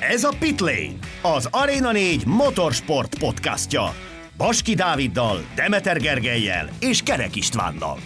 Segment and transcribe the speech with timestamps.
[0.00, 3.94] Ez a Pitlane, az Arena 4 motorsport podcastja.
[4.36, 7.98] Baski Dáviddal, Demeter Gergelyel és Kerek Istvánnal.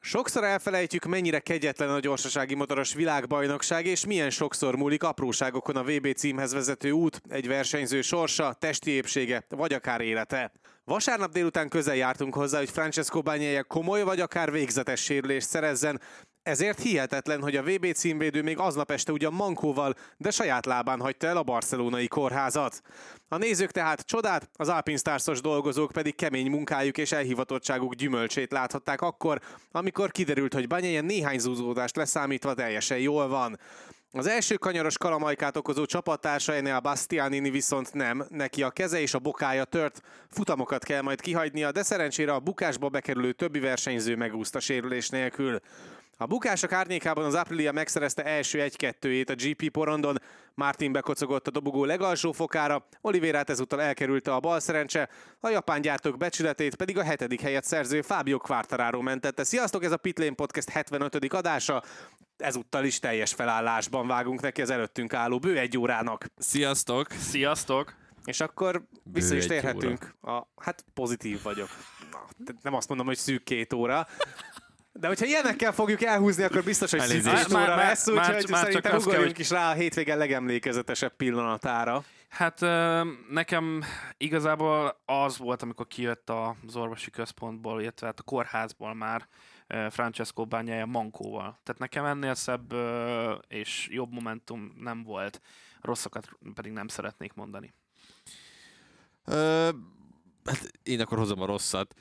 [0.00, 6.14] Sokszor elfelejtjük, mennyire kegyetlen a gyorsasági motoros világbajnokság, és milyen sokszor múlik apróságokon a VB
[6.14, 10.52] címhez vezető út, egy versenyző sorsa, testi épsége, vagy akár élete.
[10.84, 16.00] Vasárnap délután közel jártunk hozzá, hogy Francesco Bagnaia komoly vagy akár végzetes sérülést szerezzen,
[16.42, 21.26] ezért hihetetlen, hogy a VB címvédő még aznap este ugyan mankóval, de saját lábán hagyta
[21.26, 22.80] el a barcelonai kórházat.
[23.28, 29.00] A nézők tehát csodát, az Alpine Starsos dolgozók pedig kemény munkájuk és elhivatottságuk gyümölcsét láthatták
[29.00, 33.58] akkor, amikor kiderült, hogy Banyajen néhány zúzódást leszámítva teljesen jól van.
[34.14, 39.18] Az első kanyaros kalamajkát okozó csapattársa Enea Bastianini viszont nem, neki a keze és a
[39.18, 40.00] bokája tört,
[40.30, 45.60] futamokat kell majd kihagynia, de szerencsére a bukásba bekerülő többi versenyző megúszta sérülés nélkül.
[46.22, 50.16] A bukások árnyékában az Aprilia megszerezte első egy-kettőjét a GP porondon,
[50.54, 55.08] Martin bekocogott a dobogó legalsó fokára, Olivérát ezúttal elkerülte a bal szerencse,
[55.40, 59.44] a japán gyártók becsületét pedig a hetedik helyet szerző Fábio Quartararo mentette.
[59.44, 61.32] Sziasztok, ez a Pitlane Podcast 75.
[61.32, 61.82] adása,
[62.36, 66.26] ezúttal is teljes felállásban vágunk neki az előttünk álló bő egy órának.
[66.36, 67.10] Sziasztok!
[67.10, 67.94] Sziasztok!
[68.24, 70.14] És akkor vissza is térhetünk.
[70.20, 71.68] A, hát pozitív vagyok.
[72.10, 74.06] Na, nem azt mondom, hogy szűk két óra,
[74.92, 79.50] de hogyha ilyenekkel fogjuk elhúzni, akkor biztos, hogy szűzés óra lesz, úgyhogy szerintem ugorjunk is
[79.50, 82.04] rá a hétvége legemlékezetesebb pillanatára.
[82.28, 82.60] Hát
[83.30, 83.82] nekem
[84.16, 89.28] igazából az volt, amikor kijött az orvosi központból, illetve hát a kórházból már
[89.90, 91.58] Francesco Bagnaia mankóval.
[91.62, 92.74] Tehát nekem ennél szebb
[93.48, 95.40] és jobb momentum nem volt.
[95.80, 97.74] Rosszakat pedig nem szeretnék mondani.
[99.24, 99.68] Ö,
[100.44, 101.94] hát én akkor hozom a rosszat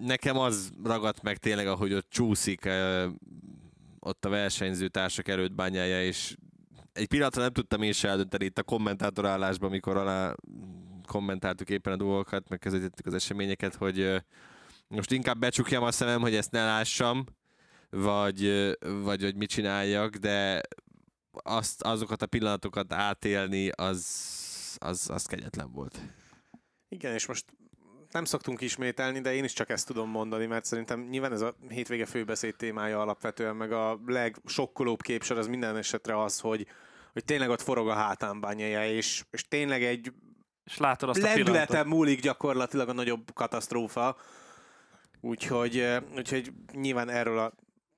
[0.00, 2.68] nekem az ragadt meg tényleg, ahogy ott csúszik
[4.00, 6.36] ott a versenyző társak előtt bányája, és
[6.92, 10.34] egy pillanatra nem tudtam én se eldönteni itt a kommentátorállásban, amikor alá
[11.06, 14.22] kommentáltuk éppen a dolgokat, meg közvetítettük az eseményeket, hogy
[14.88, 17.24] most inkább becsukjam a szemem, hogy ezt ne lássam,
[17.90, 20.60] vagy, vagy hogy mit csináljak, de
[21.32, 24.06] azt, azokat a pillanatokat átélni, az,
[24.78, 26.00] az, az kegyetlen volt.
[26.88, 27.44] Igen, és most
[28.16, 31.54] nem szoktunk ismételni, de én is csak ezt tudom mondani, mert szerintem nyilván ez a
[31.68, 36.66] hétvége főbeszéd témája alapvetően, meg a legsokkolóbb képsor az minden esetre az, hogy,
[37.12, 40.12] hogy tényleg ott forog a hátán bányája, és, és tényleg egy
[40.64, 44.16] és látod azt lendületen múlik gyakorlatilag a nagyobb katasztrófa.
[45.20, 47.52] Úgyhogy, úgyhogy nyilván erről a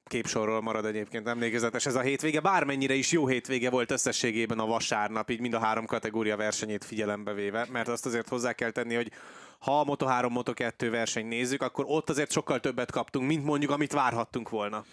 [0.08, 5.30] képsorról marad egyébként emlékezetes ez a hétvége, bármennyire is jó hétvége volt összességében a vasárnap,
[5.30, 9.12] így mind a három kategória versenyét figyelembe véve, mert azt azért hozzá kell tenni, hogy
[9.58, 13.92] ha a Moto3, Moto2 verseny nézzük, akkor ott azért sokkal többet kaptunk, mint mondjuk, amit
[13.92, 14.84] várhattunk volna.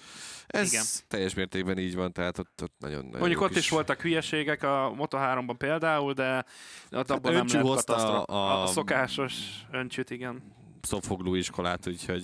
[0.48, 0.84] Ez Igen.
[1.08, 3.58] teljes mértékben így van, tehát ott, ott nagyon, nagyon Mondjuk ott is.
[3.58, 6.46] is voltak hülyeségek a Moto3-ban például, de
[6.92, 9.34] ott abban hát nem lehet a, a, a szokásos
[9.72, 10.44] öncsüt, igen.
[10.82, 12.24] Szofogló iskolát, úgyhogy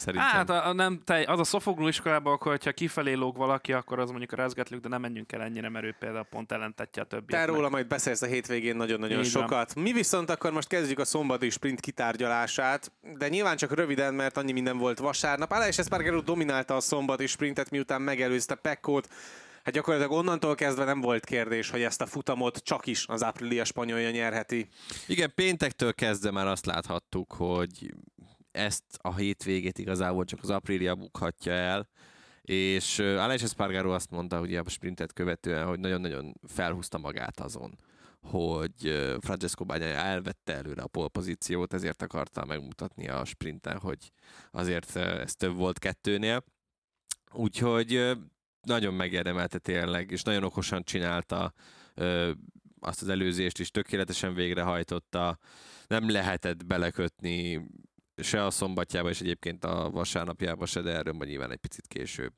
[0.00, 0.30] Szerintem.
[0.30, 4.10] Hát a, nem, te, az a szofogló iskolában, akkor, hogyha kifelé lóg valaki, akkor az
[4.10, 7.32] mondjuk a rezgetlük, de nem menjünk el ennyire, mert ő például pont ellentetje a többi.
[7.32, 9.72] Te róla majd beszélsz a hétvégén nagyon-nagyon Így sokat.
[9.72, 9.84] Van.
[9.84, 14.52] Mi viszont akkor most kezdjük a szombati sprint kitárgyalását, de nyilván csak röviden, mert annyi
[14.52, 15.50] minden volt vasárnap.
[15.50, 19.08] Alex Espargaro dominálta a szombati sprintet, miután megelőzte Pekkót.
[19.64, 23.64] Hát gyakorlatilag onnantól kezdve nem volt kérdés, hogy ezt a futamot csak is az Aprilia
[23.64, 24.68] spanyolja nyerheti.
[25.06, 27.94] Igen, péntektől kezdve már azt láthattuk, hogy
[28.50, 31.88] ezt a hétvégét igazából csak az Aprilia bukhatja el,
[32.42, 37.78] és Alex Espargaro azt mondta, hogy a sprintet követően, hogy nagyon-nagyon felhúzta magát azon,
[38.20, 44.12] hogy Francesco Bagnaia elvette előre a polpozíciót, ezért akarta megmutatni a sprinten, hogy
[44.50, 46.44] azért ez több volt kettőnél.
[47.32, 48.18] Úgyhogy
[48.60, 51.52] nagyon megérdemelte tényleg, és nagyon okosan csinálta
[52.80, 55.38] azt az előzést is, tökéletesen végrehajtotta,
[55.86, 57.66] nem lehetett belekötni
[58.22, 62.32] se a szombatjába, és egyébként a vasárnapjába se, de erről majd nyilván egy picit később.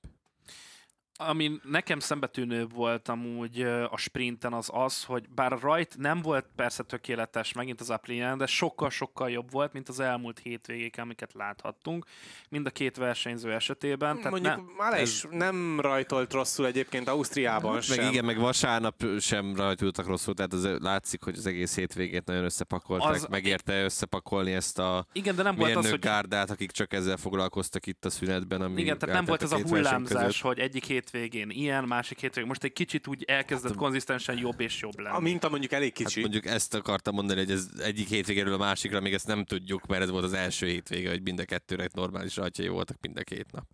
[1.28, 3.60] Ami nekem szembetűnő volt amúgy
[3.90, 8.38] a sprinten az az, hogy bár a rajt nem volt persze tökéletes megint az Aprilien,
[8.38, 12.06] de sokkal-sokkal jobb volt, mint az elmúlt hétvégék, amiket láthattunk,
[12.48, 14.16] mind a két versenyző esetében.
[14.16, 18.10] Tehát Mondjuk ne, már is nem rajtolt rosszul egyébként Ausztriában meg sem.
[18.10, 23.14] Igen, meg vasárnap sem rajtoltak rosszul, tehát az látszik, hogy az egész hétvégét nagyon összepakolták,
[23.14, 25.98] az, megérte összepakolni ezt a igen, de nem volt az, hogy...
[25.98, 28.60] gárdát, akik csak ezzel foglalkoztak itt a szünetben.
[28.60, 32.48] Ami igen, tehát nem volt ez a hullámzás, hogy egyik hét hétvégén ilyen, másik hétvégén.
[32.48, 35.16] Most egy kicsit úgy elkezdett hát, konzisztensen jobb és jobb lenni.
[35.16, 36.20] A minta mondjuk elég kicsi.
[36.20, 39.86] Hát mondjuk ezt akartam mondani, hogy ez egyik hétvégéről a másikra még ezt nem tudjuk,
[39.86, 43.22] mert ez volt az első hétvége, hogy mind a kettőre normális rajtjai voltak mind a
[43.22, 43.64] két nap.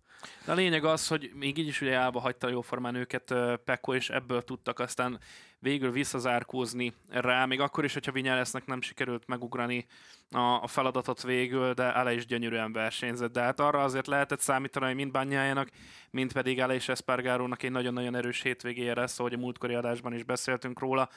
[0.45, 3.33] De a lényeg az, hogy még így is ugye állva hagyta jóformán őket
[3.65, 5.19] Pekko, és ebből tudtak aztán
[5.59, 9.85] végül visszazárkózni rá, még akkor is, hogyha Vinyelesznek nem sikerült megugrani
[10.31, 13.31] a, a feladatot végül, de ele is gyönyörűen versenyzett.
[13.31, 15.69] De hát arra azért lehetett számítani, hogy mind Bányájának,
[16.11, 20.23] mind pedig ele és Espargarónak egy nagyon-nagyon erős hétvégéje lesz, ahogy a múltkori adásban is
[20.23, 21.09] beszéltünk róla.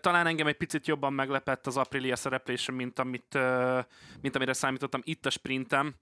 [0.00, 3.38] Talán engem egy picit jobban meglepett az Aprilia szereplése, mint, amit,
[4.20, 5.94] mint amire számítottam itt a sprintem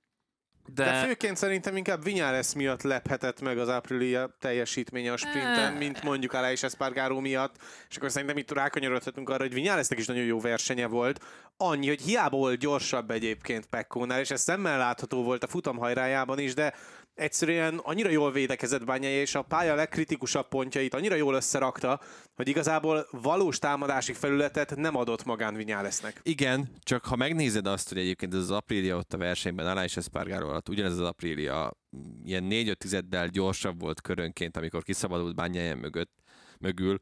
[0.75, 0.85] de...
[0.85, 6.37] De főként szerintem inkább Vinyales miatt lephetett meg az Aprilia teljesítménye a sprinten, mint mondjuk
[6.53, 7.57] és Espargaró miatt,
[7.89, 11.25] és akkor szerintem itt rákanyarodhatunk arra, hogy Vinyalesnek is nagyon jó versenye volt,
[11.57, 16.55] annyi, hogy hiába volt gyorsabb egyébként Pekkónál, és ez szemmel látható volt a futamhajrájában is,
[16.55, 16.75] de
[17.21, 22.01] egyszerűen annyira jól védekezett bányai, és a pálya legkritikusabb pontjait annyira jól összerakta,
[22.35, 26.21] hogy igazából valós támadási felületet nem adott magán Vinyálesznek.
[26.23, 29.97] Igen, csak ha megnézed azt, hogy egyébként ez az Aprilia ott a versenyben, Alá és
[29.97, 31.73] Espargaro alatt, ugyanez az Aprilia
[32.25, 36.13] ilyen 4-5 tizeddel gyorsabb volt körönként, amikor kiszabadult bányáján mögött,
[36.59, 37.01] mögül,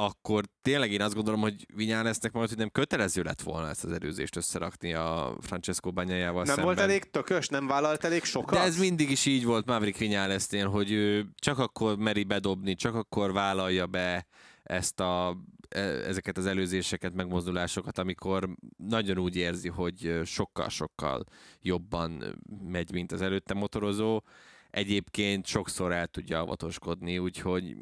[0.00, 3.92] akkor tényleg én azt gondolom, hogy lesznek majd, hogy nem kötelező lett volna ezt az
[3.92, 6.64] erőzést összerakni a Francesco bányájával Nem szemben.
[6.64, 8.54] volt elég tökös, nem vállalt elég sokat?
[8.54, 12.94] De ez mindig is így volt Maverick Vinyálesznél, hogy ő csak akkor meri bedobni, csak
[12.94, 14.26] akkor vállalja be
[14.62, 15.36] ezt a,
[15.68, 21.24] e, ezeket az előzéseket, megmozdulásokat, amikor nagyon úgy érzi, hogy sokkal-sokkal
[21.60, 24.22] jobban megy, mint az előtte motorozó.
[24.70, 27.76] Egyébként sokszor el tudja avatoskodni, úgyhogy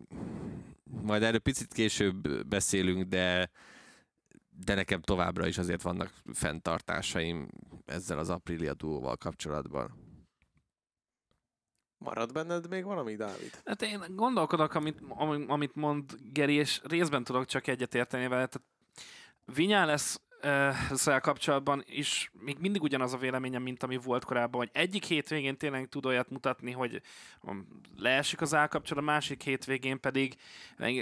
[0.91, 3.50] majd erről picit később beszélünk, de
[4.65, 7.49] de nekem továbbra is azért vannak fenntartásaim
[7.85, 10.05] ezzel az Aprilia duóval kapcsolatban.
[11.99, 13.61] Marad benned még valami, Dávid?
[13.65, 15.00] Hát én gondolkodok, amit,
[15.47, 18.47] amit mond Geri, és részben tudok csak egyetérteni vele.
[18.47, 18.69] Tehát
[19.55, 24.71] Vinyá lesz ezzel kapcsolatban is még mindig ugyanaz a véleményem, mint ami volt korábban, hogy
[24.73, 27.03] egyik hétvégén tényleg tud olyat mutatni, hogy
[27.97, 30.37] leesik az állkapcsolat, a másik hétvégén pedig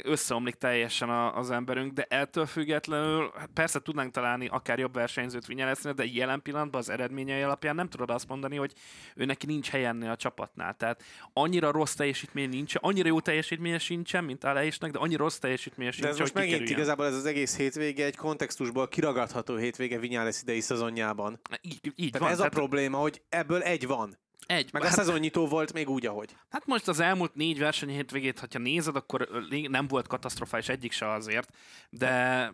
[0.02, 5.92] összeomlik teljesen az emberünk, de ettől függetlenül hát persze tudnánk találni akár jobb versenyzőt Vinyeleszni,
[5.92, 8.72] de jelen pillanatban az eredményei alapján nem tudod azt mondani, hogy
[9.14, 10.74] ő neki nincs helyennél a csapatnál.
[10.74, 11.02] Tehát
[11.32, 16.10] annyira rossz teljesítmény nincs, annyira jó teljesítménye sincsen, mint Aleisnek, de annyira rossz teljesítménye sincsen,
[16.10, 20.42] De ez most megint igazából ez az egész hétvége egy kontextusból kiragad várható hétvége Vinyales
[20.42, 21.40] idei szezonjában.
[21.60, 22.30] Így, így Tehát van.
[22.30, 22.52] ez tehát...
[22.52, 24.18] a probléma, hogy ebből egy van.
[24.46, 24.72] Egy.
[24.72, 26.36] Meg hát, a szezonnyitó volt még úgy, ahogy.
[26.48, 29.28] Hát most az elmúlt négy verseny hétvégét, ha nézed, akkor
[29.68, 31.48] nem volt katasztrofális egyik se azért,
[31.90, 32.52] de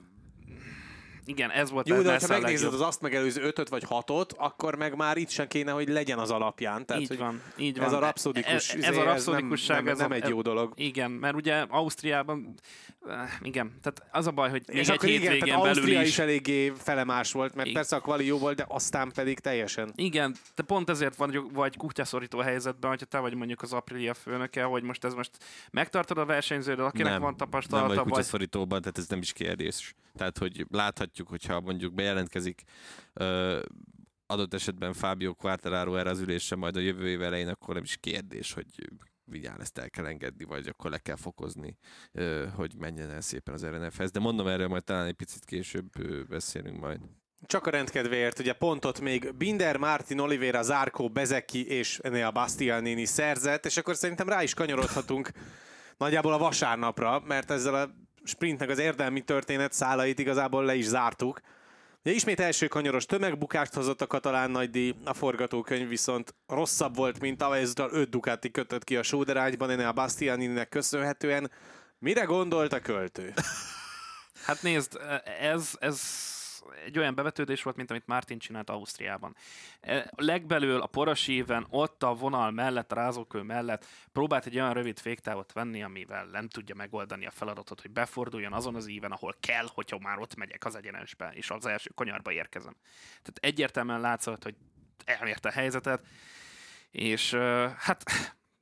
[1.31, 4.97] igen, ez volt Jó, de ha megnézed az azt megelőző ötöt vagy hatot, akkor meg
[4.97, 6.87] már itt sem kéne, hogy legyen az alapján.
[6.87, 7.87] Tehát, így van, így van.
[7.87, 10.43] Ez a rapszodikus, ez, ez, ez a rapszodikusság, ez, nem, nem, ez nem egy jó
[10.43, 10.73] dolog.
[10.77, 12.55] Igen, mert ugye Ausztriában,
[13.07, 16.09] eh, igen, tehát az a baj, hogy még És egy akkor igen, tehát Ausztria is...
[16.09, 17.81] is eléggé felemás volt, mert igen.
[17.81, 19.93] persze a kvali jó volt, de aztán pedig teljesen.
[19.95, 24.63] Igen, de pont ezért vagy, vagy kutyaszorító helyzetben, hogyha te vagy mondjuk az Aprilia főnöke,
[24.63, 25.31] hogy most ez most
[25.71, 27.87] megtartod a versenyzőről, akinek nem, van tapasztalata.
[27.87, 29.95] Nem vagy kutyaszorítóban, tehát ez nem is kérdés.
[30.21, 32.63] Tehát, hogy láthatjuk, hogyha mondjuk bejelentkezik
[33.13, 33.61] ö,
[34.27, 37.97] adott esetben Fábio Quartararo erre az ülésre majd a jövő év elején, akkor nem is
[37.97, 38.67] kérdés, hogy
[39.25, 41.77] vigyál ezt el kell engedni, vagy akkor le kell fokozni,
[42.55, 44.11] hogy menjen el szépen az RNF-hez.
[44.11, 45.89] De mondom, erről majd talán egy picit később
[46.29, 47.01] beszélünk majd.
[47.47, 53.67] Csak a rendkedvéért, ugye pontot még Binder, Martin, Oliveira, Zárkó, Bezeki és Enea Bastianini szerzett,
[53.67, 55.31] és akkor szerintem rá is kanyarodhatunk
[56.05, 61.41] nagyjából a vasárnapra, mert ezzel a sprintnek az érdemi történet szálait igazából le is zártuk.
[62.05, 67.39] Ugye ismét első kanyaros tömegbukást hozott a katalán nagydíj, a forgatókönyv viszont rosszabb volt, mint
[67.39, 71.51] tavaly, ezúttal 5 Ducati kötött ki a sóderágyban, ennél a Bastianininek köszönhetően.
[71.99, 73.35] Mire gondolt a költő?
[74.45, 74.99] Hát nézd,
[75.41, 76.01] ez, ez
[76.85, 79.37] egy olyan bevetődés volt, mint amit Martin csinált Ausztriában.
[79.81, 84.73] E, legbelül a poros éven, ott a vonal mellett, a rázókő mellett próbált egy olyan
[84.73, 89.35] rövid féktávot venni, amivel nem tudja megoldani a feladatot, hogy beforduljon azon az íven, ahol
[89.41, 92.77] kell, hogyha már ott megyek az egyenesbe, és az első kanyarba érkezem.
[93.09, 94.55] Tehát egyértelműen látszott, hogy
[95.05, 96.07] elmérte a helyzetet,
[96.91, 97.35] és
[97.77, 98.03] hát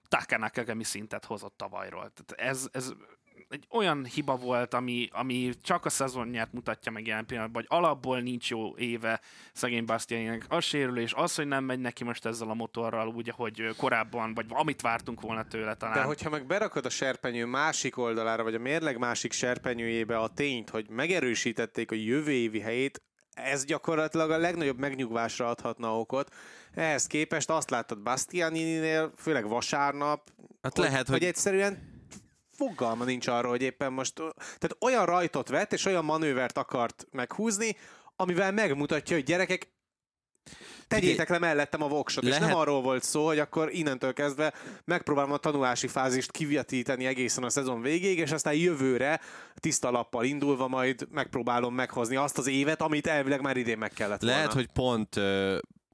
[0.08, 2.12] Takának Kagemi szintet hozott tavalyról.
[2.14, 2.92] Tehát ez, ez
[3.48, 8.20] egy olyan hiba volt, ami, ami csak a szezonját mutatja meg jelen pillanatban, hogy alapból
[8.20, 9.20] nincs jó éve
[9.52, 10.44] szegény Bastianinek.
[10.48, 14.46] A sérülés, az, hogy nem megy neki most ezzel a motorral úgy, ahogy korábban, vagy
[14.48, 15.94] amit vártunk volna tőle talán.
[15.94, 20.70] De hogyha meg berakod a serpenyő másik oldalára, vagy a mérleg másik serpenyőjébe a tényt,
[20.70, 23.02] hogy megerősítették a jövő évi helyét,
[23.34, 26.34] ez gyakorlatilag a legnagyobb megnyugvásra adhatna okot.
[26.74, 30.30] Ehhez képest azt láttad Bastianini-nél, főleg vasárnap,
[30.62, 31.18] hát hogy, lehet, hogy...
[31.18, 31.97] hogy egyszerűen
[32.58, 34.14] fogalma nincs arról, hogy éppen most...
[34.36, 37.76] Tehát olyan rajtot vett, és olyan manővert akart meghúzni,
[38.16, 39.76] amivel megmutatja, hogy gyerekek,
[40.88, 44.52] Tegyétek le mellettem a voksot, és Lehet- nem arról volt szó, hogy akkor innentől kezdve
[44.84, 49.20] megpróbálom a tanulási fázist kivetíteni egészen a szezon végéig, és aztán jövőre
[49.54, 54.20] tiszta lappal indulva majd megpróbálom meghozni azt az évet, amit elvileg már idén meg kellett
[54.20, 54.36] volna.
[54.36, 55.20] Lehet, hogy pont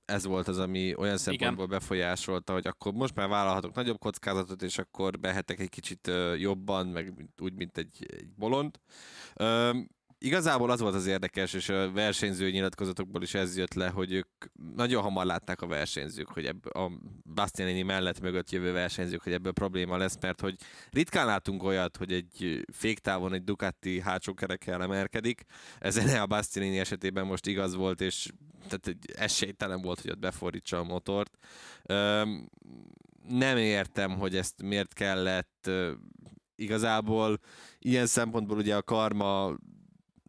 [0.05, 4.79] ez volt az, ami olyan szempontból befolyásolta, hogy akkor most már vállalhatok nagyobb kockázatot, és
[4.79, 8.81] akkor behetek egy kicsit jobban, meg úgy, mint egy, egy bolond.
[10.25, 14.29] Igazából az volt az érdekes, és a versenyző nyilatkozatokból is ez jött le, hogy ők
[14.75, 16.91] nagyon hamar látták a versenyzők, hogy ebb, a
[17.35, 20.57] Bastianini mellett mögött jövő versenyzők, hogy ebből probléma lesz, mert hogy
[20.91, 25.45] ritkán látunk olyat, hogy egy féktávon egy Ducati hátsó kerekkel emelkedik.
[25.79, 28.29] Ez a Bastianini esetében most igaz volt, és
[28.69, 31.39] tehát egy esélytelen volt, hogy ott befordítsa a motort.
[31.83, 32.51] Öm,
[33.29, 35.71] nem értem, hogy ezt miért kellett.
[36.57, 37.39] Igazából
[37.79, 39.57] ilyen szempontból ugye a karma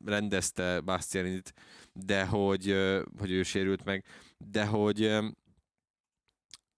[0.06, 1.54] rendezte Bastianit,
[1.94, 2.66] de hogy,
[3.18, 4.06] hogy ő sérült meg,
[4.38, 5.18] de hogy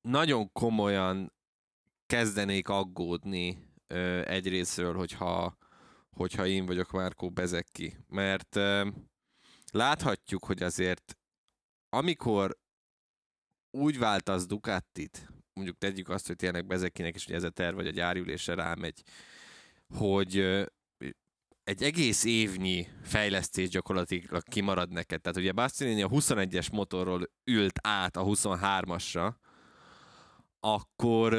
[0.01, 1.33] nagyon komolyan
[2.05, 3.57] kezdenék aggódni
[4.23, 5.57] egyrésztről, hogyha,
[6.11, 7.97] hogyha én vagyok Márkó Bezekki.
[8.07, 8.59] Mert
[9.71, 11.17] láthatjuk, hogy azért
[11.89, 12.57] amikor
[13.71, 17.87] úgy váltasz Ducatit, mondjuk tegyük azt, hogy tényleg Bezekinek is ugye ez a terv, vagy
[17.87, 19.03] a gyárülésre rámegy,
[19.87, 20.65] hogy
[21.67, 25.21] egy egész évnyi fejlesztés gyakorlatilag kimarad neked.
[25.21, 29.33] Tehát ugye Bastianini a 21-es motorról ült át a 23-asra,
[30.59, 31.33] akkor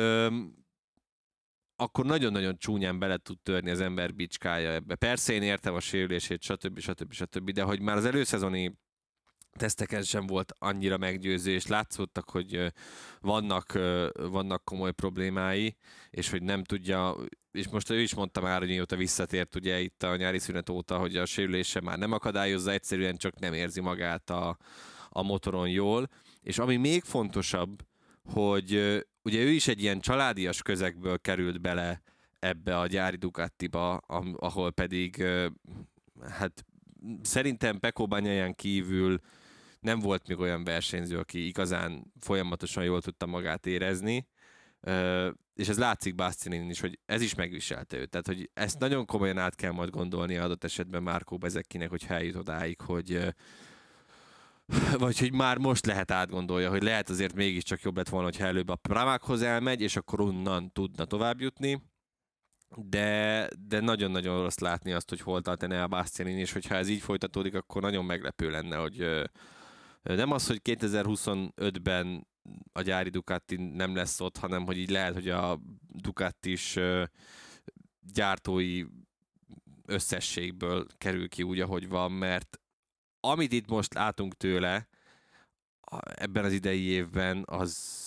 [1.76, 4.94] akkor nagyon-nagyon csúnyán bele tud törni az ember bicskája ebbe.
[4.94, 6.78] Persze én értem a sérülését, stb.
[6.78, 7.12] stb.
[7.12, 7.50] stb.
[7.50, 8.78] De hogy már az előszezoni
[9.56, 12.72] teszteken sem volt annyira meggyőző, és látszottak, hogy
[13.20, 13.78] vannak,
[14.14, 15.76] vannak komoly problémái,
[16.10, 17.16] és hogy nem tudja,
[17.52, 20.98] és most ő is mondta már, hogy mióta visszatért ugye itt a nyári szünet óta,
[20.98, 24.58] hogy a sérülése már nem akadályozza, egyszerűen csak nem érzi magát a,
[25.08, 26.08] a motoron jól,
[26.42, 27.82] és ami még fontosabb,
[28.24, 28.70] hogy
[29.22, 32.02] ugye ő is egy ilyen családias közegből került bele
[32.38, 33.96] ebbe a gyári Ducatiba,
[34.36, 35.24] ahol pedig
[36.28, 36.64] hát
[37.22, 39.20] szerintem Peko Banyaján kívül
[39.80, 44.26] nem volt még olyan versenyző, aki igazán folyamatosan jól tudta magát érezni,
[45.54, 48.10] és ez látszik Bastianin is, hogy ez is megviselte őt.
[48.10, 52.36] Tehát, hogy ezt nagyon komolyan át kell majd gondolni adott esetben Márkó Bezekkinek, hogy eljut
[52.36, 53.34] odáig, hogy
[54.98, 58.68] vagy hogy már most lehet átgondolja, hogy lehet azért mégiscsak jobb lett volna, hogyha előbb
[58.68, 61.82] a Pramákhoz elmegy, és akkor onnan tudna tovább jutni,
[62.76, 67.00] de, de nagyon-nagyon rossz látni azt, hogy hol tart Enea Bastianin, és hogyha ez így
[67.00, 69.28] folytatódik, akkor nagyon meglepő lenne, hogy
[70.02, 72.26] nem az, hogy 2025-ben
[72.72, 76.78] a gyári Ducati nem lesz ott, hanem hogy így lehet, hogy a Ducati is
[78.12, 78.84] gyártói
[79.86, 82.60] összességből kerül ki úgy, ahogy van, mert
[83.20, 84.88] amit itt most látunk tőle
[86.02, 88.06] ebben az idei évben, az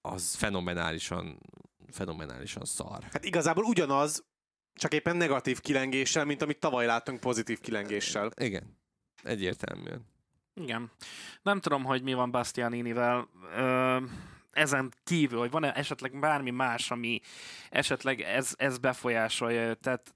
[0.00, 1.38] az fenomenálisan
[1.92, 3.02] fenomenálisan szar.
[3.12, 4.24] Hát igazából ugyanaz,
[4.74, 8.30] csak éppen negatív kilengéssel, mint amit tavaly láttunk pozitív kilengéssel.
[8.36, 8.78] Igen,
[9.22, 10.10] egyértelműen.
[10.54, 10.90] Igen.
[11.42, 13.28] Nem tudom, hogy mi van Bastianinivel.
[13.56, 13.98] Ö,
[14.50, 17.20] ezen kívül, hogy van-e esetleg bármi más, ami
[17.70, 19.80] esetleg ez, ez befolyásolja őt.
[19.80, 20.14] Tehát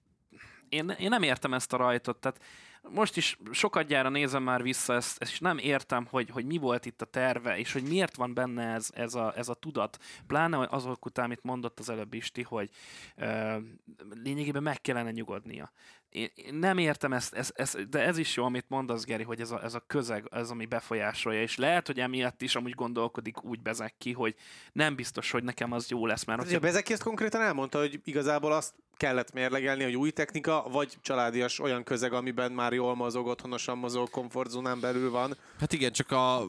[0.68, 2.20] én, én nem értem ezt a rajtot.
[2.20, 2.40] Tehát
[2.90, 6.86] most is sokat gyára nézem már vissza ezt, és nem értem, hogy, hogy mi volt
[6.86, 9.98] itt a terve, és hogy miért van benne ez, ez, a, ez a tudat.
[10.26, 12.70] Pláne azok után, amit mondott az előbb Isti, hogy
[13.16, 13.56] ö,
[14.22, 15.72] lényegében meg kellene nyugodnia.
[16.16, 19.40] Én, én nem értem ezt, ezt, ezt, de ez is jó, amit mondasz, Geri, hogy
[19.40, 23.44] ez a, ez a közeg, ez ami befolyásolja, és lehet, hogy emiatt is amúgy gondolkodik
[23.44, 24.34] úgy bezek ki, hogy
[24.72, 28.00] nem biztos, hogy nekem az jó lesz, mert hogyha ugye Bezeki ezt konkrétan elmondta, hogy
[28.04, 33.26] igazából azt kellett mérlegelni, hogy új technika, vagy családias olyan közeg, amiben már jól mozog,
[33.26, 35.36] otthonosan mozog, komfortzónán belül van.
[35.58, 36.42] Hát igen, csak a,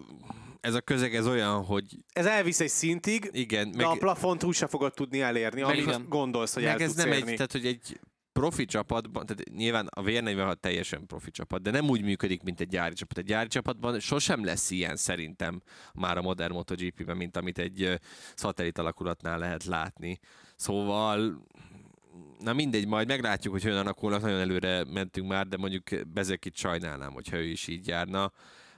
[0.61, 4.55] ez a közeg ez olyan, hogy Ez elvisz egy szintig, igen, de a plafont úgy
[4.55, 7.29] se fogod tudni elérni, amit gondolsz, hogy meg el ez tudsz nem érni.
[7.29, 7.99] egy, tehát hogy egy
[8.37, 12.67] profi csapatban, tehát nyilván a VR46 teljesen profi csapat, de nem úgy működik, mint egy
[12.67, 13.17] gyári csapat.
[13.17, 15.61] Egy gyári csapatban sosem lesz ilyen szerintem
[15.93, 17.99] már a modern MotoGP-ben, mint amit egy
[18.35, 20.19] szatellit alakulatnál lehet látni.
[20.55, 21.45] Szóval
[22.39, 27.11] na mindegy, majd meglátjuk, hogy hogyan alakulnak, nagyon előre mentünk már, de mondjuk Bezekit sajnálnám,
[27.11, 28.31] hogyha ő is így járna.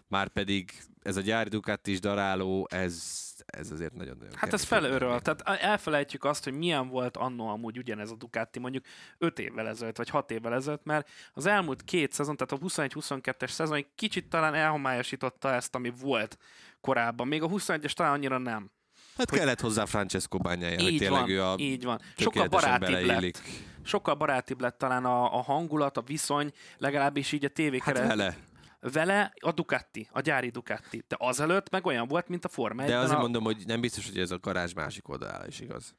[0.08, 0.72] Már pedig
[1.02, 3.04] ez a gyári Ducati is daráló, ez,
[3.46, 5.22] ez azért nagyon-nagyon Hát ez még.
[5.22, 8.86] tehát elfelejtjük azt, hogy milyen volt annó amúgy ugyanez a Ducati mondjuk
[9.18, 13.50] 5 évvel ezelőtt, vagy 6 évvel ezelőtt, mert az elmúlt két szezon, tehát a 21-22-es
[13.50, 16.38] szezon egy kicsit talán elhomályosította ezt, ami volt
[16.82, 17.28] korábban.
[17.28, 18.72] Még a 21-es talán annyira nem.
[19.18, 22.02] Hát kellett hozzá Francesco Bagnaia, hogy tényleg van, ő a így van.
[22.18, 23.36] Sokkal barátibb beleillik.
[23.38, 23.46] lett.
[23.84, 28.38] Sokkal barátibb lett talán a, a hangulat, a viszony, legalábbis így a tévé Hát vele.
[28.80, 31.04] Vele a Ducati, a gyári Ducati.
[31.08, 33.22] De azelőtt meg olyan volt, mint a Forma De 1-ben azért a...
[33.22, 35.96] mondom, hogy nem biztos, hogy ez a garázs másik oldalára is igaz.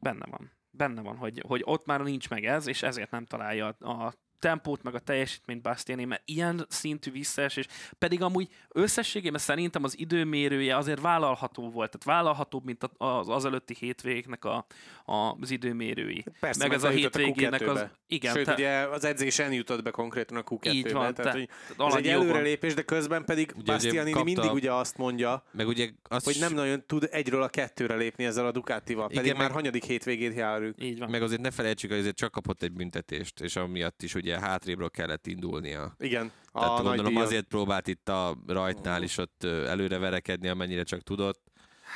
[0.00, 0.52] Benne van.
[0.70, 4.82] Benne van, hogy, hogy ott már nincs meg ez, és ezért nem találja a tempót,
[4.82, 7.66] meg a teljesítményt Bastiani, mert ilyen szintű visszaesés,
[7.98, 13.74] pedig amúgy összességében szerintem az időmérője azért vállalható volt, tehát vállalhatóbb, mint az, az előtti
[13.78, 14.66] hétvégnek a,
[15.04, 16.24] a, az időmérői.
[16.40, 17.78] Persze, meg ez a hétvégének az...
[17.78, 17.90] Q2-be.
[18.06, 20.70] Igen, Sőt, te- ugye az edzésen jutott be konkrétan a Q2-be.
[20.70, 24.24] Így van, tehát, te- hogy tehát ez egy előrelépés, de közben pedig Ugye, Bastianini kapta-
[24.24, 28.24] mindig ugye azt mondja, Meg ugye azt hogy nem nagyon tud egyről a kettőre lépni
[28.24, 30.82] ezzel a Ducatival, pedig Igen, már meg- hanyadik hétvégét járjuk.
[30.82, 31.10] Így van.
[31.10, 34.90] Meg azért ne felejtsük, hogy azért csak kapott egy büntetést, és amiatt is ugye hátrébről
[34.90, 35.94] kellett indulnia.
[35.98, 37.26] Igen, a Tehát nagy gondolom díjon.
[37.26, 41.40] azért próbált itt a rajtnál is ott előre verekedni, amennyire csak tudott.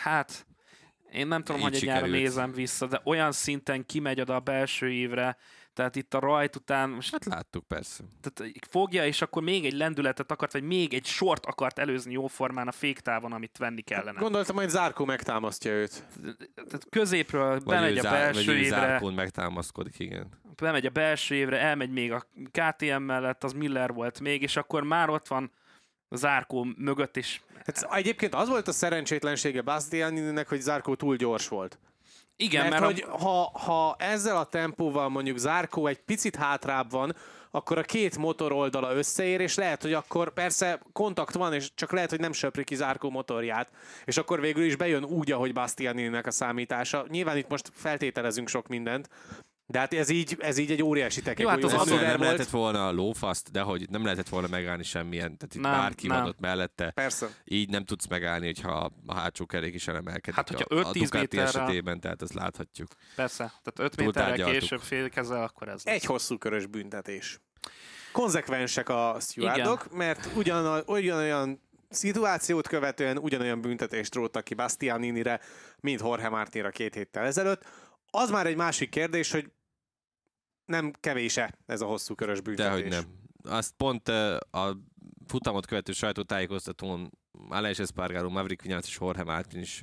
[0.03, 0.47] Hát,
[1.13, 2.11] én nem tudom, Így hogy egy sikerült.
[2.13, 5.37] nézem vissza, de olyan szinten kimegy oda a belső évre,
[5.77, 8.05] tehát itt a rajt után, most Hát láttuk persze.
[8.21, 12.27] tehát fogja, és akkor még egy lendületet akart, vagy még egy sort akart előzni jó
[12.27, 14.21] formán a féktávon, amit venni kellene.
[14.21, 16.05] Gondoltam, hogy Zárkó megtámasztja őt.
[16.55, 20.29] Tehát középről bemegy a belső vagy évre, zárkón megtámaszkodik, igen.
[20.57, 24.83] bemegy a belső évre, elmegy még a KTM mellett, az Miller volt még, és akkor
[24.83, 25.53] már ott van
[26.11, 27.43] zárkó mögött is.
[27.67, 31.79] Hát egyébként az volt a szerencsétlensége Bastianininek, hogy Zárkó túl gyors volt.
[32.37, 37.17] Igen, mert, mert, hogy ha, ha ezzel a tempóval mondjuk Zárkó egy picit hátrább van,
[37.51, 41.93] akkor a két motor oldala összeér, és lehet, hogy akkor persze kontakt van, és csak
[41.93, 43.69] lehet, hogy nem söpri ki Zárkó motorját,
[44.05, 47.05] és akkor végül is bejön úgy, ahogy Bastianininek a számítása.
[47.09, 49.09] Nyilván itt most feltételezünk sok mindent,
[49.69, 51.39] de hát ez így, ez így egy óriási tekek.
[51.41, 52.19] Jó, hát az adó- nem volt.
[52.19, 56.19] lehetett volna lófaszt, de hogy nem lehetett volna megállni semmilyen, tehát itt Nem, bárki nem.
[56.21, 56.91] van ott mellette.
[56.91, 57.29] Persze.
[57.45, 60.35] Így nem tudsz megállni, hogyha a hátsó kerék is elemelkedik.
[60.35, 62.89] Hát, hogyha a, a 5-10 Ducati méterrel- esetében, tehát azt láthatjuk.
[63.17, 64.59] persze, tehát 5 Túl méterrel tárgyaltuk.
[64.61, 65.95] később félkezel, akkor ez lesz.
[65.95, 67.41] Egy hosszú körös büntetés.
[68.13, 75.41] Konzekvensek a stewardok, mert ugyan, ugyanolyan szituációt követően ugyanolyan büntetést róttak ki Bastianinire,
[75.81, 77.63] mint Jorge Martinra két héttel ezelőtt.
[78.19, 79.51] Az már egy másik kérdés, hogy
[80.65, 82.83] nem kevése ez a hosszú körös büntetés.
[82.83, 83.05] Dehogy nem.
[83.53, 84.09] Azt pont
[84.51, 84.77] a
[85.27, 89.81] futamot követő sajtótájékoztatón Aleix Espargaro, Maverick Vinales és Jorge Martin is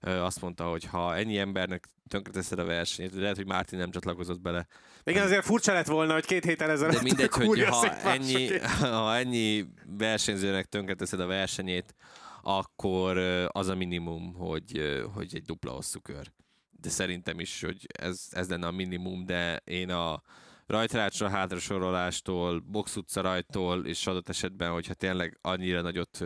[0.00, 4.66] azt mondta, hogy ha ennyi embernek tönkreteszed a versenyt, lehet, hogy Martin nem csatlakozott bele.
[5.04, 9.16] Igen, azért furcsa lett volna, hogy két héttel ezelőtt De mindegy, hogy ha ennyi, ha
[9.16, 11.94] ennyi versenyzőnek tönkreteszed a versenyét,
[12.42, 13.18] akkor
[13.48, 16.32] az a minimum, hogy, hogy egy dupla hosszú kör.
[16.80, 20.22] De szerintem is, hogy ez, ez lenne a minimum, de én a
[20.66, 26.24] rajtrácsra hátrasorolástól, box utca rajtól, és adott esetben, hogyha tényleg annyira nagyot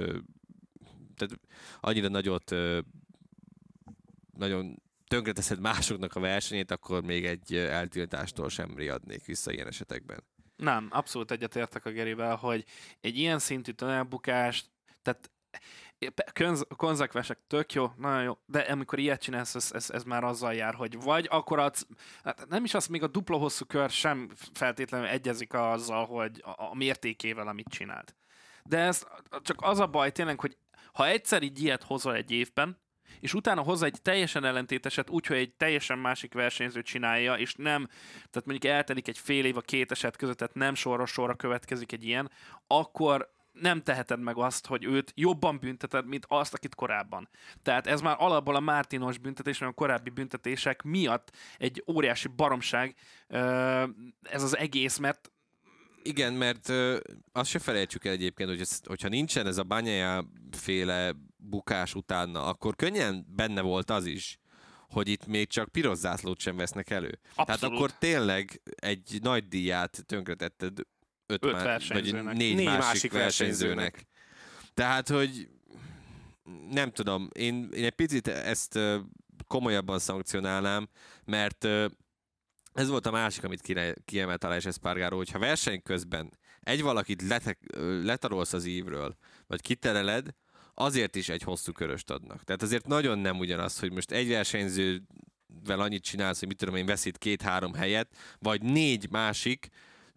[1.16, 1.40] tehát
[1.80, 2.54] annyira nagyot
[4.36, 10.24] nagyon tönkreteszed másoknak a versenyét, akkor még egy eltiltástól sem riadnék vissza ilyen esetekben.
[10.56, 12.64] Nem, abszolút egyetértek a Gerivel, hogy
[13.00, 14.66] egy ilyen szintű elbukást,
[15.02, 15.30] tehát
[16.32, 20.74] konz- tök jó, nagyon jó, de amikor ilyet csinálsz, ez, ez, ez már azzal jár,
[20.74, 21.86] hogy vagy akkor adsz,
[22.24, 26.62] hát nem is az, még a dupla hosszú kör sem feltétlenül egyezik azzal, hogy a,
[26.62, 28.14] a mértékével, amit csinált.
[28.62, 29.06] De ez
[29.42, 30.56] csak az a baj tényleg, hogy
[30.92, 32.82] ha egyszer így ilyet hozol egy évben,
[33.20, 38.46] és utána hozza egy teljesen ellentéteset, úgyhogy egy teljesen másik versenyző csinálja, és nem, tehát
[38.46, 42.04] mondjuk eltelik egy fél év a két eset között, tehát nem sorra sorra következik egy
[42.04, 42.30] ilyen,
[42.66, 47.28] akkor nem teheted meg azt, hogy őt jobban bünteted, mint azt, akit korábban.
[47.62, 52.94] Tehát ez már alapból a Mártinos büntetés, vagy a korábbi büntetések miatt egy óriási baromság
[54.22, 55.32] ez az egész, mert
[56.02, 56.98] Igen, mert ö,
[57.32, 62.44] azt se felejtsük el egyébként, hogy ez, hogyha nincsen ez a Banyaya féle bukás utána,
[62.44, 64.38] akkor könnyen benne volt az is,
[64.88, 67.20] hogy itt még csak piros zászlót sem vesznek elő.
[67.34, 67.76] Tehát Abszolút.
[67.76, 70.78] akkor tényleg egy nagy díját tönkretetted
[71.26, 72.24] öt, Öt má- versenyzőnek.
[72.24, 73.76] vagy négy, Négy másik, másik versenyzőnek.
[73.76, 74.06] versenyzőnek.
[74.74, 75.48] Tehát, hogy
[76.70, 78.78] nem tudom, én, én egy picit ezt
[79.46, 80.88] komolyabban szankcionálnám,
[81.24, 81.64] mert
[82.72, 87.58] ez volt a másik, amit kire- kiemelt Aleix Espargaró, hogyha verseny közben egy valakit letek,
[87.72, 90.28] ö, letarolsz az ívről, vagy kitereled,
[90.74, 92.44] azért is egy hosszú köröst adnak.
[92.44, 95.00] Tehát azért nagyon nem ugyanaz, hogy most egy versenyzővel
[95.80, 99.68] annyit csinálsz, hogy mit tudom én, veszít két-három helyet, vagy négy másik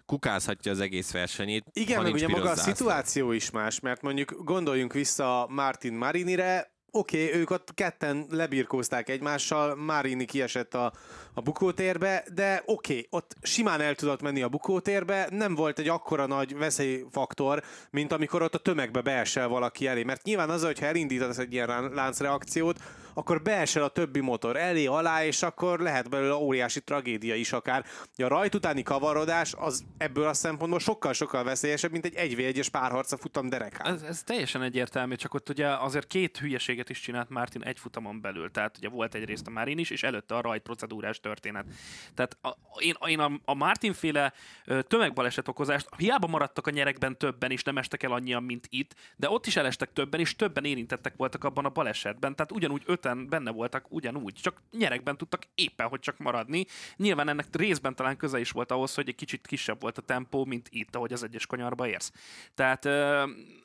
[0.08, 1.66] kukázhatja az egész versenyét.
[1.74, 7.26] Igen, meg ugye maga a szituáció is más, mert mondjuk gondoljunk vissza Martin Marinire, oké,
[7.26, 10.94] okay, ők ott ketten lebirkózták egymással, Marini kiesett a,
[11.34, 15.88] a bukótérbe, de oké, okay, ott simán el tudott menni a bukótérbe, nem volt egy
[15.88, 20.04] akkora nagy veszélyfaktor, mint amikor ott a tömegbe beesel valaki elé.
[20.04, 22.80] Mert nyilván az, hogyha elindítasz egy ilyen láncreakciót,
[23.18, 27.86] akkor beesel a többi motor elé, alá, és akkor lehet belőle óriási tragédia is akár.
[28.16, 32.70] A rajt utáni kavarodás az ebből a szempontból sokkal-sokkal veszélyesebb, mint egy 1 1 es
[32.70, 33.94] párharca futam derekán.
[33.94, 38.22] Ez, ez, teljesen egyértelmű, csak ott ugye azért két hülyeséget is csinált Martin egy futamon
[38.22, 38.52] belül.
[38.52, 41.66] Tehát ugye volt egyrészt a Marin is, és előtte a rajt procedúrás történet.
[42.14, 42.50] Tehát a,
[42.80, 44.34] én, én a, a Martin féle
[44.88, 49.30] tömegbaleset okozást, hiába maradtak a nyerekben többen, és nem estek el annyian, mint itt, de
[49.30, 52.36] ott is elestek többen, és többen érintettek voltak abban a balesetben.
[52.36, 54.34] Tehát ugyanúgy öten benne voltak, ugyanúgy.
[54.34, 56.66] Csak nyerekben tudtak éppen, hogy csak maradni.
[56.96, 60.46] Nyilván ennek részben talán köze is volt ahhoz, hogy egy kicsit kisebb volt a tempó,
[60.46, 62.12] mint itt, ahogy az egyes kanyarba érsz.
[62.54, 62.86] Tehát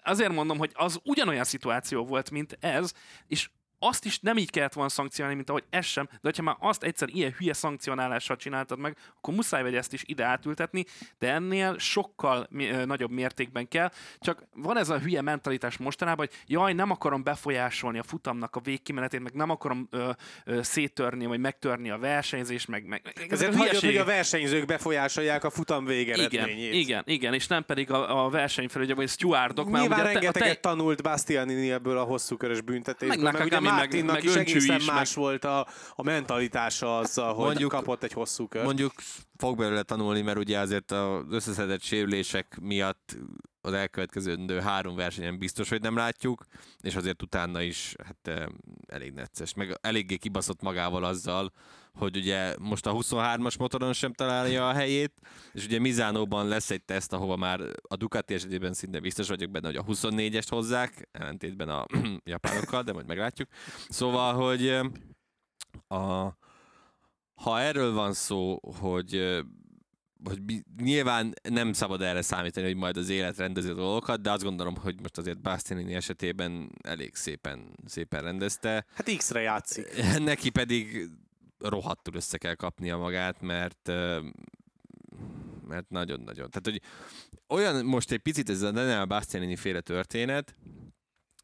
[0.03, 2.93] azért mondom, hogy az ugyanolyan szituáció volt, mint ez,
[3.27, 3.49] és
[3.85, 6.83] azt is nem így kellett volna szankcionálni, mint ahogy ez sem, de hogyha már azt
[6.83, 10.85] egyszer ilyen hülye szankcionálással csináltad meg, akkor muszáj vagy ezt is ide átültetni,
[11.19, 12.49] de ennél sokkal
[12.85, 13.91] nagyobb mértékben kell.
[14.19, 18.61] Csak van ez a hülye mentalitás mostanában, hogy jaj, nem akarom befolyásolni a futamnak a
[18.61, 20.11] végkimenetét, meg nem akarom ö,
[20.45, 25.51] ö, széttörni, vagy megtörni a versenyzést, meg, meg, Ezért hagyod, hogy a versenyzők befolyásolják a
[25.51, 26.59] futam végeredményét.
[26.59, 29.71] igen, igen, igen, és nem pedig a, a versenyfelügyelő, vagy stewardok.
[29.71, 33.33] Nyilván ugye a te- a rengeteget te- tanult Bastianini ebből a hosszú körös büntetésből, Meg
[33.33, 37.35] meg, meg ugye Nakagami, meg- meg is egészen is, más volt a, a mentalitása azzal,
[37.35, 38.65] hogy Mondjuk- kapott egy hosszú kört.
[38.65, 38.93] Mondjuk
[39.37, 43.17] fog belőle tanulni, mert ugye azért az összeszedett sérülések miatt
[43.61, 46.45] az elkövetkező három versenyen biztos, hogy nem látjuk,
[46.81, 48.45] és azért utána is hát eh,
[48.87, 51.53] elég necces, meg eléggé kibaszott magával azzal,
[51.99, 55.13] hogy ugye most a 23-as motoron sem találja a helyét,
[55.53, 59.67] és ugye Mizánóban lesz egy teszt, ahova már a Ducati esetében szinte biztos vagyok benne,
[59.67, 61.87] hogy a 24-est hozzák, ellentétben a
[62.25, 63.49] japánokkal, de majd meglátjuk.
[63.89, 64.69] Szóval, hogy
[65.89, 66.37] a,
[67.35, 69.43] ha erről van szó, hogy
[70.25, 70.41] hogy
[70.77, 74.77] nyilván nem szabad erre számítani, hogy majd az élet rendezi a dolgokat, de azt gondolom,
[74.77, 78.87] hogy most azért Bastianini esetében elég szépen, szépen rendezte.
[78.95, 79.87] Hát X-re játszik.
[80.19, 81.09] Neki pedig
[81.63, 83.91] rohadtul össze kell kapnia magát, mert
[85.67, 86.51] mert nagyon-nagyon.
[86.51, 86.81] Tehát, hogy
[87.49, 90.57] olyan most egy picit ez a Daniel Bastianini féle történet,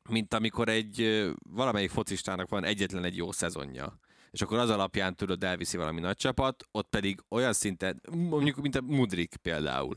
[0.09, 3.99] mint amikor egy valamelyik focistának van egyetlen egy jó szezonja
[4.31, 8.77] és akkor az alapján tudod elviszi valami nagy csapat, ott pedig olyan szinten, mondjuk mint
[8.77, 9.97] a Mudrik például,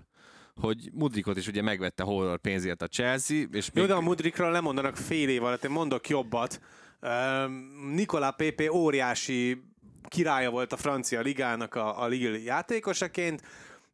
[0.55, 4.51] hogy Mudrikot is ugye megvette horror pénzért a Chelsea, és Jó, még, de a Mudrikról
[4.51, 6.61] lemondanak fél év alatt, én mondok jobbat.
[7.93, 9.61] Nicolas Pepe óriási
[10.11, 13.41] királya volt a francia ligának a, a Lille játékosaként,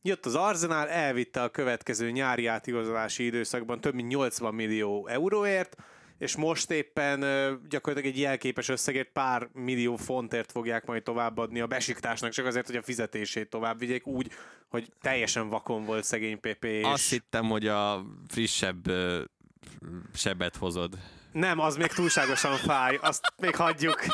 [0.01, 5.75] Jött az Arsenal, elvitte a következő nyári átigazolási időszakban több mint 80 millió euróért,
[6.17, 7.19] és most éppen
[7.69, 12.75] gyakorlatilag egy jelképes összegért pár millió fontért fogják majd továbbadni a besiktásnak, csak azért, hogy
[12.75, 14.31] a fizetését tovább vigyék úgy,
[14.67, 16.63] hogy teljesen vakon volt szegény PP.
[16.63, 16.83] És...
[16.83, 18.91] azt hittem, hogy a frissebb
[20.13, 20.97] sebet hozod.
[21.37, 24.05] Nem, az még túlságosan fáj, azt még hagyjuk.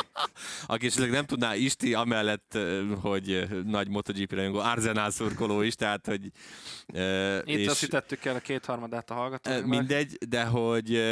[0.66, 2.58] Aki esetleg nem tudná Isti, amellett,
[3.02, 6.26] hogy nagy MotoGP rajongó, Arzenál szurkoló is, tehát, hogy...
[7.44, 9.66] Itt és- veszítettük el a kétharmadát a hallgatóknak.
[9.66, 11.04] Mindegy, de hogy,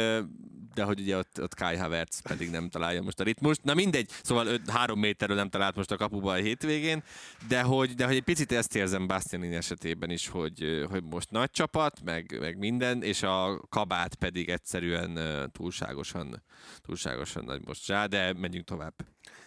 [0.74, 3.62] de hogy ugye ott, ott Kai Havertz pedig nem találja most a ritmust.
[3.62, 7.02] Na mindegy, szóval öt, három méterről nem talált most a kapuba a hétvégén,
[7.48, 11.50] de hogy, de hogy egy picit ezt érzem Bastianini esetében is, hogy, hogy most nagy
[11.50, 15.18] csapat, meg, meg minden, és a kabát pedig egyszerűen
[15.52, 16.42] túlságosan,
[16.82, 18.94] túlságosan nagy most rá, de menjünk tovább.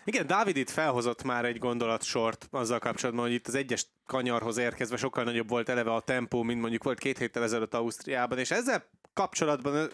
[0.07, 4.97] Igen, Dávid itt felhozott már egy gondolatsort azzal kapcsolatban, hogy itt az egyes kanyarhoz érkezve
[4.97, 8.85] sokkal nagyobb volt eleve a tempó, mint mondjuk volt két héttel ezelőtt Ausztriában, és ezzel
[9.13, 9.89] kapcsolatban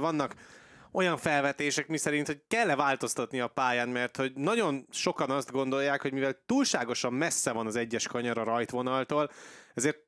[0.00, 0.34] vannak
[0.94, 6.12] olyan felvetések, miszerint, hogy kell-e változtatni a pályán, mert hogy nagyon sokan azt gondolják, hogy
[6.12, 9.30] mivel túlságosan messze van az egyes kanyar a rajtvonaltól,
[9.74, 9.98] ezért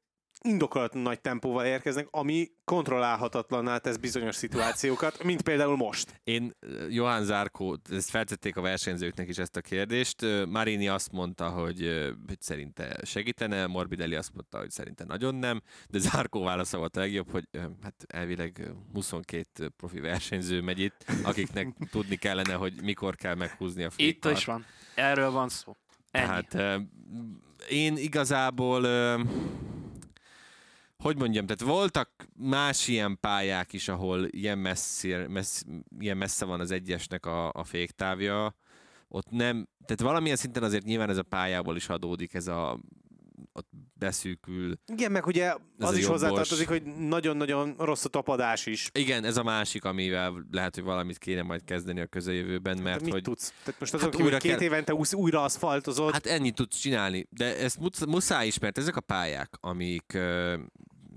[0.46, 6.20] indokolatlan nagy tempóval érkeznek, ami kontrollálhatatlanná tesz bizonyos szituációkat, mint például most.
[6.24, 6.52] Én,
[6.88, 10.26] Johann Zárkó, ezt feltették a versenyzőknek is ezt a kérdést.
[10.48, 11.80] Marini azt mondta, hogy,
[12.26, 17.00] hogy szerinte segítene, Morbidelli azt mondta, hogy szerinte nagyon nem, de Zárkó válasza volt a
[17.00, 17.44] legjobb, hogy
[17.82, 23.82] hát elvileg ö, 22 profi versenyző megy itt, akiknek tudni kellene, hogy mikor kell meghúzni
[23.82, 24.37] a Itt fékart.
[24.37, 24.64] is van.
[24.94, 25.76] Erről van szó.
[26.11, 26.26] Ennyi.
[26.26, 26.80] Tehát
[27.68, 28.85] én igazából,
[31.02, 35.64] hogy mondjam, tehát voltak más ilyen pályák is, ahol ilyen, messze, messz,
[35.98, 38.54] ilyen messze van az egyesnek a, a féktávja,
[39.09, 42.80] ott nem, tehát valamilyen szinten azért nyilván ez a pályából is adódik, ez a
[43.52, 44.78] ott beszűkül.
[44.87, 46.06] Igen, meg ugye az a is jobbos.
[46.20, 48.90] hozzátartozik, hogy nagyon-nagyon rossz a tapadás is.
[48.92, 53.02] Igen, ez a másik, amivel lehet, hogy valamit kéne majd kezdeni a közeljövőben, Mert Hát
[53.02, 53.52] mit hogy tudsz?
[53.64, 56.78] Tehát most Hát azon kívül, újra két kell- évente úsz- újra aszfaltozod, Hát ennyit tudsz
[56.78, 60.18] csinálni, de ezt musz- muszáj is, mert ezek a pályák, amik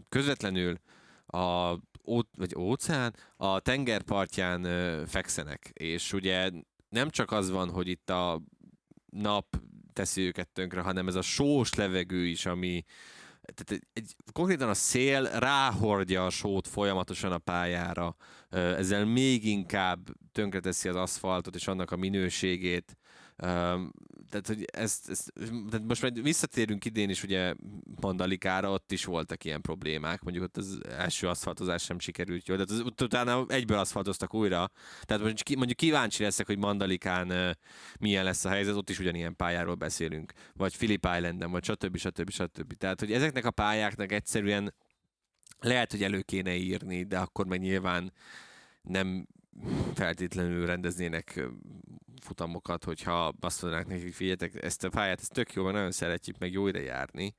[0.10, 0.78] közvetlenül
[1.26, 1.74] a
[2.06, 4.64] ó, vagy óceán, a tengerpartján
[5.08, 6.50] fekszenek, és ugye
[6.90, 8.42] nem csak az van, hogy itt a
[9.10, 9.46] nap
[10.00, 12.84] teszi őket tönkre, hanem ez a sós levegő is, ami
[13.54, 18.16] tehát egy, konkrétan a szél ráhordja a sót folyamatosan a pályára,
[18.50, 20.00] ezzel még inkább
[20.32, 22.98] tönkreteszi az aszfaltot és annak a minőségét
[23.40, 25.34] tehát, hogy ezt, ezt
[25.70, 27.54] tehát most majd visszatérünk idén is ugye
[28.02, 32.64] Mandalikára, ott is voltak ilyen problémák, mondjuk ott az első aszfaltozás sem sikerült jól, de
[32.68, 34.72] az, utána egyből aszfaltoztak újra,
[35.02, 37.58] tehát most mondjuk kíváncsi leszek, hogy Mandalikán
[38.00, 41.98] milyen lesz a helyzet, ott is ugyanilyen pályáról beszélünk, vagy Philip Islanden, vagy stb.
[41.98, 42.30] stb.
[42.30, 42.74] stb.
[42.74, 44.74] Tehát, hogy ezeknek a pályáknak egyszerűen
[45.60, 48.14] lehet, hogy elő kéne írni, de akkor meg nyilván
[48.82, 49.28] nem
[49.94, 51.50] feltétlenül rendeznének
[52.22, 56.38] futamokat, hogyha azt mondanák nekik, figyeljetek, ezt a pályát, ezt tök jó, mert nagyon szeretjük,
[56.38, 57.34] meg jó ide járni.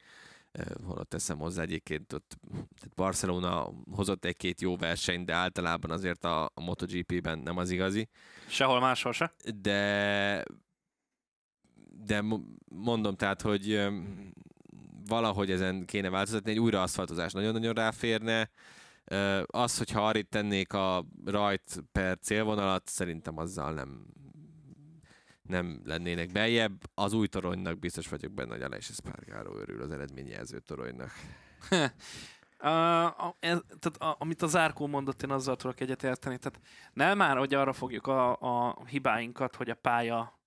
[0.84, 6.44] Holott teszem hozzá egyébként, ott tehát Barcelona hozott egy-két jó versenyt, de általában azért a,
[6.44, 8.08] a MotoGP-ben nem az igazi.
[8.48, 9.34] Sehol máshol se.
[9.54, 10.44] De
[12.04, 12.24] de
[12.68, 13.88] mondom, tehát, hogy
[15.06, 18.50] valahogy ezen kéne változtatni, egy újraaszfaltozás nagyon-nagyon ráférne,
[19.46, 24.06] az, hogyha arra tennék a rajt per célvonalat, szerintem azzal nem,
[25.50, 26.90] nem lennének beljebb.
[26.94, 31.10] Az új toronynak biztos vagyok benne, hogy Aleix Espargaró örül az eredményjelző toronynak.
[32.62, 33.04] Uh,
[33.38, 36.38] ez, tehát a, amit az Zárkó mondott, én azzal tudok egyetérteni.
[36.38, 36.60] Tehát
[36.92, 40.39] nem már, hogy arra fogjuk a, a hibáinkat, hogy a pálya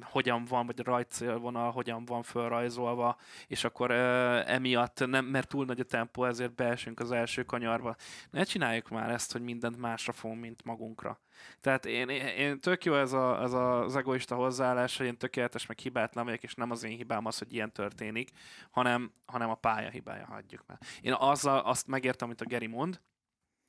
[0.00, 5.64] hogyan van, vagy a rajtcélvonal hogyan van felrajzolva, és akkor uh, emiatt, nem, mert túl
[5.64, 7.96] nagy a tempó, ezért beesünk az első kanyarba.
[8.30, 11.20] Ne csináljuk már ezt, hogy mindent másra fogunk, mint magunkra.
[11.60, 15.66] Tehát én, én tök jó ez, a, ez a, az egoista hozzáállás, hogy én tökéletes,
[15.66, 18.30] meg hibátlan vagyok, és nem az én hibám az, hogy ilyen történik,
[18.70, 20.78] hanem, hanem a pálya hibája, hagyjuk már.
[21.00, 23.00] Én azzal azt megértem, amit a Geri mond,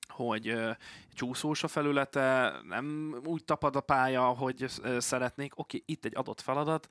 [0.08, 0.60] hogy
[1.14, 4.66] csúszós a felülete, nem úgy tapad a pálya, hogy
[4.98, 5.60] szeretnék.
[5.60, 6.90] Oké, itt egy adott feladat,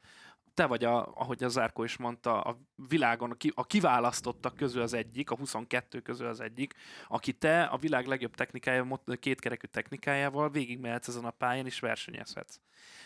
[0.57, 5.31] te vagy, a, ahogy a Zárko is mondta, a világon a kiválasztottak közül az egyik,
[5.31, 6.75] a 22 közül az egyik,
[7.09, 12.59] aki te a világ legjobb technikája, kétkerekű technikájával végigmehetsz ezen a pályán, és versenyezhetsz.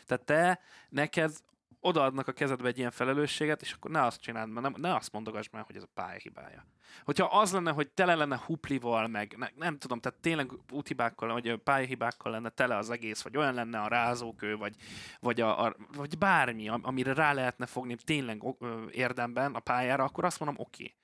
[0.06, 1.32] Tehát te, neked
[1.80, 5.48] odaadnak a kezedbe egy ilyen felelősséget, és akkor ne azt csináld, nem, ne azt mondogass
[5.50, 6.66] már, hogy ez a pálya hibája.
[7.04, 11.56] Hogyha az lenne, hogy tele lenne huplival, meg ne, nem tudom, tehát tényleg úthibákkal, vagy
[11.56, 14.74] pályahibákkal lenne tele az egész, vagy olyan lenne a rázókő, vagy,
[15.20, 18.42] vagy, a, a, vagy bármi, amire rá lehetne fogni tényleg
[18.90, 20.82] érdemben a pályára, akkor azt mondom, oké.
[20.82, 20.98] Okay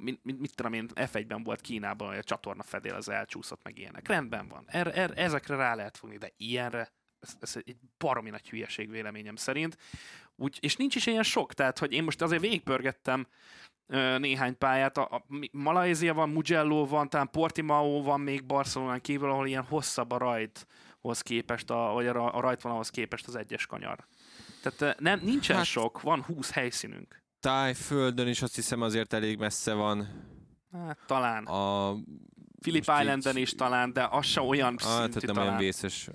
[0.00, 3.78] mit, mit, mit tudom én, F1-ben volt Kínában, hogy a csatorna fedél az elcsúszott, meg
[3.78, 4.08] ilyenek.
[4.08, 4.64] Rendben van.
[4.66, 9.36] Er, er, ezekre rá lehet fogni, de ilyenre ez, ez egy baromi nagy hülyeség véleményem
[9.36, 9.76] szerint.
[10.36, 13.26] Úgy, és nincs is ilyen sok, tehát hogy én most azért végigpörgettem
[14.18, 14.98] néhány pályát.
[14.98, 20.10] A, a Malajzia van, Mugello van, talán Portimao van még Barcelonán kívül, ahol ilyen hosszabb
[20.10, 24.06] a rajthoz képest, a, vagy a, a rajtvonalhoz képest az egyes kanyar.
[24.62, 27.22] Tehát nem, nincsen hát, sok, van 20 helyszínünk.
[27.40, 30.26] Tájföldön is azt hiszem azért elég messze van.
[30.72, 31.44] Hát, talán.
[31.44, 31.96] A
[32.60, 35.48] Philip Islanden is talán, de az se olyan ah, szintű tehát nem talán.
[35.48, 36.08] olyan vészes.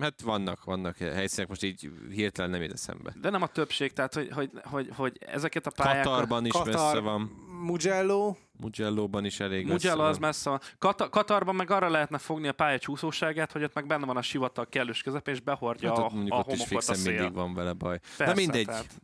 [0.00, 3.14] Hát vannak, vannak helyszínek, most így hirtelen nem jut eszembe.
[3.20, 6.12] De nem a többség, tehát hogy, hogy, hogy, hogy ezeket a pályákat...
[6.12, 7.20] Katarban is Katar, messze van.
[7.62, 8.36] Mugello.
[8.60, 10.60] Mugello-ban is elég Mugello az messze van.
[10.78, 14.22] Kat- Katarban meg arra lehetne fogni a pálya csúszóságát, hogy ott meg benne van a
[14.22, 17.12] sivatag kellős közepén, és behordja hát, a, a ott is fixen a szél.
[17.12, 17.98] mindig van vele baj.
[18.16, 18.66] Persze, De mindegy.
[18.66, 19.00] Tehát...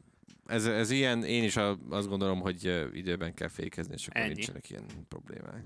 [0.47, 1.57] Ez, ez ilyen, én is
[1.91, 4.33] azt gondolom, hogy időben kell fékezni, és akkor Ennyi.
[4.33, 5.65] nincsenek ilyen problémák.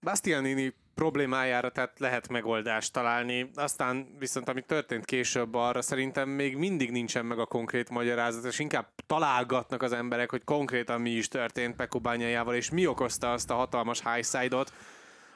[0.00, 6.90] Bastianini problémájára tehát lehet megoldást találni, aztán viszont ami történt később arra szerintem még mindig
[6.90, 11.76] nincsen meg a konkrét magyarázat, és inkább találgatnak az emberek, hogy konkrétan mi is történt
[11.76, 14.72] Peko bányájával, és mi okozta azt a hatalmas highside-ot,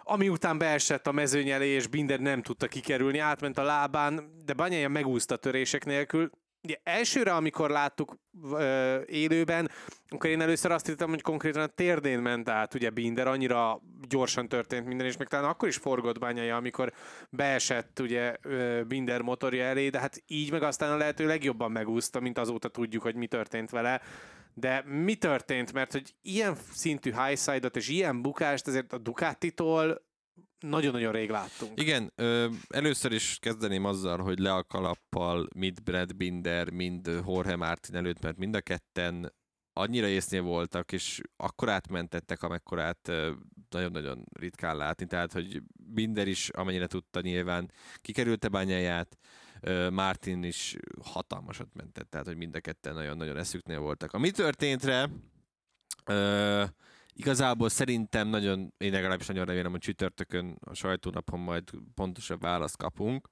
[0.02, 4.52] ami után beesett a mezőny elé, és Binder nem tudta kikerülni, átment a lábán, de
[4.52, 6.30] Banyája megúszta törések nélkül,
[6.64, 9.70] Ugye elsőre, amikor láttuk ö, élőben,
[10.08, 14.48] akkor én először azt hittem, hogy konkrétan a térdén ment át, ugye Binder, annyira gyorsan
[14.48, 16.92] történt minden, és meg talán akkor is forgott bányája, amikor
[17.30, 22.20] beesett ugye ö, Binder motorja elé, de hát így meg aztán a lehető legjobban megúszta,
[22.20, 24.00] mint azóta tudjuk, hogy mi történt vele.
[24.54, 25.72] De mi történt?
[25.72, 30.02] Mert hogy ilyen szintű highside-ot és ilyen bukást azért a Ducati-tól
[30.62, 31.80] nagyon-nagyon rég láttunk.
[31.80, 37.56] Igen, ö, először is kezdeném azzal, hogy le a kalappal mind Brad Binder, mind Jorge
[37.56, 39.32] Martin előtt, mert mind a ketten
[39.72, 43.12] annyira észnél voltak, és akkor átmentettek, amekkorát
[43.70, 45.06] nagyon-nagyon ritkán látni.
[45.06, 49.18] Tehát, hogy Binder is, amennyire tudta nyilván, kikerülte bányáját,
[49.90, 54.12] Martin is hatalmasat mentett, tehát, hogy mind a ketten nagyon-nagyon eszüknél voltak.
[54.12, 55.10] A mi történtre,
[56.06, 56.64] ö,
[57.14, 63.28] Igazából szerintem nagyon, én legalábbis nagyon remélem, hogy csütörtökön a sajtónapon majd pontosabb választ kapunk.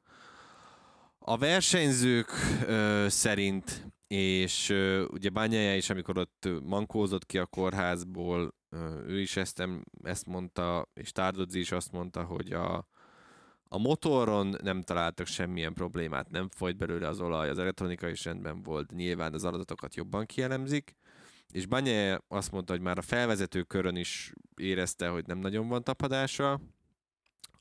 [1.19, 2.31] A versenyzők
[2.67, 9.21] ö, szerint, és ö, ugye Bányája is, amikor ott mankózott ki a kórházból, ö, ő
[9.21, 9.69] is ezt,
[10.03, 12.87] ezt mondta, és Tárdodzi is azt mondta, hogy a,
[13.69, 18.63] a motoron nem találtak semmilyen problémát, nem folyt belőle az olaj, az elektronika is rendben
[18.63, 20.97] volt, nyilván az adatokat jobban kielemzik,
[21.53, 25.85] és Banye azt mondta, hogy már a felvezető körön is érezte, hogy nem nagyon van
[25.85, 26.61] tapadása.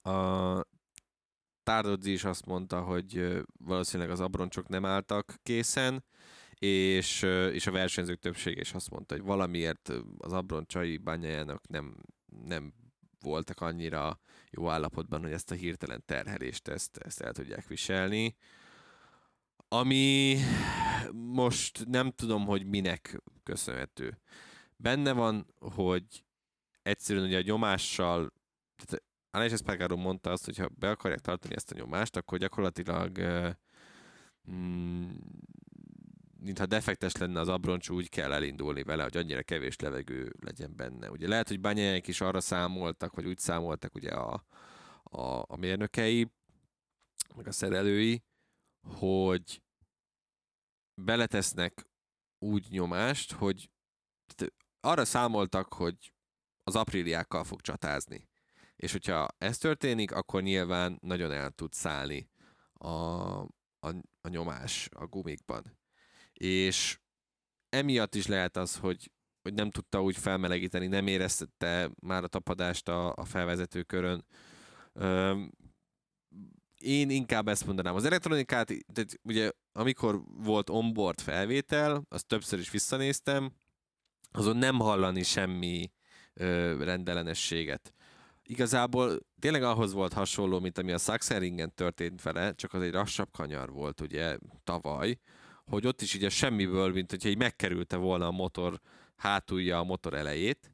[0.02, 0.62] A
[1.64, 6.04] Tárdodzi is azt mondta, hogy valószínűleg az abroncsok nem álltak készen,
[6.54, 7.22] és,
[7.52, 11.96] és a versenyzők többsége is azt mondta, hogy valamiért az abroncsai bányájának nem,
[12.46, 12.74] nem
[13.22, 18.36] voltak annyira jó állapotban, hogy ezt a hirtelen terhelést ezt, ezt el tudják viselni.
[19.68, 20.38] Ami
[21.14, 24.18] most nem tudom, hogy minek köszönhető.
[24.76, 26.26] Benne van, hogy
[26.82, 28.34] egyszerűen ugye a nyomással,
[28.76, 33.20] tehát Aleix Espargaro mondta azt, hogy ha be akarják tartani ezt a nyomást, akkor gyakorlatilag
[34.52, 35.10] mm,
[36.40, 41.10] mintha defektes lenne az abroncs, úgy kell elindulni vele, hogy annyira kevés levegő legyen benne.
[41.10, 44.44] Ugye lehet, hogy bányáink is arra számoltak, vagy úgy számoltak ugye a,
[45.04, 46.32] a, a mérnökei,
[47.36, 48.24] meg a szerelői,
[48.82, 49.62] hogy
[51.02, 51.89] beletesznek
[52.40, 53.70] úgy nyomást, hogy
[54.80, 56.14] arra számoltak, hogy
[56.64, 58.28] az apríliákkal fog csatázni.
[58.76, 62.30] És hogyha ez történik, akkor nyilván nagyon el tud szállni
[62.74, 63.90] a, a,
[64.22, 65.80] a nyomás a gumikban
[66.40, 67.00] és
[67.70, 72.88] emiatt is lehet az, hogy, hogy nem tudta úgy felmelegíteni, nem érezte már a tapadást
[72.88, 74.26] a, a felvezető körön.
[76.80, 77.96] Én inkább ezt mondanám.
[77.96, 83.52] Az elektronikát, tehát ugye amikor volt onboard felvétel, azt többször is visszanéztem,
[84.32, 85.92] azon nem hallani semmi
[86.34, 87.94] ö, rendellenességet.
[88.44, 93.32] Igazából tényleg ahhoz volt hasonló, mint ami a Saxeringen történt vele, csak az egy lassabb
[93.32, 95.20] kanyar volt ugye tavaly,
[95.66, 98.80] hogy ott is ugye semmiből, mint hogyha így megkerülte volna a motor
[99.16, 100.72] hátulja a motor elejét.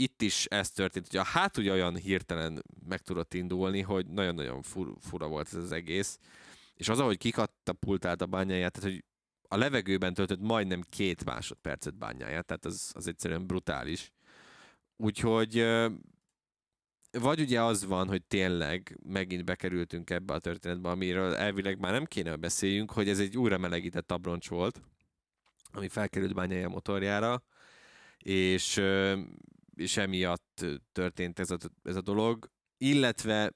[0.00, 4.92] Itt is ez történt, hogy a hátulja olyan hirtelen meg tudott indulni, hogy nagyon-nagyon fur,
[5.00, 6.18] fura volt ez az egész.
[6.74, 9.04] És az, ahogy kikatapultált a bányáját, tehát hogy
[9.48, 14.12] a levegőben töltött majdnem két másodpercet bányáját, tehát az, az egyszerűen brutális.
[14.96, 15.66] Úgyhogy
[17.10, 22.04] vagy ugye az van, hogy tényleg megint bekerültünk ebbe a történetbe, amiről elvileg már nem
[22.04, 24.80] kéne beszéljünk, hogy ez egy újra melegített abroncs volt,
[25.72, 27.42] ami felkerült bányája motorjára,
[28.18, 28.80] és,
[29.78, 33.52] és emiatt történt ez a, ez a dolog, illetve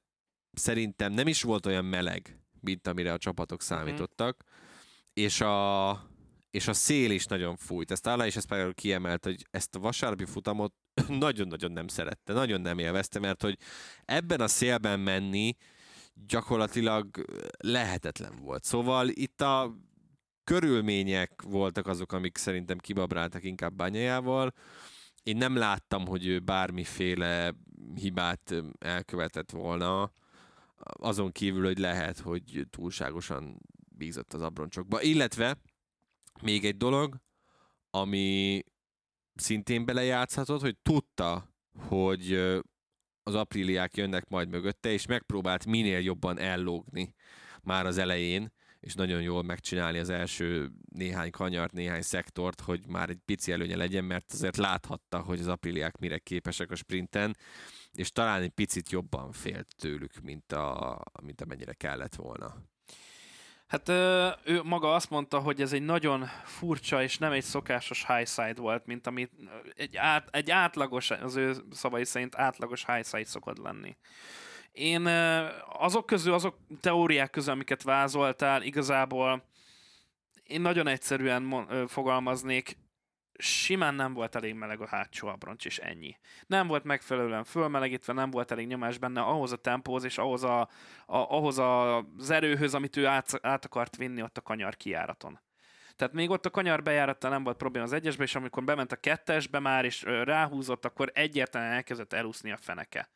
[0.53, 3.67] szerintem nem is volt olyan meleg, mint amire a csapatok mhm.
[3.67, 4.49] számítottak, mm.
[5.13, 5.91] és a,
[6.51, 7.91] és a szél is nagyon fújt.
[7.91, 10.75] Ezt Ála is ezt például kiemelt, hogy ezt a vasárnapi futamot
[11.09, 13.59] nagyon-nagyon nem szerette, nagyon nem élvezte, mert hogy
[14.05, 15.57] ebben a szélben menni
[16.27, 17.25] gyakorlatilag
[17.59, 18.65] lehetetlen volt.
[18.65, 19.77] Szóval itt a
[20.45, 24.55] körülmények voltak azok, amik szerintem kibabráltak inkább bányájával.
[25.23, 27.55] Én nem láttam, hogy ő bármiféle
[27.95, 30.13] hibát elkövetett volna,
[30.85, 35.03] azon kívül, hogy lehet, hogy túlságosan bízott az abroncsokba.
[35.03, 35.57] Illetve
[36.43, 37.17] még egy dolog,
[37.91, 38.63] ami
[39.35, 42.33] szintén belejátszhatott, hogy tudta, hogy
[43.23, 47.15] az apríliák jönnek majd mögötte, és megpróbált minél jobban ellógni
[47.63, 53.09] már az elején, és nagyon jól megcsinálni az első néhány kanyart, néhány szektort, hogy már
[53.09, 57.37] egy pici előnye legyen, mert azért láthatta, hogy az apríliák mire képesek a sprinten,
[57.93, 62.55] és talán egy picit jobban félt tőlük, mint, a, mint amennyire kellett volna.
[63.67, 63.89] Hát
[64.45, 68.61] ő maga azt mondta, hogy ez egy nagyon furcsa és nem egy szokásos high side
[68.61, 69.33] volt, mint amit
[69.75, 73.97] egy, át, egy átlagos, az ő szavai szerint átlagos high side szokott lenni.
[74.73, 75.07] Én
[75.73, 79.45] azok közül, azok teóriák közül, amiket vázoltál, igazából
[80.43, 82.77] én nagyon egyszerűen fogalmaznék,
[83.39, 86.17] simán nem volt elég meleg a hátsó abroncs, és ennyi.
[86.47, 90.61] Nem volt megfelelően fölmelegítve, nem volt elég nyomás benne ahhoz a tempóhoz és ahhoz, a,
[90.61, 90.69] a,
[91.07, 95.41] ahhoz az erőhöz, amit ő át, át akart vinni ott a kanyar kiáraton.
[95.97, 98.97] Tehát még ott a kanyar bejárattal nem volt probléma az egyesbe, és amikor bement a
[98.97, 103.09] kettesbe már, és ráhúzott, akkor egyértelműen elkezdett elúszni a feneke.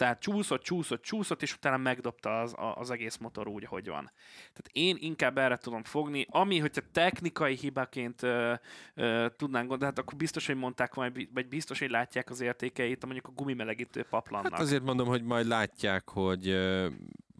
[0.00, 4.04] Tehát csúszott, csúszott, csúszott, és utána megdobta az, az egész motor úgy, hogy van.
[4.38, 8.54] Tehát én inkább erre tudom fogni, ami, hogyha technikai hibaként ö,
[8.94, 13.04] ö, tudnánk gondolni, hát akkor biztos, hogy mondták majd, vagy biztos, hogy látják az értékeit,
[13.04, 14.52] mondjuk a gumimelegítő paplannak.
[14.52, 16.48] Hát azért mondom, hogy majd látják, hogy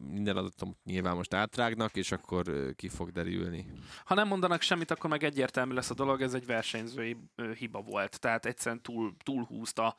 [0.09, 3.67] minden adatom nyilván most átrágnak, és akkor ki fog derülni.
[4.05, 7.17] Ha nem mondanak semmit, akkor meg egyértelmű lesz a dolog, ez egy versenyzői
[7.59, 9.97] hiba volt, tehát egyszerűen túl, túl húzta.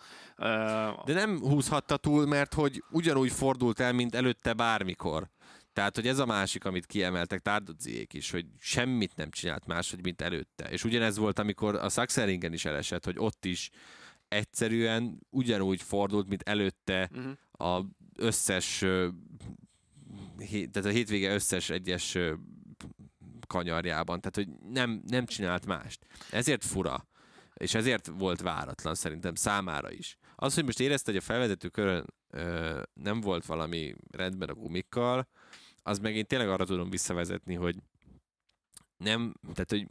[1.05, 5.29] De nem húzhatta túl, mert hogy ugyanúgy fordult el, mint előtte bármikor.
[5.73, 10.21] Tehát, hogy ez a másik, amit kiemeltek Tárdodziék is, hogy semmit nem csinált máshogy, mint
[10.21, 10.69] előtte.
[10.69, 13.69] És ugyanez volt, amikor a Saxeringen is elesett, hogy ott is
[14.27, 17.77] egyszerűen ugyanúgy fordult, mint előtte uh-huh.
[17.77, 17.85] a
[18.15, 18.85] összes,
[20.47, 22.17] tehát a hétvége összes egyes
[23.47, 24.21] kanyarjában.
[24.21, 26.05] Tehát, hogy nem, nem csinált mást.
[26.31, 27.07] Ezért fura.
[27.53, 30.17] És ezért volt váratlan szerintem számára is.
[30.35, 35.27] Az, hogy most érezte, hogy a felvezető körön ö, nem volt valami rendben a gumikkal,
[35.83, 37.75] az meg én tényleg arra tudom visszavezetni, hogy
[38.97, 39.87] nem, tehát hogy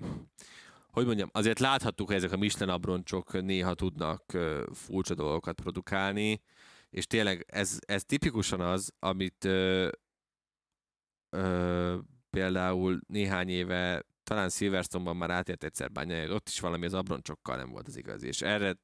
[0.90, 6.42] hogy mondjam, azért láthattuk, hogy ezek a Michelin abroncsok néha tudnak ö, furcsa dolgokat produkálni,
[6.90, 9.88] és tényleg ez, ez tipikusan az, amit ö,
[11.31, 11.97] ö,
[12.31, 17.70] például néhány éve talán Silverstone-ban már átért egyszer bányája, ott is valami az abroncsokkal nem
[17.70, 18.76] volt az igazi, és erre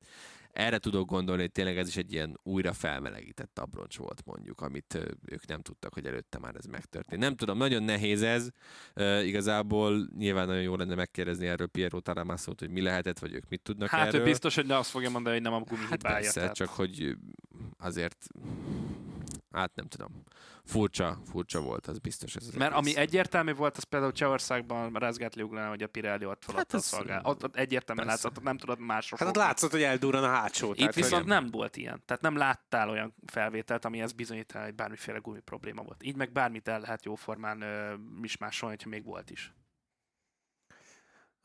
[0.56, 4.98] erre tudok gondolni, hogy tényleg ez is egy ilyen újra felmelegített abroncs volt mondjuk, amit
[5.24, 7.20] ők nem tudtak, hogy előtte már ez megtörtént.
[7.20, 8.48] Nem tudom, nagyon nehéz ez.
[8.94, 13.48] Uh, igazából nyilván nagyon jó lenne megkérdezni erről Piero Taramassot, hogy mi lehetett, vagy ők
[13.48, 14.20] mit tudnak hát erről.
[14.20, 16.02] ő biztos, hogy ne azt fogja mondani, hogy nem a gumi hát.
[16.02, 16.54] Persze, tehát...
[16.54, 17.16] csak hogy
[17.78, 18.26] azért
[19.56, 20.22] hát nem tudom.
[20.64, 22.36] Furcsa, furcsa volt, az biztos.
[22.36, 26.74] Ez Mert ami egyértelmű volt, az például Csehországban rezgetli ugrálni, hogy a Pirelli ott hát
[26.74, 27.20] a szolgál.
[27.24, 28.24] Ott, ott egyértelműen persze.
[28.24, 29.18] látszott, nem tudod másról.
[29.18, 30.70] Hát ott látszott, hogy eldurran a hátsó.
[30.70, 31.26] Itt tehát, viszont hogy...
[31.30, 32.02] nem volt ilyen.
[32.04, 36.02] Tehát nem láttál olyan felvételt, ami ez bizonyítani, hogy bármiféle gumi probléma volt.
[36.02, 39.54] Így meg bármit el lehet jóformán ö, mismásolni, hogyha még volt is.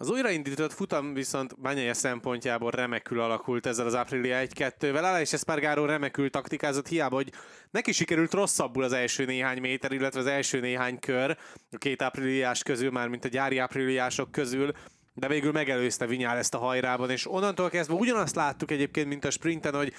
[0.02, 5.04] Az újraindított futam viszont Banyaja szempontjából remekül alakult ezzel az Aprilia 1-2-vel.
[5.04, 7.32] Aleix Espargaró remekül taktikázott, hiába, hogy
[7.72, 11.38] neki sikerült rosszabbul az első néhány méter, illetve az első néhány kör
[11.72, 14.72] a két apriliás közül, már mint a gyári apriliások közül,
[15.14, 19.30] de végül megelőzte Vinyál ezt a hajrában, és onnantól kezdve ugyanazt láttuk egyébként, mint a
[19.32, 19.94] sprinten, hogy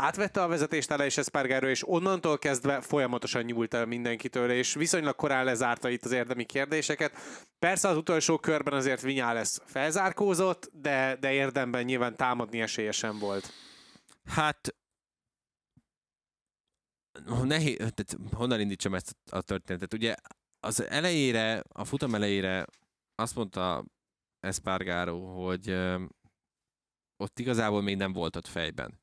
[0.00, 5.44] átvette a vezetést Aleix Espargaró, és onnantól kezdve folyamatosan nyúlt el mindenkitől, és viszonylag korán
[5.44, 7.12] lezárta itt az érdemi kérdéseket.
[7.58, 13.18] Persze az utolsó körben azért Vinyá lesz felzárkózott, de, de érdemben nyilván támadni esélye sem
[13.18, 13.52] volt.
[14.24, 14.74] Hát
[17.42, 19.94] nehéz, tehát honnan indítsam ezt a történetet?
[19.94, 20.14] Ugye
[20.60, 22.64] az elejére, a futam elejére
[23.14, 23.84] azt mondta
[24.40, 25.70] Espargaró, hogy
[27.16, 28.99] ott igazából még nem volt ott fejben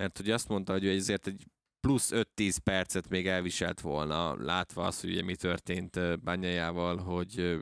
[0.00, 1.46] mert ugye azt mondta, hogy ezért egy
[1.80, 7.58] plusz 5-10 percet még elviselt volna, látva azt, hogy ugye mi történt bányájával, hogy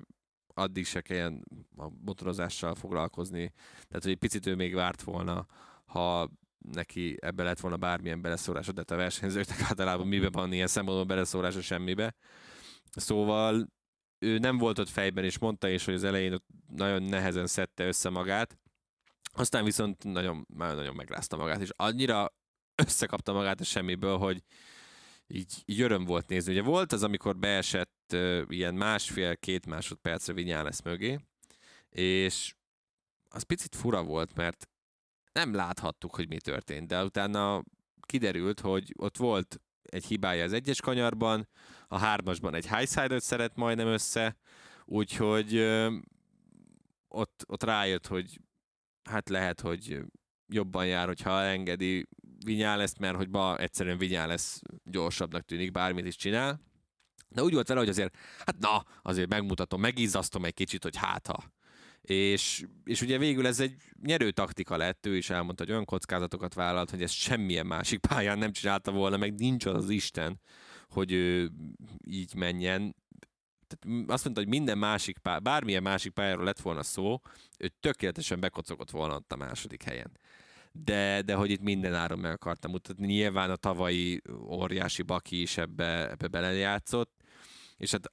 [0.54, 1.44] addig se kelljen
[1.76, 3.52] a motorozással foglalkozni.
[3.88, 5.46] Tehát, hogy egy picit ő még várt volna,
[5.84, 11.06] ha neki ebbe lett volna bármilyen beleszólása, de a versenyzőknek általában mibe van ilyen szempontból
[11.06, 12.14] beleszólása semmibe.
[12.90, 13.68] Szóval
[14.18, 16.36] ő nem volt ott fejben, és mondta is, hogy az elején
[16.66, 18.58] nagyon nehezen szedte össze magát,
[19.38, 22.34] aztán viszont nagyon, nagyon megrázta magát, és annyira
[22.74, 24.42] összekapta magát a semmiből, hogy
[25.26, 26.52] így, így öröm volt nézni.
[26.52, 31.18] Ugye volt az, amikor beesett uh, ilyen másfél-két másodpercre lesz mögé,
[31.90, 32.54] és
[33.28, 34.68] az picit fura volt, mert
[35.32, 37.64] nem láthattuk, hogy mi történt, de utána
[38.00, 41.48] kiderült, hogy ott volt egy hibája az egyes kanyarban,
[41.88, 44.36] a hármasban egy highside-ot szeret majdnem össze,
[44.84, 45.96] úgyhogy ö,
[47.08, 48.40] ott, ott rájött, hogy
[49.08, 50.00] hát lehet, hogy
[50.46, 52.08] jobban jár, hogyha engedi
[52.44, 56.60] Vinyál ezt, mert hogy ma egyszerűen Vinyál lesz gyorsabbnak tűnik, bármit is csinál.
[57.28, 61.26] De úgy volt vele, hogy azért, hát na, azért megmutatom, megizzasztom egy kicsit, hogy hát
[61.26, 61.52] ha.
[62.00, 66.54] És, és ugye végül ez egy nyerő taktika lett, ő is elmondta, hogy olyan kockázatokat
[66.54, 70.40] vállalt, hogy ezt semmilyen másik pályán nem csinálta volna, meg nincs az az Isten,
[70.88, 71.50] hogy ő
[72.06, 72.96] így menjen
[73.68, 77.20] tehát azt mondta, hogy minden másik pálya, bármilyen másik pályáról lett volna szó,
[77.58, 80.18] ő tökéletesen bekocogott volna ott a második helyen.
[80.72, 83.06] De, de hogy itt minden áron meg akartam mutatni.
[83.06, 87.22] Nyilván a tavalyi óriási baki is ebbe, ebbe belejátszott,
[87.76, 88.12] és hát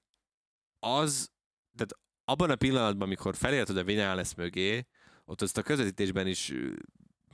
[0.80, 1.32] az,
[1.76, 4.88] tehát abban a pillanatban, amikor felérted a Vinales mögé,
[5.26, 6.53] ott azt a közvetítésben is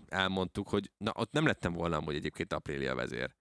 [0.08, 3.36] elmondtuk, hogy na, ott nem lettem volna amúgy egyébként Aprilia vezér.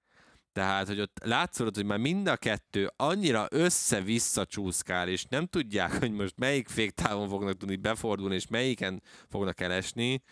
[0.52, 5.98] Tehát, hogy ott látszódott, hogy már mind a kettő annyira össze-vissza csúszkál, és nem tudják,
[5.98, 10.22] hogy most melyik féktávon fognak tudni befordulni, és melyiken fognak elesni.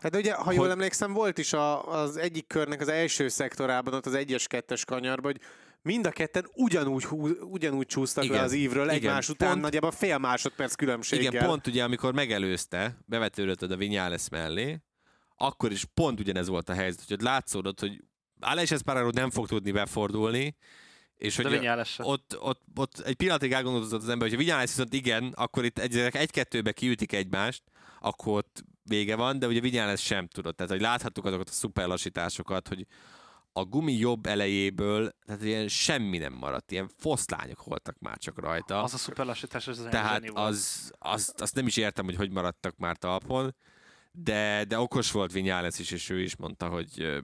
[0.00, 0.70] Hát ugye, ha jól hogy...
[0.70, 5.40] emlékszem, volt is a, az egyik körnek az első szektorában, ott az egyes-kettes kanyarban, hogy
[5.82, 7.06] mind a ketten ugyanúgy,
[7.40, 11.32] ugyanúgy csúsztak igen, le az ívről igen, egymás után, pont, nagyjából fél másodperc különbséggel.
[11.32, 14.80] Igen, pont ugye, amikor megelőzte, bevetődött a Vinyales mellé,
[15.36, 18.04] akkor is pont ugyanez volt a helyzet, hogy látszódott, hogy
[18.40, 20.56] Alex Espargaro nem fog tudni befordulni,
[21.16, 21.68] és hogy
[21.98, 25.96] ott, ott, ott, egy pillanatig elgondolkozott az ember, hogy Vinyales viszont igen, akkor itt egy,
[25.96, 27.62] egy-kettőbe kiütik egymást,
[28.00, 30.56] akkor ott vége van, de ugye Vinyales sem tudott.
[30.56, 32.86] Tehát, hogy láthattuk azokat a szuper lassításokat, hogy
[33.52, 38.82] a gumi jobb elejéből, tehát ilyen semmi nem maradt, ilyen foszlányok voltak már csak rajta.
[38.82, 42.96] Az a szuperlassítás, ez Tehát az, az, azt nem is értem, hogy hogy maradtak már
[42.96, 43.54] talpon,
[44.12, 47.22] de, de okos volt Vinyales is, és ő is mondta, hogy,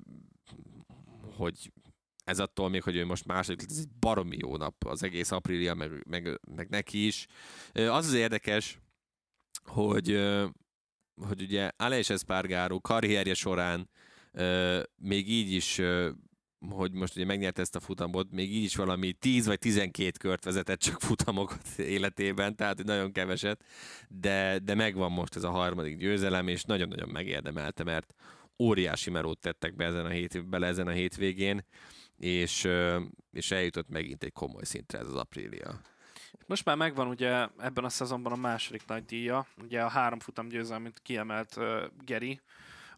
[1.37, 1.73] hogy
[2.25, 5.75] ez attól még, hogy ő most második, ez egy baromi jó nap az egész aprília,
[5.75, 7.27] meg, meg, meg neki is.
[7.73, 8.79] Az az érdekes,
[9.65, 10.23] hogy,
[11.15, 13.91] hogy ugye Aleix Espargaro karrierje során
[14.97, 15.81] még így is
[16.71, 20.45] hogy most ugye megnyerte ezt a futamot, még így is valami 10 vagy 12 kört
[20.45, 23.65] vezetett csak futamokat életében, tehát nagyon keveset,
[24.09, 28.15] de, de megvan most ez a harmadik győzelem, és nagyon-nagyon megérdemelte, mert
[28.59, 31.65] óriási merót tettek be ezen a hét, bele ezen a hétvégén,
[32.19, 32.69] és,
[33.33, 35.81] és eljutott megint egy komoly szintre ez az Aprilia.
[36.47, 40.49] Most már megvan ugye ebben a szezonban a második nagy díja, ugye a három futam
[40.49, 42.41] győzelmét kiemelt uh, Geri,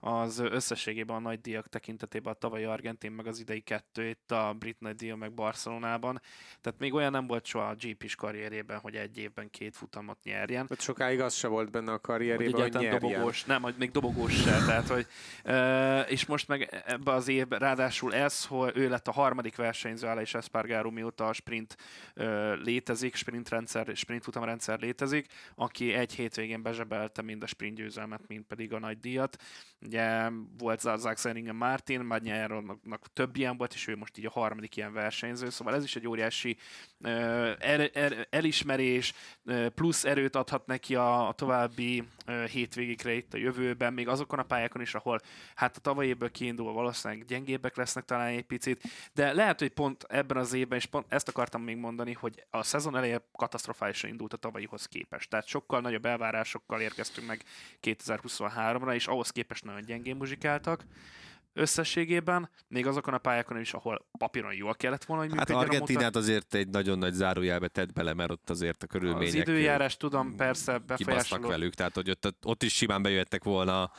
[0.01, 4.55] az összességében a nagy díjak tekintetében a tavalyi Argentin, meg az idei kettő, itt a
[4.59, 6.21] brit nagy díja, meg Barcelonában.
[6.61, 10.67] Tehát még olyan nem volt soha a GP-s karrierében, hogy egy évben két futamot nyerjen.
[10.71, 14.65] Ott sokáig az se volt benne a karrierében, hogy, hogy dobogós, nem, még dobogós se.
[14.67, 15.07] tehát, hogy,
[16.11, 20.35] és most meg ebbe az évben, ráadásul ez, hogy ő lett a harmadik versenyző, és
[20.35, 21.77] Espargaro mióta a sprint
[22.63, 28.45] létezik, sprint, rendszer, sprint futamrendszer létezik, aki egy hétvégén bezsebelte mind a sprint győzelmet, mind
[28.45, 29.37] pedig a nagy díjat.
[29.87, 34.77] Ugye volt Zach Seringen Martin, Magnyáronnak több ilyen volt, és ő most így a harmadik
[34.77, 36.57] ilyen versenyző, szóval ez is egy óriási
[37.01, 37.11] uh,
[37.59, 39.15] er, er, elismerés,
[39.75, 42.05] plusz erőt adhat neki a, a további
[42.51, 45.21] hétvégékre itt a jövőben, még azokon a pályákon is, ahol
[45.55, 48.83] hát a tavalyéből kiindulva valószínűleg gyengébbek lesznek talán egy picit,
[49.15, 52.63] de lehet, hogy pont ebben az évben, és pont ezt akartam még mondani, hogy a
[52.63, 55.31] szezon eleje katasztrofálisan indult a tavalyihoz képest.
[55.31, 57.43] Tehát sokkal nagyobb elvárásokkal érkeztünk meg
[57.83, 60.85] 2023-ra, és ahhoz képest nagyon gyengén muzsikáltak
[61.57, 66.55] összességében, még azokon a pályákon is, ahol papíron jól kellett volna, hogy Hát Argentinát azért
[66.55, 69.29] egy nagyon nagy zárójelbe tett bele, mert ott azért a körülmények...
[69.29, 71.49] Az időjárás, tudom, persze befolyásoló.
[71.49, 73.91] velük, tehát hogy ott, ott is simán bejöttek volna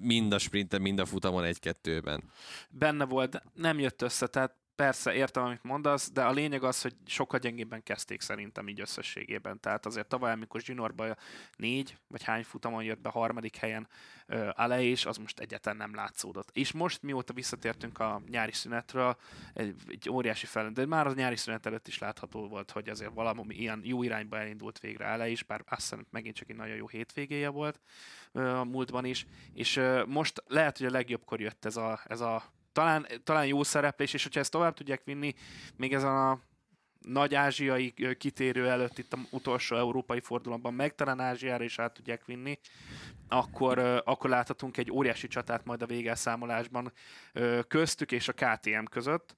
[0.00, 2.22] mind a sprinten, mind a futamon egy-kettőben.
[2.70, 6.94] Benne volt, nem jött össze, tehát Persze, értem, amit mondasz, de a lényeg az, hogy
[7.06, 9.60] sokkal gyengébben kezdték szerintem így összességében.
[9.60, 11.16] Tehát azért tavaly, amikor Zsinorba
[11.56, 13.88] négy, vagy hány futamon jött be harmadik helyen
[14.28, 16.50] uh, Ale, és az most egyáltalán nem látszódott.
[16.52, 19.16] És most, mióta visszatértünk a nyári szünetről,
[19.54, 23.14] egy, egy óriási fel, de már az nyári szünet előtt is látható volt, hogy azért
[23.14, 26.76] valami ilyen jó irányba elindult végre Ale is, bár azt hiszem megint csak egy nagyon
[26.76, 27.80] jó hétvégéje volt
[28.32, 33.06] a múltban is, és most lehet, hogy a legjobbkor jött ez a, ez a talán,
[33.24, 35.34] talán jó szereplés, és hogyha ezt tovább tudják vinni,
[35.76, 36.40] még ezen a
[37.00, 42.24] nagy ázsiai kitérő előtt itt a utolsó európai fordulóban meg talán Ázsiára is át tudják
[42.24, 42.58] vinni,
[43.28, 46.92] akkor, akkor láthatunk egy óriási csatát majd a végelszámolásban
[47.68, 49.36] köztük és a KTM között.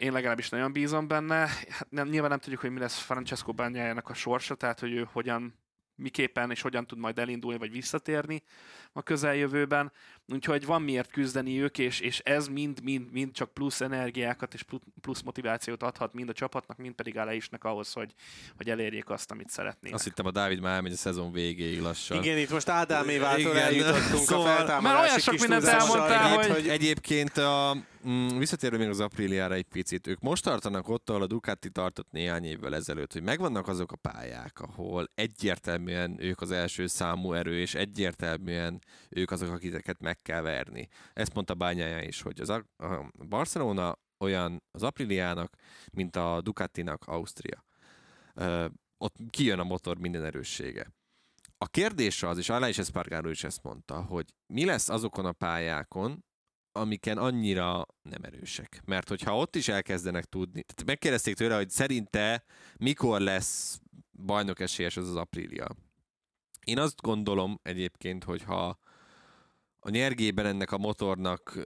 [0.00, 1.46] Én legalábbis nagyon bízom benne.
[1.68, 5.08] Hát nem, nyilván nem tudjuk, hogy mi lesz Francesco Bagnájának a sorsa, tehát hogy ő
[5.12, 5.54] hogyan
[5.98, 8.42] miképpen és hogyan tud majd elindulni vagy visszatérni
[8.92, 9.92] a közeljövőben.
[10.32, 14.64] Úgyhogy van miért küzdeni ők, és, és ez mind-mind-mind csak plusz energiákat és
[15.00, 18.14] plusz motivációt adhat mind a csapatnak, mind pedig Aleisnek ahhoz, hogy,
[18.56, 19.96] hogy elérjék azt, amit szeretnének.
[19.96, 22.22] Azt hittem a Dávid már elmegy a szezon végéig lassan.
[22.22, 26.50] Igen, itt most Ádámévától eljutottunk szóval, a feltámadási Mert olyan sok mindent elmondtál, hogy...
[26.50, 26.68] hogy...
[26.68, 27.76] Egyébként a,
[28.08, 32.10] mm, visszatérve még az Apriliára egy picit, ők most tartanak ott, ahol a Ducati tartott
[32.10, 37.60] néhány évvel ezelőtt, hogy megvannak azok a pályák, ahol egyértelműen ők az első számú erő,
[37.60, 40.88] és egyértelműen ők azok, akiket meg kell verni.
[41.12, 45.56] Ezt mondta bányája is, hogy az a, a Barcelona olyan az Apriliának,
[45.92, 47.64] mint a Ducatinak Ausztria.
[48.34, 48.66] Ö,
[48.98, 50.92] ott kijön a motor minden erőssége.
[51.58, 55.32] A kérdés az, és Alá is Espargaro is ezt mondta, hogy mi lesz azokon a
[55.32, 56.24] pályákon,
[56.72, 58.82] amiken annyira nem erősek.
[58.84, 62.44] Mert hogyha ott is elkezdenek tudni, tehát megkérdezték tőle, hogy szerinte
[62.76, 63.80] mikor lesz
[64.12, 65.68] bajnok esélyes az az Aprilia.
[66.64, 68.78] Én azt gondolom egyébként, hogy ha
[69.80, 71.58] a nyergében ennek a motornak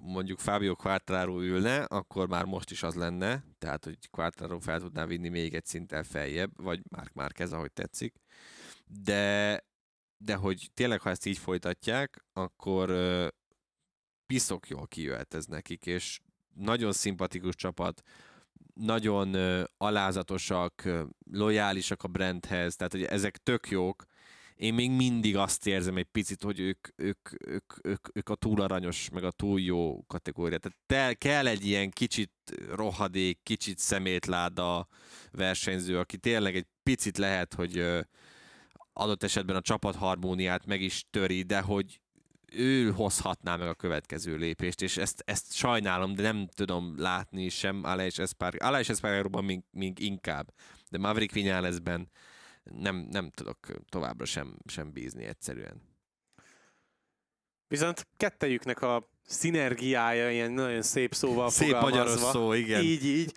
[0.00, 5.06] mondjuk Fábio Quartararo ülne, akkor már most is az lenne, tehát hogy Quartararo fel tudná
[5.06, 8.14] vinni még egy szinten feljebb, vagy már már kez, ahogy tetszik.
[8.86, 9.64] De,
[10.16, 13.26] de hogy tényleg, ha ezt így folytatják, akkor uh,
[14.26, 16.20] piszok jól kijöhet ez nekik, és
[16.54, 18.02] nagyon szimpatikus csapat,
[18.74, 20.88] nagyon uh, alázatosak,
[21.30, 24.04] lojálisak a brandhez, tehát hogy ezek tök jók,
[24.56, 28.60] én még mindig azt érzem egy picit, hogy ők, ők, ők, ők, ők a túl
[28.60, 30.58] aranyos, meg a túl jó kategória.
[30.58, 32.32] Tehát te, kell egy ilyen kicsit
[32.70, 34.88] rohadék, kicsit szemétláda
[35.30, 37.84] versenyző, aki tényleg egy picit lehet, hogy
[38.92, 42.00] adott esetben a csapatharmóniát meg is töri, de hogy
[42.52, 47.84] ő hozhatná meg a következő lépést, és ezt, ezt sajnálom, de nem tudom látni sem
[47.84, 50.54] Aleix Espargaro, Aleix Espargaróban még, még inkább,
[50.90, 52.10] de Maverick Vinalesben
[52.70, 53.58] nem, nem tudok
[53.88, 55.82] továbbra sem, sem bízni egyszerűen.
[57.68, 61.98] Viszont kettejüknek a szinergiája ilyen nagyon szép szóval Szép fogalmazva.
[61.98, 62.82] magyaros szó, igen.
[62.82, 63.32] Így, így.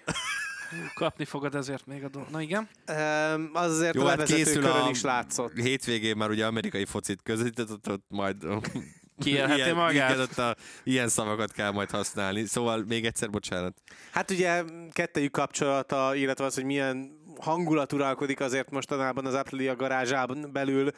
[0.93, 2.31] Kapni fogod ezért még a dolgot.
[2.31, 2.69] Na igen.
[2.87, 5.53] Um, az azért Jó, a hát készül a- is látszott.
[5.53, 8.35] Hétvégén már ugye amerikai focit közvetített, ott, ott majd
[9.19, 10.09] Kiélheti ilyen, magát.
[10.09, 12.45] Igen, ott a, ilyen szavakat kell majd használni.
[12.45, 13.81] Szóval még egyszer bocsánat.
[14.11, 20.49] Hát ugye kettejük kapcsolata, illetve az, hogy milyen hangulat uralkodik azért mostanában az Aprilia garázsában
[20.51, 20.91] belül,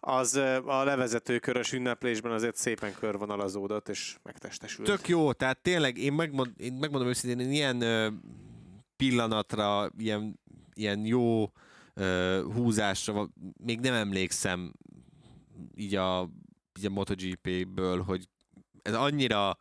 [0.00, 4.88] az a levezető körös ünneplésben azért szépen körvonalazódott és megtestesült.
[4.88, 8.20] Tök jó, tehát tényleg én, megmond, én megmondom őszintén, én ilyen
[8.96, 10.40] pillanatra, ilyen,
[10.74, 11.52] ilyen jó
[11.94, 13.28] ö, húzásra
[13.64, 14.72] még nem emlékszem
[15.74, 16.28] így a,
[16.78, 18.28] így a MotoGP-ből, hogy
[18.82, 19.58] ez annyira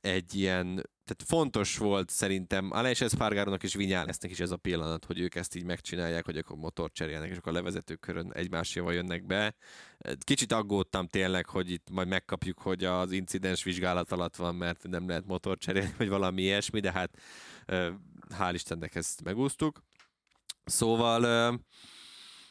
[0.00, 5.20] egy ilyen, tehát fontos volt szerintem Aleix Espargarónak és Vinyálesznek is ez a pillanat, hogy
[5.20, 9.26] ők ezt így megcsinálják, hogy akkor motor cserélnek, és akkor a levezető körön egymáséval jönnek
[9.26, 9.54] be.
[10.18, 15.08] Kicsit aggódtam tényleg, hogy itt majd megkapjuk, hogy az incidens vizsgálat alatt van, mert nem
[15.08, 17.18] lehet motor cserélni, vagy valami ilyesmi, de hát
[18.38, 19.82] hál' Istennek ezt megúsztuk.
[20.64, 21.24] Szóval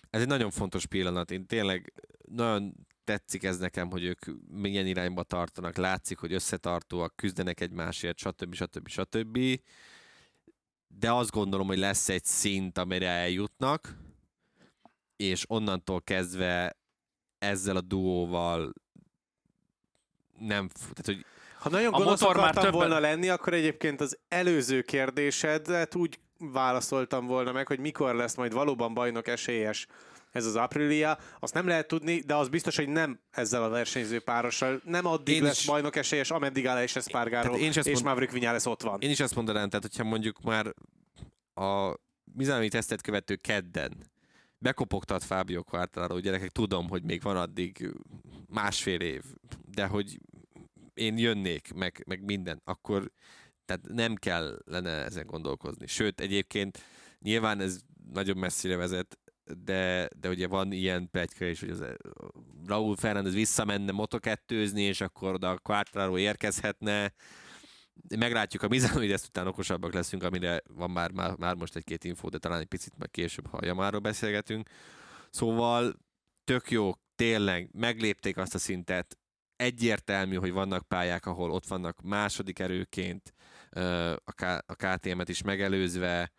[0.10, 1.32] ez egy nagyon fontos pillanat.
[1.32, 1.94] Én tényleg
[2.26, 2.74] nagyon
[3.04, 8.54] tetszik ez nekem, hogy ők milyen irányba tartanak, látszik, hogy összetartóak, küzdenek egymásért, stb.
[8.54, 8.88] stb.
[8.88, 9.40] stb.
[10.88, 13.96] De azt gondolom, hogy lesz egy szint, amire eljutnak,
[15.16, 16.78] és onnantól kezdve
[17.40, 18.74] ezzel a duóval
[20.40, 21.26] nem, tehát hogy
[21.64, 27.26] Ha nagyon A motor már többen- volna lenni, akkor egyébként az előző kérdésedet úgy válaszoltam
[27.26, 29.88] volna meg, hogy mikor lesz majd valóban bajnok esélyes
[30.34, 31.18] ez az Aprilia.
[31.40, 34.82] Azt nem lehet tudni, de az biztos, hogy nem ezzel a versenyző párossal.
[34.84, 38.34] Nem addig Én lesz is- bajnok esélyes, ameddig Espargaro én is ezt és mond- Maverick
[38.34, 39.02] Viñales ott van.
[39.02, 40.74] Én is azt mondanám, tehát hogyha mondjuk már
[41.54, 44.12] a bizalmi tesztet követő kedden
[44.58, 47.90] bekopogtat Fábio Quartararo, hogy gyerekek, tudom, hogy még van addig
[48.48, 49.24] másfél év,
[49.72, 50.20] de hogy
[50.94, 53.12] én jönnék, meg, meg minden, akkor
[53.66, 55.88] tehát nem kellene ezen gondolkozni.
[55.88, 56.80] Sőt, egyébként
[57.20, 57.80] nyilván ez
[58.14, 59.18] nagyon messzire vezet,
[59.64, 61.84] de, de ugye van ilyen pletyka is, hogy az
[62.66, 67.14] Raúl Fernández visszamenne motokettőzni, és akkor oda a Quartararo érkezhetne,
[68.18, 72.30] meglátjuk a Mizano, ezt után okosabbak leszünk, amire van már, már, már most egy-két infó,
[72.30, 74.70] de talán egy picit meg később, ha a Yamáról beszélgetünk.
[75.30, 75.94] Szóval
[76.44, 79.18] tök jó, tényleg meglépték azt a szintet,
[79.56, 83.34] egyértelmű, hogy vannak pályák, ahol ott vannak második erőként,
[84.24, 86.32] a, KTM-et is megelőzve.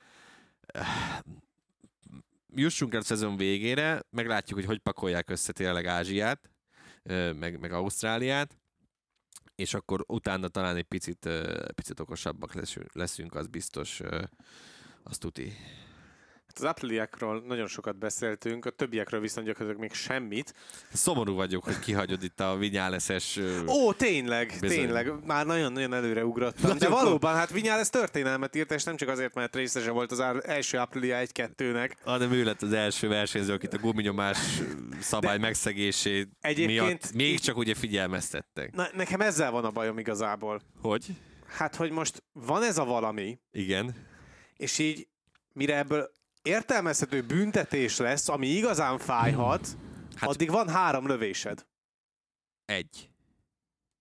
[2.55, 6.51] Jussunk el a szezon végére, meglátjuk, hogy hogy pakolják össze tényleg Ázsiát,
[7.33, 8.59] meg, meg Ausztráliát,
[9.55, 11.29] és akkor utána talán egy picit,
[11.75, 12.55] picit okosabbak
[12.93, 14.23] leszünk, az biztos, ö,
[15.03, 15.53] azt tuti.
[16.59, 20.55] Az Apriliákról nagyon sokat beszéltünk, a többiekről viszont gyakorlatilag még semmit.
[20.93, 23.41] Szomorú vagyok, hogy kihagyod itt a vinyáleszes...
[23.67, 24.79] Ó, tényleg, Bizony.
[24.79, 26.63] tényleg, már nagyon-nagyon előre ugrottam.
[26.63, 30.21] De Nagyon valóban, hát Vinyales történelmet írt, és nem csak azért, mert részese volt az
[30.43, 31.91] első Aprilia 1-2-nek.
[32.05, 34.39] hanem ő lett az első versenyző, akit a guminyomás
[35.01, 38.75] szabály De megszegésé miatt még csak ugye figyelmeztettek.
[38.75, 40.61] Na, nekem ezzel van a bajom igazából.
[40.81, 41.07] Hogy?
[41.47, 43.95] Hát, hogy most van ez a valami, Igen.
[44.57, 45.09] és így
[45.53, 46.11] mire ebből
[46.45, 49.76] értelmezhető büntetés lesz, ami igazán fájhat, hát,
[50.16, 51.66] Hát- addig van három lövésed.
[52.64, 53.11] Egy.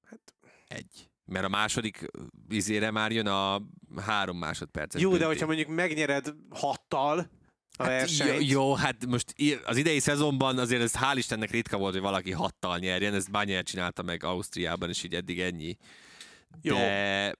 [0.09, 0.33] Hát-
[0.67, 1.09] Egy.
[1.25, 2.05] Mert a második
[2.49, 3.61] izére már jön a
[4.01, 5.31] három másodperces Jó, de bünti.
[5.31, 7.29] hogyha mondjuk megnyered hattal
[7.77, 9.33] a Hát jó, jó, hát most
[9.65, 13.63] az idei szezonban azért ez hál' Istennek ritka volt, hogy valaki hattal nyerjen, ezt Banyer
[13.63, 15.77] csinálta meg Ausztriában, és így eddig ennyi.
[16.61, 16.75] Jó.
[16.75, 17.35] De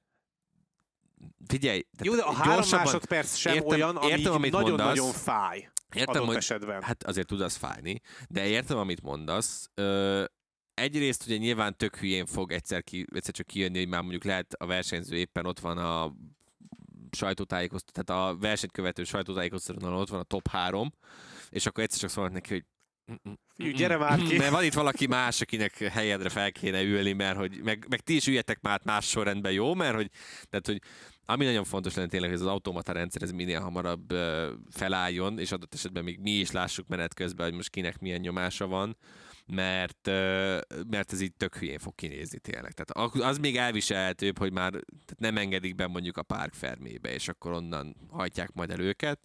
[1.48, 6.16] figyelj, jó, de a három másodperc sem értem- olyan, ami értem, amit nagyon-nagyon fáj Értem,
[6.16, 6.82] adott hogy esetben.
[6.82, 9.70] Hát azért tud az fájni, de értem, amit mondasz.
[9.74, 10.24] Ö,
[10.74, 14.54] egyrészt ugye nyilván tök hülyén fog egyszer, ki, egyszer csak kijönni, hogy már mondjuk lehet
[14.54, 16.14] a versenyző éppen ott van a
[17.12, 20.94] sajtótájékoztató, tehát a versenyt követő sajtótájékoztatónál ott van a top 3,
[21.50, 22.66] és akkor egyszer csak szólnak neki, hogy
[23.56, 24.38] Fiú, gyere már ki.
[24.38, 28.16] mert van itt valaki más, akinek helyedre fel kéne ülni, mert hogy, meg, meg ti
[28.16, 29.74] is üljetek már más sorrendben, jó?
[29.74, 30.10] Mert hogy,
[30.50, 30.82] tehát, hogy
[31.26, 34.14] ami nagyon fontos lenne tényleg, hogy az automata rendszer ez minél hamarabb
[34.70, 38.68] felálljon, és adott esetben még mi is lássuk menet közben, hogy most kinek milyen nyomása
[38.68, 38.98] van,
[39.46, 40.08] mert,
[40.90, 42.72] mert ez így tök hülyén fog kinézni tényleg.
[42.72, 47.28] Tehát az még elviselhetőbb, hogy már tehát nem engedik be mondjuk a párk fermébe, és
[47.28, 49.20] akkor onnan hajtják majd el őket.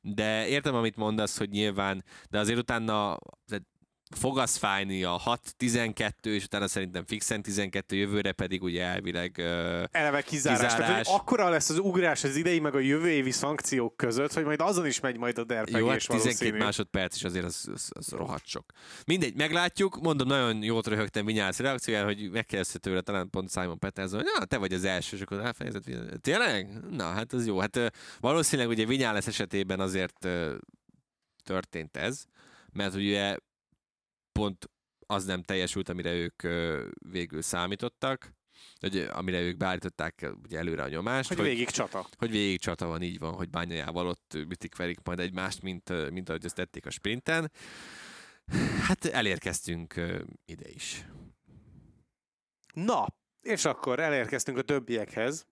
[0.00, 3.64] De értem, amit mondasz, hogy nyilván, de azért utána tehát
[4.10, 5.20] fog az fájni a
[5.58, 9.44] 6-12, és utána szerintem fixen 12, jövőre pedig ugye elvileg uh,
[9.90, 10.60] Eleve kizárás.
[10.60, 10.74] kizárás.
[10.74, 14.44] Tehát, hogy akkora lesz az ugrás az idei meg a jövő évi szankciók között, hogy
[14.44, 17.90] majd azon is megy majd a derpegés Jó, hát 12 másodperc is azért az, az,
[17.94, 18.64] az rohadt sok.
[19.06, 20.00] Mindegy, meglátjuk.
[20.00, 24.44] Mondom, nagyon jót röhögtem Vinyálsz reakcióján, hogy megkérdezte tőle talán pont Simon Peterson, hogy na,
[24.44, 25.84] te vagy az első, és akkor elfejezett.
[26.20, 26.68] Tényleg?
[26.90, 27.58] Na, hát az jó.
[27.58, 30.28] Hát valószínűleg ugye Vinyálsz esetében azért
[31.44, 32.24] történt ez,
[32.72, 33.36] mert ugye
[34.36, 34.70] pont
[35.06, 36.42] az nem teljesült, amire ők
[37.10, 38.34] végül számítottak,
[38.80, 41.28] hogy amire ők beállították ugye előre a nyomást.
[41.28, 42.06] Hogy, hogy végig csata.
[42.16, 46.28] Hogy végig csata van, így van, hogy bányajával ott ütik verik majd egymást, mint, mint
[46.28, 47.52] ahogy ezt tették a sprinten.
[48.80, 49.94] Hát elérkeztünk
[50.44, 51.06] ide is.
[52.74, 53.06] Na,
[53.40, 55.46] és akkor elérkeztünk a többiekhez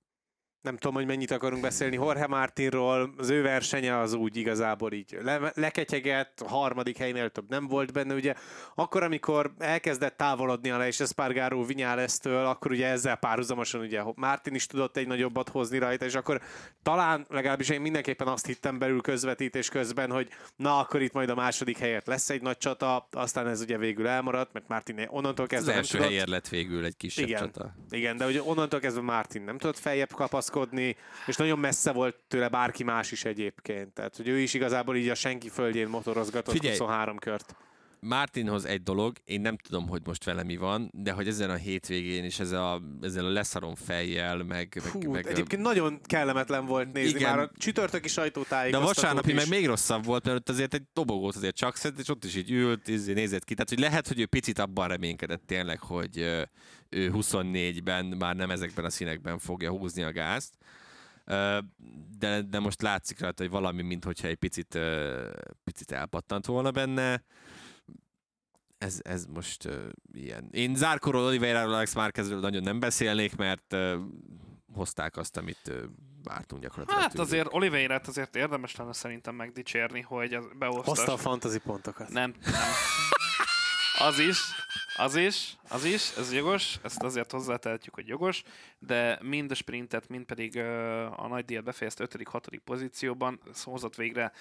[0.65, 5.19] nem tudom, hogy mennyit akarunk beszélni Jorge Martinról, az ő versenye az úgy igazából így
[5.23, 8.35] le, leketyegett, a harmadik helynél több nem volt benne, ugye
[8.75, 14.67] akkor, amikor elkezdett távolodni a és Espargaró Vinyálesztől, akkor ugye ezzel párhuzamosan ugye Martin is
[14.67, 16.41] tudott egy nagyobbat hozni rajta, és akkor
[16.83, 21.35] talán legalábbis én mindenképpen azt hittem belül közvetítés közben, hogy na, akkor itt majd a
[21.35, 25.73] második helyet lesz egy nagy csata, aztán ez ugye végül elmaradt, mert Martin onnantól kezdve
[25.73, 27.75] az első helyért lett végül egy kisebb igen, csata.
[27.91, 30.97] Igen, de ugye onnantól kezdve Martin nem tudott feljebb kapaszkodni, kapaszkodni,
[31.27, 33.93] és nagyon messze volt tőle bárki más is egyébként.
[33.93, 37.57] Tehát, hogy ő is igazából így a senki földjén motorozgatott Figyelj, 23 kört.
[38.01, 41.55] Martinhoz egy dolog, én nem tudom, hogy most vele mi van, de hogy ezen a
[41.55, 44.79] hétvégén is ezzel a, ezzel a leszarom fejjel, meg...
[44.81, 45.65] Fú, meg, meg egyébként a...
[45.65, 49.37] nagyon kellemetlen volt nézni, igen, már a csütörtöki sajtótájékoztatót De a vasárnapi is.
[49.37, 52.37] meg még rosszabb volt, mert ott azért egy dobogót azért csak szed, és ott is
[52.37, 53.55] így ült, így nézett ki.
[53.55, 56.47] Tehát, hogy lehet, hogy ő picit abban reménykedett tényleg, hogy
[56.95, 60.55] ő 24-ben már nem ezekben a színekben fogja húzni a gázt.
[62.19, 64.79] De, de most látszik rajta, hogy valami, mintha egy picit,
[65.65, 67.25] picit elpattant volna benne
[68.85, 69.75] ez, ez most uh,
[70.13, 70.49] ilyen.
[70.51, 73.95] Én Zárkorról, Oliveira, Alex Márquezről nagyon nem beszélnék, mert uh,
[74.73, 75.77] hozták azt, amit uh,
[76.23, 77.01] vártunk gyakorlatilag.
[77.01, 80.87] Hát azért oliveira azért érdemes lenne szerintem megdicsérni, hogy beosztas.
[80.87, 82.09] Hozta a fantasy pontokat.
[82.09, 82.71] Nem, nem.
[83.99, 84.39] Az is,
[84.97, 88.43] az is, az is, ez jogos, ezt azért hozzátehetjük, hogy jogos,
[88.79, 90.59] de mind a sprintet, mind pedig
[91.17, 92.61] a nagy díjat befejezte 5.-6.
[92.65, 94.33] pozícióban, hozott végre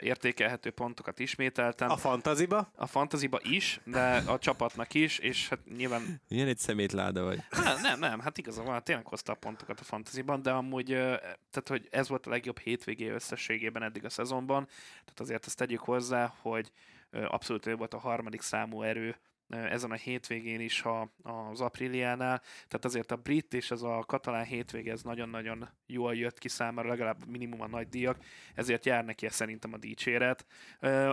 [0.00, 1.90] értékelhető pontokat ismételten.
[1.90, 2.70] A fantaziba?
[2.76, 6.22] A fantaziba is, de a csapatnak is, és hát nyilván...
[6.28, 7.42] Ilyen egy szemétláda vagy.
[7.50, 11.68] Nem, nem, nem, hát igazából hát tényleg hozta a pontokat a fantaziban, de amúgy, tehát
[11.68, 14.66] hogy ez volt a legjobb hétvégé összességében eddig a szezonban,
[15.04, 16.72] tehát azért ezt tegyük hozzá, hogy
[17.10, 19.16] abszolút ő volt a harmadik számú erő
[19.50, 24.44] ezen a hétvégén is a, az Apriliánál, tehát azért a brit és ez a katalán
[24.44, 28.24] hétvége ez nagyon-nagyon jól jött ki számára, legalább minimum a nagy díjak,
[28.54, 30.46] ezért jár neki szerintem a dicséret.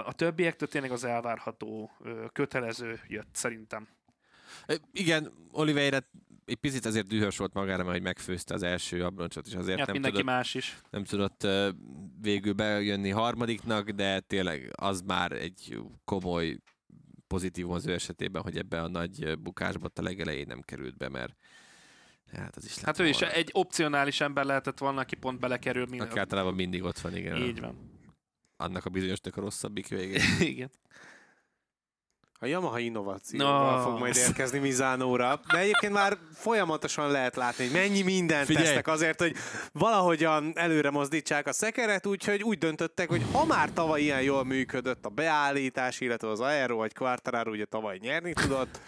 [0.06, 1.92] A többiektől tényleg az elvárható
[2.34, 3.88] kötelező jött szerintem.
[4.92, 6.00] Igen, Oliveira
[6.46, 9.88] egy picit azért dühös volt magára, mert hogy megfőzte az első abroncsot, és azért hát
[9.88, 10.78] nem tudott, más is.
[10.90, 11.48] nem tudott
[12.22, 16.58] végül bejönni harmadiknak, de tényleg az már egy komoly
[17.28, 21.36] pozitívum az ő esetében, hogy ebbe a nagy bukásba a legelején nem került be, mert
[22.32, 25.86] Hát, az is hát ő is egy opcionális ember lehetett volna, aki pont belekerül.
[25.90, 26.08] Minden...
[26.08, 27.36] Aki általában mindig ott van, igen.
[27.36, 27.92] Így van.
[28.58, 30.22] Annak a bizonyosnak a rosszabbik vége.
[30.40, 30.72] igen.
[32.40, 33.84] A Yamaha innovációval no.
[33.84, 38.66] fog majd érkezni Mizánóra, de egyébként már folyamatosan lehet látni, hogy mennyi mindent Figyelj.
[38.66, 39.36] tesznek azért, hogy
[39.72, 45.06] valahogyan előre mozdítsák a szekeret, úgyhogy úgy döntöttek, hogy ha már tavaly ilyen jól működött
[45.06, 48.80] a beállítás, illetve az Aero vagy Quartararo ugye tavaly nyerni tudott,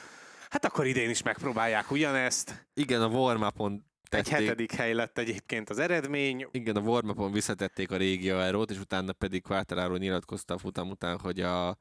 [0.49, 2.67] hát akkor idén is megpróbálják ugyanezt.
[2.73, 3.43] Igen, a warm
[4.09, 4.33] Tették.
[4.33, 6.47] Egy hetedik hely lett egyébként az eredmény.
[6.51, 11.19] Igen, a warm visszatették a régi aerót, és utána pedig Quartararo nyilatkozta a futam után,
[11.19, 11.77] hogy a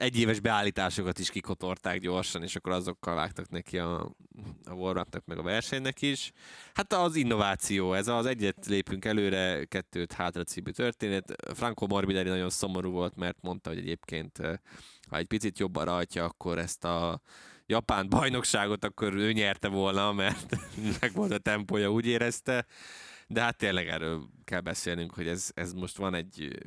[0.00, 4.14] egyéves beállításokat is kikotorták gyorsan, és akkor azokkal vágtak neki a,
[4.64, 6.32] a warm meg a versenynek is.
[6.74, 11.54] Hát az innováció, ez az egyet lépünk előre, kettőt hátra című történet.
[11.54, 14.38] Franco Morbidelli nagyon szomorú volt, mert mondta, hogy egyébként
[15.08, 17.20] ha egy picit jobban rajtja, akkor ezt a
[17.66, 20.56] japán bajnokságot, akkor ő nyerte volna, mert
[21.00, 22.66] meg volt a tempója, úgy érezte.
[23.26, 26.58] De hát tényleg erről kell beszélnünk, hogy ez, ez most van egy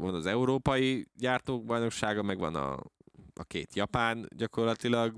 [0.00, 2.72] van az európai gyártók bajnoksága, meg van a,
[3.34, 5.14] a két japán gyakorlatilag.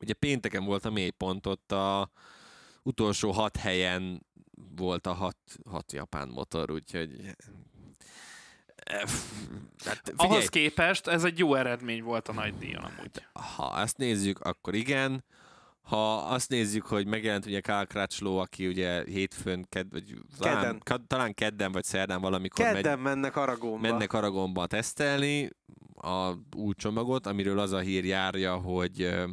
[0.00, 2.10] Ugye pénteken volt a mélypont, ott a
[2.82, 4.26] utolsó hat helyen
[4.76, 5.36] volt a hat,
[5.70, 7.36] hat japán motor, úgyhogy
[9.84, 13.26] Hát, Ahhoz képest ez egy jó eredmény volt a nagy díjon amúgy.
[13.56, 15.24] Ha ezt nézzük, akkor igen.
[15.90, 20.80] Ha azt nézzük, hogy megjelent ugye Kál Crutchlow, aki ugye hétfőn, ked, vagy kedden.
[20.84, 23.88] Talán, talán kedden vagy szerdán valamikor kedden megy, mennek Aragonba.
[23.88, 25.50] Mennek Aragonba tesztelni,
[25.94, 29.28] a új csomagot, amiről az a hír járja, hogy ö,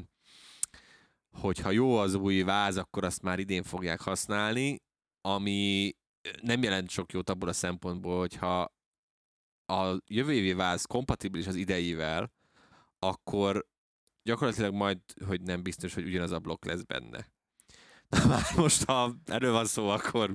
[1.32, 4.82] hogyha jó az új váz, akkor azt már idén fogják használni,
[5.22, 5.93] ami
[6.41, 8.74] nem jelent sok jót abból a szempontból, hogyha
[9.66, 12.32] a jövő évi váz kompatibilis az ideivel,
[12.99, 13.66] akkor
[14.28, 17.28] gyakorlatilag majd, hogy nem biztos, hogy ugyanaz a blokk lesz benne.
[18.10, 20.34] Na már most, ha erről van szó, akkor...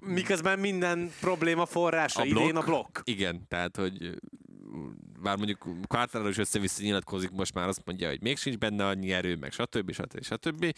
[0.00, 2.56] Miközben minden probléma forrása A idén blokk?
[2.56, 2.98] a blokk.
[3.04, 4.18] Igen, tehát, hogy
[5.22, 9.12] bár mondjuk Carter is össze-vissza nyilatkozik, most már azt mondja, hogy még sincs benne annyi
[9.12, 9.92] erő, meg stb.
[9.92, 10.22] stb.
[10.22, 10.76] stb.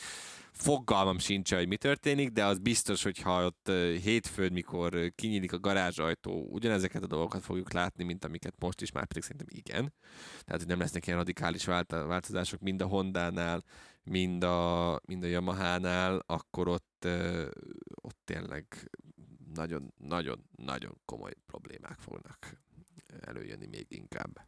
[0.53, 3.71] Fogalmam sincs, hogy mi történik, de az biztos, hogy ha ott
[4.03, 9.07] hétfőn, mikor kinyílik a garázsajtó, ugyanezeket a dolgokat fogjuk látni, mint amiket most is, már
[9.07, 9.95] pedig szerintem igen.
[10.45, 13.65] Tehát, hogy nem lesznek ilyen radikális vált- változások mind a Hondánál,
[14.03, 17.09] mind a, mind a Yamaha-nál, akkor ott,
[17.95, 18.91] ott tényleg
[19.55, 22.67] nagyon, nagyon, nagyon komoly problémák fognak
[23.21, 24.48] előjönni még inkább.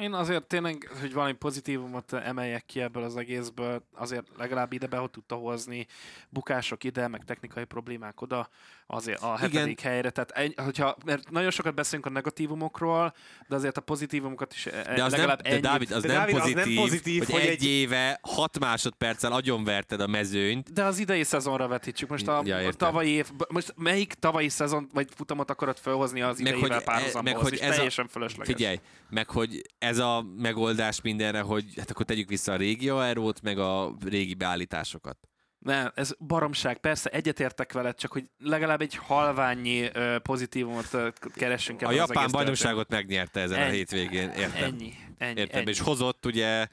[0.00, 5.08] Én azért tényleg, hogy valami pozitívumot emeljek ki ebből az egészből, azért legalább ide be
[5.10, 5.86] tudta hozni
[6.28, 8.48] bukások ide, meg technikai problémák oda,
[8.86, 9.50] azért a Igen.
[9.50, 10.10] hetedik helyre.
[10.10, 13.14] Tehát, egy, hogyha, mert nagyon sokat beszélünk a negatívumokról,
[13.48, 15.60] de azért a pozitívumokat is De az nem, E, legalább de ennyi.
[15.60, 18.58] Dávid, az, De nem, Dávid, az nem pozitív, pozitív, hogy, hogy egy, egy- éve 6
[18.58, 20.72] másodperccel agyonverted a mezőnyt.
[20.72, 22.08] De az idei szezonra vetítsük.
[22.08, 22.88] Most a, Ja, a értem.
[22.88, 26.92] tavalyi év, most melyik tavalyi szezon vagy futamot akarod felhozni az Meg idejével hogy- e-
[26.92, 27.30] párhuzamba?
[27.32, 28.54] meg hogy és ez a- teljesen fölösleges.
[28.54, 28.80] Figyelj,
[29.10, 33.58] meg hogy ez a megoldás mindenre, hogy hát akkor tegyük vissza a régi aerót, meg
[33.58, 35.16] a régi beállításokat.
[35.58, 36.78] Nem, ez baromság.
[36.78, 42.08] Persze egyetértek veled, csak hogy legalább egy halványi ö, pozitívumot ö, keressünk A ebben az
[42.08, 43.76] japán bajnokságot megnyerte ezen a Ennyi.
[43.76, 44.62] hétvégén, értem.
[44.62, 45.70] Ennyi, ennyi, Értem, ennyi.
[45.70, 46.66] és hozott ugye,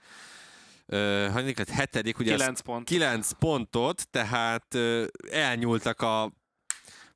[0.88, 2.86] uh, hetedik, ugye 9 pont.
[2.88, 6.32] 9 pontot, tehát ö, elnyúltak a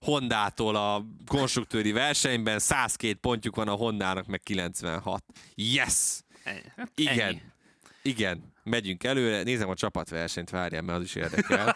[0.06, 5.24] Hondától a konstruktőri versenyben, 102 pontjuk van a Hondának, meg 96.
[5.56, 6.20] Yes!
[6.44, 6.62] Ennyi.
[6.96, 7.20] Igen.
[7.20, 7.42] Ennyi.
[8.02, 9.44] Igen, megyünk előre.
[9.44, 11.76] Nézem a csapatversenyt, várjál, mert az is érdekel.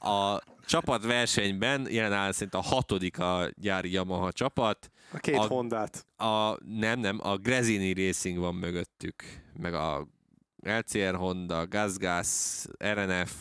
[0.00, 4.90] A csapatversenyben jelen áll szerint a hatodik a gyári Yamaha csapat.
[5.12, 6.06] A két A- Hondát.
[6.16, 9.24] A, nem, nem, a Grezini Racing van mögöttük,
[9.58, 10.08] meg a
[10.62, 13.32] LCR Honda, GazGaz, RNF,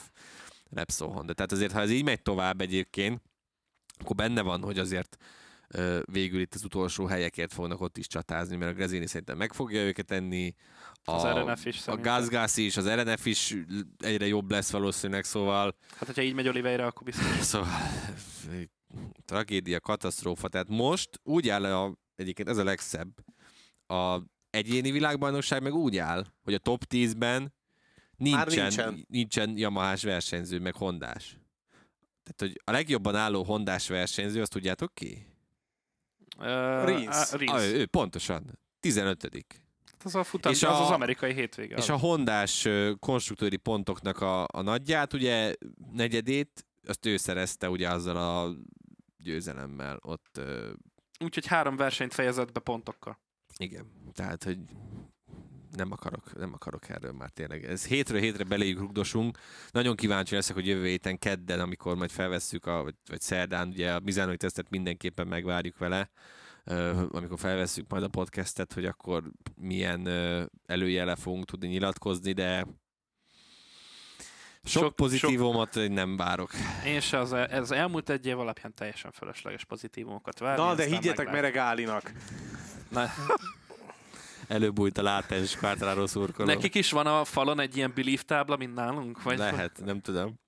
[0.70, 1.34] Repsol Honda.
[1.34, 3.22] Tehát azért, ha ez így megy tovább egyébként,
[4.02, 5.18] akkor benne van, hogy azért
[6.04, 9.82] végül itt az utolsó helyekért fognak ott is csatázni, mert a Grezini szerintem meg fogja
[9.82, 10.56] őket enni.
[11.04, 11.97] A, Az RNF is A.
[11.97, 13.56] GazGaz is, az RNF is
[13.97, 17.26] egyre jobb lesz valószínűleg, szóval Hát, hogyha így megy Oliveira, akkor biztos.
[17.52, 17.70] Szóval
[19.26, 20.47] tragédia, katasztrófa.
[20.47, 23.10] Tehát most úgy áll a, egyébként ez a legszebb,
[23.88, 27.54] a egyéni világbajnokság meg úgy áll, hogy a top 10-ben
[28.18, 28.64] nincsen, nincsen.
[28.64, 29.06] nincsen.
[29.08, 31.40] nincsen Yamahás versenyző, meg Hondás.
[32.24, 35.26] Tehát, hogy a legjobban álló Hondás versenyző, azt tudjátok ki?
[36.38, 37.32] Uh, Rins.
[37.32, 37.51] Rins.
[37.51, 38.59] Ah, ő, ő, pontosan.
[38.80, 39.30] 15
[40.03, 41.76] Az a futam, És az a- az amerikai hétvége.
[41.78, 42.67] És a Hondás
[42.99, 45.55] konstruktőri pontoknak a, a nagyját, ugye
[45.91, 48.55] negyedét, azt ő szerezte ugye azzal a
[49.17, 50.41] győzelemmel ott
[51.19, 53.19] Úgyhogy három versenyt fejezett be pontokkal.
[53.57, 54.57] Igen, tehát, hogy
[55.76, 57.65] nem akarok, nem akarok erről már tényleg.
[57.65, 59.38] Ez hétről hétre beléjük rugdosunk.
[59.72, 63.93] Nagyon kíváncsi leszek, hogy jövő héten kedden, amikor majd felvesszük, a, vagy, vagy szerdán, ugye
[63.93, 66.09] a Mizánói tesztet mindenképpen megvárjuk vele,
[67.11, 69.24] amikor felvesszük majd a podcastet, hogy akkor
[69.55, 70.07] milyen
[70.65, 72.65] előjele fogunk tudni nyilatkozni, de
[74.63, 76.51] sok, Sok- pozitívumot én nem várok.
[76.86, 80.63] Én se az, el- az elmúlt egy év alapján teljesen fölösleges pozitívumokat várni.
[80.63, 81.41] Na, de higgyetek meglátjuk.
[81.41, 82.11] Meregálinak.
[82.89, 83.05] Na,
[84.52, 86.47] Előbújt a látens Quartararo szurkoló.
[86.47, 89.24] nekik is van a falon egy ilyen belief tábla, mint nálunk?
[89.24, 90.39] Vagy Lehet, nem tudom.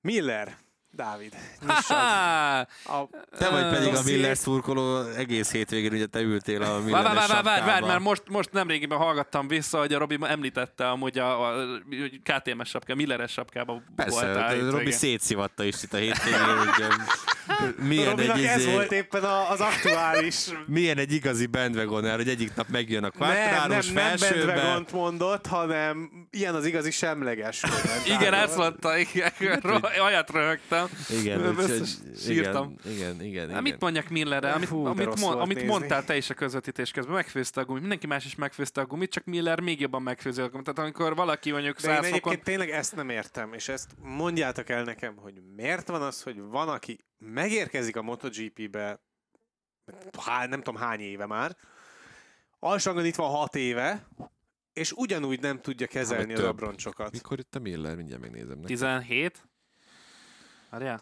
[0.00, 0.56] Miller.
[0.92, 1.34] Dávid.
[1.68, 1.96] Nyissad.
[2.84, 3.08] A...
[3.38, 4.02] Te vagy pedig a.
[4.04, 7.86] Miller szurkoló egész hétvégén, ugye te ültél a Várj, Milleres várj, várj, várj, várj, sapkába.
[7.86, 11.78] mert most, most nemrégiben hallgattam vissza, hogy a Robi említette amúgy a, a, a
[12.22, 14.70] KTM-es sapka, Milleres sapkába Persze, de hétvégén.
[14.70, 19.50] Robi szétszivatta is itt a hétvégén, hogy milyen Robinak egy, ez izé, volt éppen a-
[19.50, 20.46] az aktuális...
[20.66, 23.28] milyen egy igazi bandwagoner, hogy egyik nap megjön a nem,
[23.60, 24.54] nem, nem felsőbe.
[24.54, 27.62] bandwagon mondott, hanem ilyen az igazi semleges.
[28.18, 29.32] Igen, ezt mondta, igen,
[29.62, 30.30] ro- olyat
[31.20, 32.74] Igen, úgyhogy, sírtam.
[32.84, 33.62] igen, igen, igen, Hát igen.
[33.62, 34.52] mit mondjak Millerre?
[34.52, 35.70] Amit, Hú, amit, volt amit nézni.
[35.70, 37.80] mondtál te is a közvetítés közben, megfőzte a gumit.
[37.80, 40.64] Mindenki más is megfőzte a gumit, csak Miller még jobban megfőzi a gumit.
[40.64, 42.18] Tehát amikor valaki mondjuk De én 100 fokon...
[42.18, 46.40] egyébként tényleg ezt nem értem, és ezt mondjátok el nekem, hogy miért van az, hogy
[46.40, 49.00] van, aki megérkezik a MotoGP-be,
[50.18, 51.56] há, nem tudom hány éve már,
[52.62, 54.06] Alsangon itt van hat éve,
[54.72, 57.12] és ugyanúgy nem tudja kezelni vagy az abroncsokat.
[57.12, 57.96] Mikor itt a Miller?
[57.96, 58.56] Mindjárt megnézem.
[58.58, 58.66] neki.
[58.66, 59.48] 17?
[60.70, 61.00] Várjál?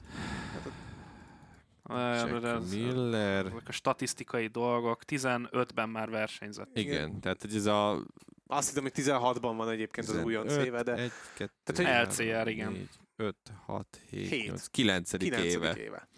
[1.88, 3.46] Jack ez, Miller.
[3.46, 5.02] Ezek a statisztikai dolgok.
[5.06, 6.68] 15-ben már versenyzett.
[6.72, 7.20] Igen, Igen.
[7.20, 8.02] tehát hogy ez a...
[8.46, 10.92] Azt hiszem, hogy 16-ban van egyébként 15, az újonc éve, de...
[10.94, 12.72] 1, 2, tehát, hogy LCR, igen.
[12.72, 14.46] 4, 5, 6, 7, 7.
[14.46, 15.16] 8, 9.
[15.16, 15.44] 9.
[15.44, 15.76] éve.
[15.76, 16.08] éve.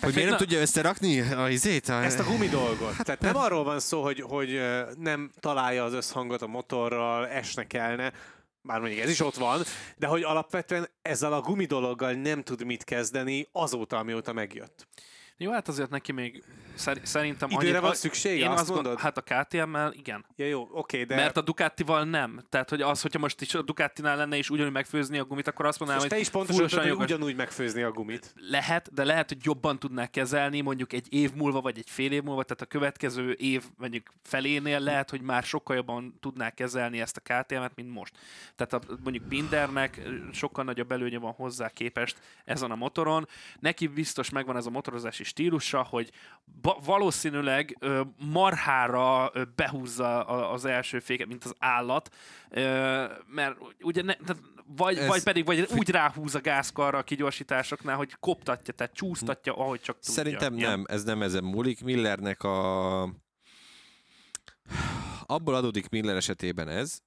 [0.00, 1.88] Hogy miért nem tudja összerakni a izét?
[1.88, 2.02] A...
[2.02, 2.92] Ezt a gumi dolgot.
[2.92, 4.60] Hát Tehát nem arról van szó, hogy, hogy
[4.98, 8.12] nem találja az összhangot a motorral, esnek elne,
[8.62, 9.62] bár mondjuk ez is ott van,
[9.96, 14.88] de hogy alapvetően ezzel a gumi dologgal nem tud mit kezdeni azóta, amióta megjött.
[15.42, 16.42] Jó, hát azért neki még
[17.02, 17.50] szerintem...
[17.50, 18.98] Időre annyit, van szüksége, én azt, mondod?
[18.98, 20.24] Hát a KTM-mel igen.
[20.36, 21.14] Ja, jó, oké, de...
[21.14, 22.40] Mert a Ducatival nem.
[22.48, 25.66] Tehát, hogy az, hogyha most is a Ducatinál lenne és ugyanúgy megfőzni a gumit, akkor
[25.66, 28.34] azt mondanám, hogy te is pontosan hogy ugyanúgy megfőzni a gumit.
[28.36, 32.22] Lehet, de lehet, hogy jobban tudnák kezelni mondjuk egy év múlva, vagy egy fél év
[32.22, 37.16] múlva, tehát a következő év mondjuk felénél lehet, hogy már sokkal jobban tudnák kezelni ezt
[37.16, 38.16] a KTM-et, mint most.
[38.56, 40.00] Tehát a, mondjuk Bindernek
[40.32, 43.28] sokkal nagyobb előnye van hozzá képest ezen a motoron.
[43.60, 46.10] Neki biztos megvan ez a motorozási stílusa, hogy
[46.84, 52.14] valószínűleg ö, marhára ö, behúzza az első féket, mint az állat,
[52.50, 54.42] ö, mert ugye ne, tehát
[54.76, 59.54] vagy, Ez vagy pedig vagy úgy ráhúz a gázkarra a kigyorsításoknál, hogy koptatja, tehát csúsztatja,
[59.54, 60.12] ahogy csak tudja.
[60.12, 60.68] Szerintem ja.
[60.68, 61.84] nem, ez nem ezen múlik.
[61.84, 63.02] Millernek a...
[65.26, 66.98] Abból adódik Miller esetében ez,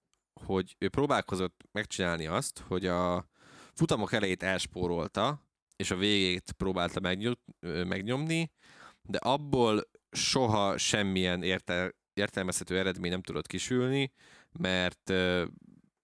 [0.45, 3.27] hogy ő próbálkozott megcsinálni azt, hogy a
[3.73, 5.41] futamok elejét elspórolta,
[5.83, 6.99] és a végét próbálta
[7.87, 8.51] megnyomni,
[9.01, 14.11] de abból soha semmilyen érte, értelmezhető eredmény nem tudott kisülni,
[14.59, 15.13] mert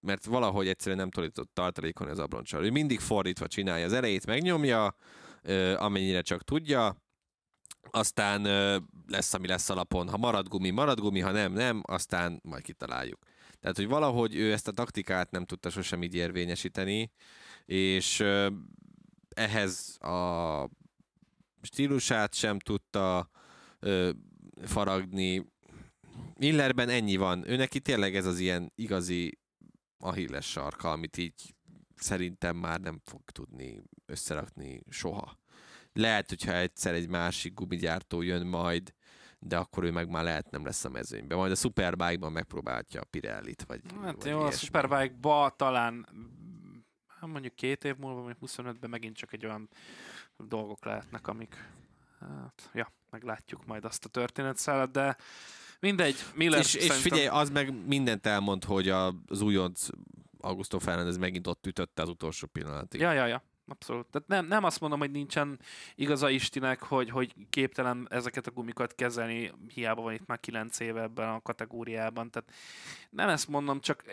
[0.01, 2.65] mert valahogy egyszerűen nem tudott tartalékon az abroncsal.
[2.65, 3.85] Ő mindig fordítva csinálja.
[3.85, 4.95] Az elejét megnyomja,
[5.75, 7.03] amennyire csak tudja,
[7.91, 8.41] aztán
[9.07, 10.09] lesz, ami lesz alapon.
[10.09, 13.19] Ha marad gumi, marad gumi, ha nem, nem, aztán majd kitaláljuk.
[13.59, 17.11] Tehát, hogy valahogy ő ezt a taktikát nem tudta sosem így érvényesíteni,
[17.65, 18.23] és
[19.39, 20.69] ehhez a
[21.61, 23.29] stílusát sem tudta
[23.79, 24.09] ö,
[24.63, 25.45] faragni.
[26.33, 27.49] Millerben ennyi van.
[27.49, 29.39] Ő neki tényleg ez az ilyen igazi
[29.97, 31.55] ahilles sarka, amit így
[31.95, 35.37] szerintem már nem fog tudni összerakni soha.
[35.93, 38.93] Lehet, hogyha egyszer egy másik gumigyártó jön majd,
[39.39, 41.37] de akkor ő meg már lehet nem lesz a mezőnyben.
[41.37, 46.07] Majd a Superbike-ban megpróbálja a Pirellit, vagy Hát jó, a Superbike-ba talán
[47.19, 49.69] hát mondjuk két év múlva, vagy 25-ben megint csak egy olyan
[50.37, 51.69] dolgok lehetnek, amik,
[52.19, 55.17] hát, ja, meglátjuk majd azt a történetszálat, de
[55.79, 56.15] mindegy.
[56.35, 56.95] Miller és, szerintem...
[56.97, 59.87] és figyelj, az meg mindent elmond, hogy az újonc
[60.39, 62.99] Augusto Fernández megint ott ütötte az utolsó pillanatig.
[62.99, 63.43] Ja, ja, ja.
[63.69, 64.07] Abszolút.
[64.07, 65.59] Tehát nem, nem azt mondom, hogy nincsen
[65.95, 71.01] igaza Istinek, hogy, hogy képtelen ezeket a gumikat kezelni, hiába van itt már 9 éve
[71.01, 72.31] ebben a kategóriában.
[72.31, 72.51] Tehát
[73.09, 74.03] nem ezt mondom, csak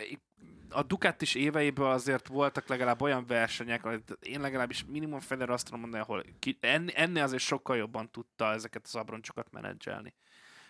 [0.69, 3.87] a Ducati is éveiből azért voltak legalább olyan versenyek,
[4.19, 6.57] én legalábbis minimum Federer azt tudom mondani, ahol ki,
[6.93, 10.13] ennél azért sokkal jobban tudta ezeket az abroncsokat menedzselni.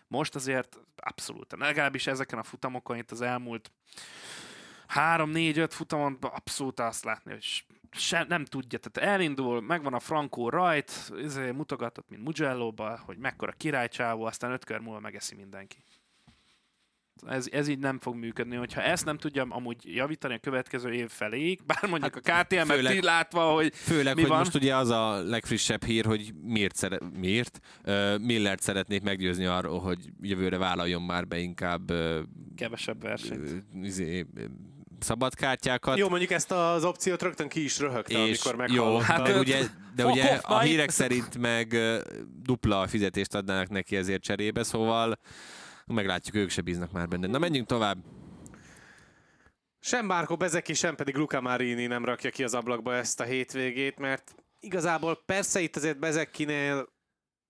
[0.07, 3.71] Most azért abszolút, legalábbis ezeken a futamokon itt az elmúlt
[4.95, 7.65] 3-4-5 futamon abszolút azt látni, hogy
[7.97, 12.73] se, nem tudja, tehát elindul, megvan a Franco rajt, ezért mutogatott, mint mugello
[13.05, 15.77] hogy mekkora királycsávó, aztán öt kör múlva megeszi mindenki.
[17.25, 21.09] Ez, ez így nem fog működni, hogyha ezt nem tudja amúgy javítani a következő év
[21.09, 24.39] feléig, bár mondjuk hát, a KTM-et látva, hogy Főleg, mi hogy van.
[24.39, 27.59] most ugye az a legfrissebb hír, hogy miért, szere- miért?
[27.85, 32.19] Uh, Millert szeretnék meggyőzni arról, hogy jövőre vállaljon már be inkább uh,
[32.55, 33.63] kevesebb versenyt.
[33.73, 34.25] Uh, izé,
[34.99, 35.97] szabadkártyákat.
[35.97, 38.93] Jó, mondjuk ezt az opciót rögtön ki is röhögte, és amikor meghallottam.
[38.93, 41.77] Jó, hát de ugye, de ugye a hírek szerint meg
[42.43, 45.19] dupla fizetést adnának neki ezért cserébe, szóval
[45.85, 47.27] meglátjuk, ők se bíznak már benne.
[47.27, 47.97] Na menjünk tovább.
[49.79, 53.97] Sem Márko Bezeki, sem pedig Luca Marini nem rakja ki az ablakba ezt a hétvégét,
[53.97, 56.87] mert igazából persze itt azért Bezekinél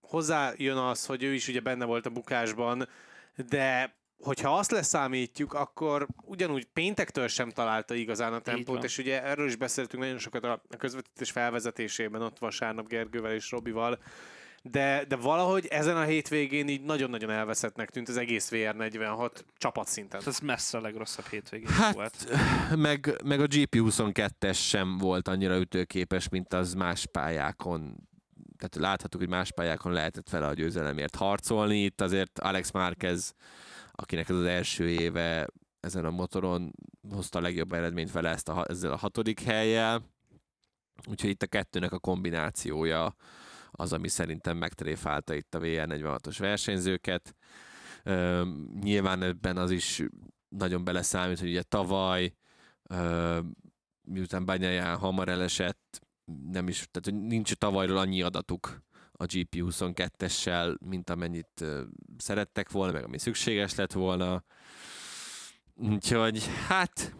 [0.01, 2.87] hozzájön az, hogy ő is ugye benne volt a bukásban,
[3.35, 9.47] de hogyha azt leszámítjuk, akkor ugyanúgy péntektől sem találta igazán a tempót, és ugye erről
[9.47, 13.99] is beszéltünk nagyon sokat a közvetítés felvezetésében, ott vasárnap Gergővel és Robival,
[14.71, 20.21] de, de valahogy ezen a hétvégén így nagyon-nagyon elveszettnek tűnt az egész VR46 csapatszinten.
[20.25, 22.27] Ez messze a legrosszabb hétvégén hát, volt.
[22.75, 28.07] Meg, meg a GP22-es sem volt annyira ütőképes, mint az más pályákon
[28.57, 31.83] tehát láthatjuk, hogy más pályákon lehetett vele a győzelemért harcolni.
[31.83, 33.35] Itt azért Alex Márquez
[33.99, 35.47] akinek ez az első éve
[35.79, 36.71] ezen a motoron
[37.09, 40.03] hozta a legjobb eredményt vele ezt a, ezzel a hatodik helyjel.
[41.09, 43.15] Úgyhogy itt a kettőnek a kombinációja
[43.71, 47.35] az, ami szerintem megtréfálta itt a VR46-os versenyzőket.
[48.03, 50.03] Üm, nyilván ebben az is
[50.49, 52.33] nagyon beleszámít, hogy ugye tavaly
[52.93, 53.55] üm,
[54.01, 56.06] miután Banyaján hamar elesett,
[56.51, 58.85] nem is, tehát nincs tavalyról annyi adatuk,
[59.19, 61.65] a GP22-essel, mint amennyit
[62.17, 64.43] szerettek volna, meg ami szükséges lett volna.
[65.75, 67.15] Úgyhogy hát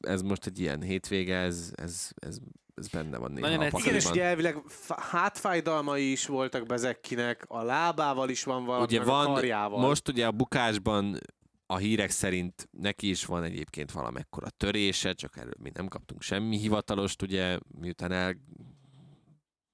[0.00, 2.36] ez most egy ilyen hétvége, ez, ez, ez,
[2.74, 3.78] ez benne van néha Nagyon a.
[3.78, 4.62] Igen, és ugye elvileg
[4.96, 9.80] hátfájdalmai is voltak Bezekkinek, a lábával is van valami, Ugye meg a van, karjával.
[9.80, 11.18] most ugye a bukásban
[11.66, 16.58] a hírek szerint neki is van egyébként valamekkora törése, csak erről mi nem kaptunk semmi
[16.58, 18.38] hivatalost, ugye, miután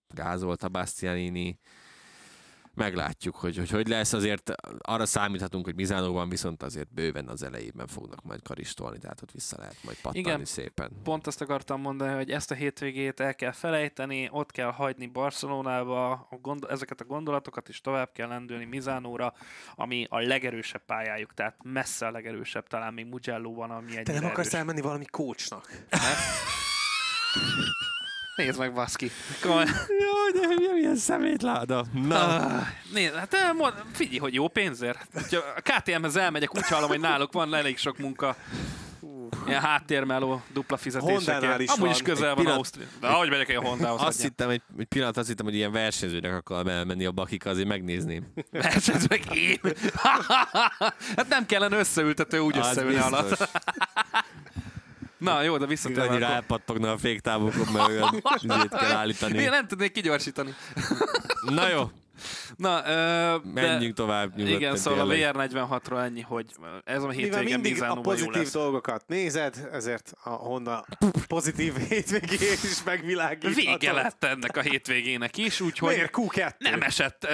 [0.08, 1.58] elgázolta Bastianini.
[2.74, 4.12] Meglátjuk, hogy, hogy hogy lesz.
[4.12, 9.30] Azért arra számíthatunk, hogy Mizánóban viszont azért bőven az elejében fognak majd karistolni, tehát ott
[9.30, 10.44] vissza lehet majd pattanni Igen.
[10.44, 10.90] szépen.
[11.02, 16.10] Pont azt akartam mondani, hogy ezt a hétvégét el kell felejteni, ott kell hagyni Barcelonába,
[16.10, 19.34] a gond- ezeket a gondolatokat is tovább kell lendülni Mizánóra,
[19.74, 24.12] ami a legerősebb pályájuk, tehát messze a legerősebb, talán még Mugello van, ami egy Te
[24.12, 25.84] nem akarsz elmenni valami kócsnak?
[28.36, 29.10] Nézd meg, baszki.
[29.42, 29.64] Komoly.
[29.64, 31.84] Jaj, de hülye, milyen szemétláda.
[31.92, 35.06] Na, Ah, Nézd, hát eh, mond, figyelj, hogy jó pénzért.
[35.56, 38.36] A KTM-hez elmegyek, úgy hallom, hogy náluk van elég sok munka.
[39.46, 41.60] Ilyen háttérmeló, dupla fizetésekért.
[41.60, 41.90] is Amúgy van.
[41.90, 42.86] is közel Egy van pillanat- Ausztria.
[43.00, 44.22] De ahogy megyek egy Hondához, azt hagyjál.
[44.28, 48.32] hittem, egy, egy pillanat azt hittem, hogy ilyen versenyzőnek akar elmenni a bakika, azért megnézném.
[48.50, 49.60] Versenyz meg én.
[51.16, 53.12] hát nem kellene összeültető úgy Az összeülni biztos.
[53.12, 53.50] alatt.
[55.22, 56.36] Na jó, de visszatérve Annyira akkor.
[56.36, 58.22] elpattogna a féktávokon, mert olyan
[58.68, 59.38] kell állítani.
[59.38, 60.54] Én nem tudnék kigyorsítani.
[61.42, 61.90] Na jó,
[62.56, 64.60] Na, ö, menjünk tovább nyugodtan.
[64.60, 65.34] igen, szóval a tényleg.
[65.36, 66.46] VR46-ról ennyi, hogy
[66.84, 70.84] ez a Mivel hétvégén mindig a pozitív dolgokat nézed, ezért a Honda
[71.26, 73.54] pozitív hétvégét is megvilágíthatod.
[73.54, 76.52] Vége lett ennek a hétvégének is, úgyhogy Miért Q2?
[76.58, 77.28] nem esett, ö,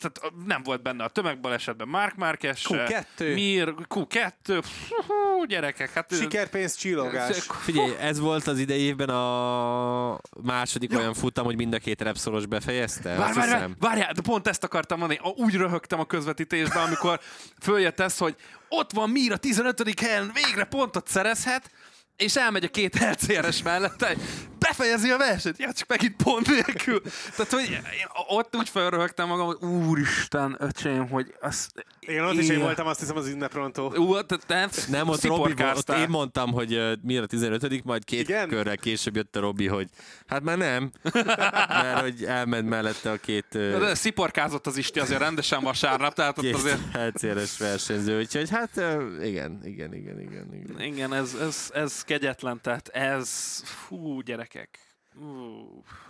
[0.00, 2.14] tehát nem volt benne a tömegbalesetben Mark
[2.54, 3.34] se, Q2.
[3.34, 4.64] Mir, Q2,
[5.06, 7.38] hú, gyerekek, hát Sikerpénz csillogás.
[7.40, 12.46] Figyelj, ez volt az idei évben a második olyan futam, hogy mind a két repszoros
[12.46, 13.14] befejezte?
[13.16, 13.93] Várj, várj, várj.
[13.94, 15.20] Várjál, de pont ezt akartam mondani.
[15.36, 17.20] Úgy röhögtem a közvetítésben, amikor
[17.60, 18.36] följött ez, hogy
[18.68, 20.00] ott van Mir a 15.
[20.00, 21.70] helyen, végre pontot szerezhet,
[22.16, 24.16] és elmegy a két LCRS mellette,
[24.58, 27.02] befejezi a versenyt, ja, csak megint pont nélkül.
[27.36, 31.68] Tehát, hogy én ott úgy felröhögtem magam, hogy úristen, öcsém, hogy az...
[32.06, 33.94] Én ott is én voltam, azt hiszem az ünneprontó.
[33.96, 38.04] Ú, tehát Nem, ott Robi volt, ott én mondtam, hogy uh, mi a 15 majd
[38.04, 38.48] két Igen?
[38.48, 39.88] Körrel később jött a Robi, hogy
[40.26, 40.90] hát már nem,
[41.82, 46.14] mert hogy elment mellette a két, De, uh, de sziporkázott az Isti azért rendesen vasárnap,
[46.14, 46.78] tehát ott két azért...
[46.92, 50.80] LCR-es versenyző, úgyhogy hát uh, igen, igen, igen, igen, igen.
[50.80, 53.62] Igen, ez, ez, ez kegyetlen, tehát ez...
[53.64, 54.93] Fú, gyerekek.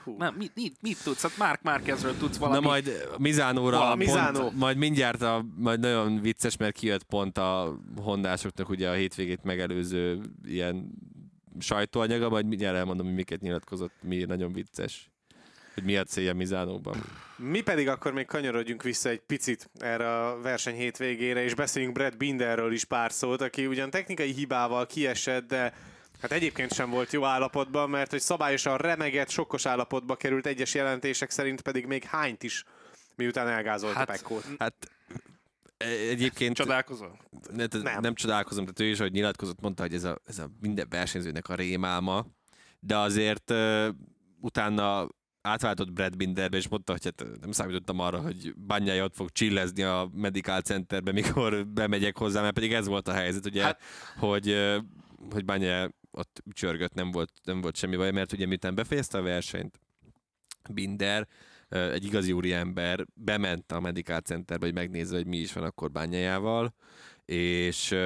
[0.04, 0.16] Hú.
[0.18, 1.22] Nem, mit, mit, mit tudsz?
[1.22, 2.60] Hát Mark Márquezről tudsz valami...
[2.60, 4.50] Na majd Mizánóra pont, Mizánó.
[4.50, 10.20] majd mindjárt a, majd nagyon vicces, mert kijött pont a hondásoknak ugye a hétvégét megelőző
[10.44, 10.90] ilyen
[11.58, 15.10] sajtóanyaga, majd mindjárt elmondom, hogy miket nyilatkozott, mi nagyon vicces.
[15.74, 16.96] Hogy mi a célja Mizánóban.
[17.36, 22.16] Mi pedig akkor még kanyarodjunk vissza egy picit erre a verseny hétvégére, és beszéljünk Brad
[22.16, 25.74] Binderről is pár szót, aki ugyan technikai hibával kiesett, de
[26.24, 31.30] hát egyébként sem volt jó állapotban, mert hogy szabályosan remegett, sokkos állapotba került, egyes jelentések
[31.30, 32.64] szerint pedig még hányt is,
[33.16, 34.44] miután elgázolta Hát, Pekkót.
[34.58, 34.74] Hát
[35.76, 37.18] e- egyébként Csodálkozol?
[37.52, 38.00] ne, tehát Nem.
[38.00, 38.14] nem.
[38.14, 41.54] csodálkozom, tehát ő is, hogy nyilatkozott, mondta, hogy ez a, ez a minden versenyzőnek a
[41.54, 42.26] rémálma,
[42.80, 43.86] de azért uh,
[44.40, 45.08] utána
[45.42, 49.82] átváltott Brad Binderbe, és mondta, hogy hát nem számítottam arra, hogy Banyája ott fog csillezni
[49.82, 53.80] a Medical Centerbe, mikor bemegyek hozzá, mert pedig ez volt a helyzet, ugye, Hát-
[54.18, 54.72] hogy,
[55.30, 59.22] hogy Banyája ott csörgött, nem volt, nem volt semmi baj, mert ugye miután befejezte a
[59.22, 59.80] versenyt,
[60.70, 61.28] Binder,
[61.68, 65.90] egy igazi úri ember, bement a Medical Centerbe, hogy megnézze, hogy mi is van akkor
[65.90, 66.74] Bányájával,
[67.24, 67.96] és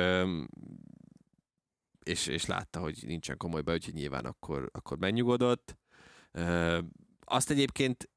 [2.03, 5.79] és, és látta, hogy nincsen komoly baj, úgyhogy nyilván akkor, akkor megnyugodott.
[7.25, 8.09] Azt egyébként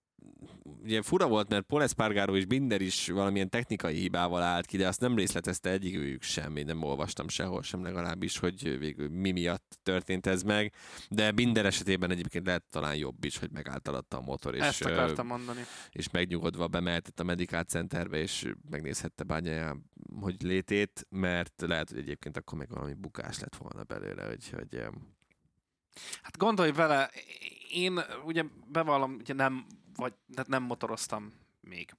[0.83, 4.87] ugye fura volt, mert Paul Espargaro és Binder is valamilyen technikai hibával állt ki, de
[4.87, 9.79] azt nem részletezte egyikőjük sem, én nem olvastam sehol sem legalábbis, hogy végül mi miatt
[9.83, 10.73] történt ez meg,
[11.09, 14.85] de Binder esetében egyébként lehet talán jobb is, hogy megállt alatta a motor, és, Ezt
[14.85, 15.61] akartam mondani.
[15.91, 19.77] és megnyugodva bemehetett a Medical Centerbe, és megnézhette bányája,
[20.19, 24.83] hogy létét, mert lehet, hogy egyébként akkor meg valami bukás lett volna belőle, hogy, hogy
[26.21, 27.09] Hát gondolj vele,
[27.69, 29.65] én ugye bevallom, ugye nem,
[30.01, 30.13] vagy
[30.47, 31.95] nem motoroztam még.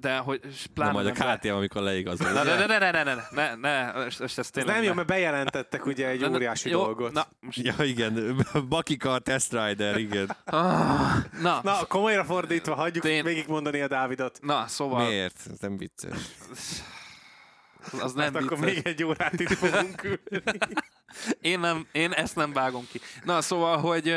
[0.00, 0.40] De hogy
[0.74, 0.92] pláne...
[0.92, 2.32] Nem majd a KTM, amikor leigazol.
[2.32, 4.74] Ne, ne, ne, ne, ne, ne, ne, ne, és ez tényleg...
[4.74, 7.12] Nem jó, mert bejelentettek ugye egy óriási jó, dolgot.
[7.12, 7.58] Na, most...
[7.58, 8.36] Ja, igen,
[8.68, 10.36] Bakika a Test Rider, igen.
[10.44, 13.24] Ah, na, na komolyra fordítva, hagyjuk tén...
[13.24, 14.38] végigmondani a Dávidot.
[14.42, 15.06] Na, szóval...
[15.06, 15.36] Miért?
[15.50, 16.18] Ez nem vicces.
[18.00, 20.58] Az nem hát akkor még egy órát itt fogunk ülni.
[21.50, 23.00] én, nem, én ezt nem vágom ki.
[23.24, 24.14] Na, szóval, hogy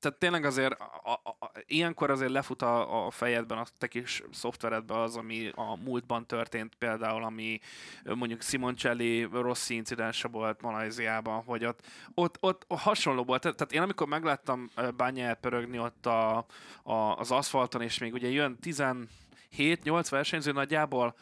[0.00, 4.22] tehát tényleg azért a, a, a, ilyenkor azért lefut a, a fejedben, a te kis
[4.32, 7.60] szoftveredben az, ami a múltban történt, például ami
[8.04, 11.80] mondjuk Simoncelli rossz incidense volt Malajziában, hogy ott,
[12.14, 13.40] ott, ott hasonló volt.
[13.40, 16.36] Tehát én amikor megláttam Bánya elpörögni ott a,
[16.82, 21.14] a, az aszfalton, és még ugye jön 17-8 versenyző nagyjából,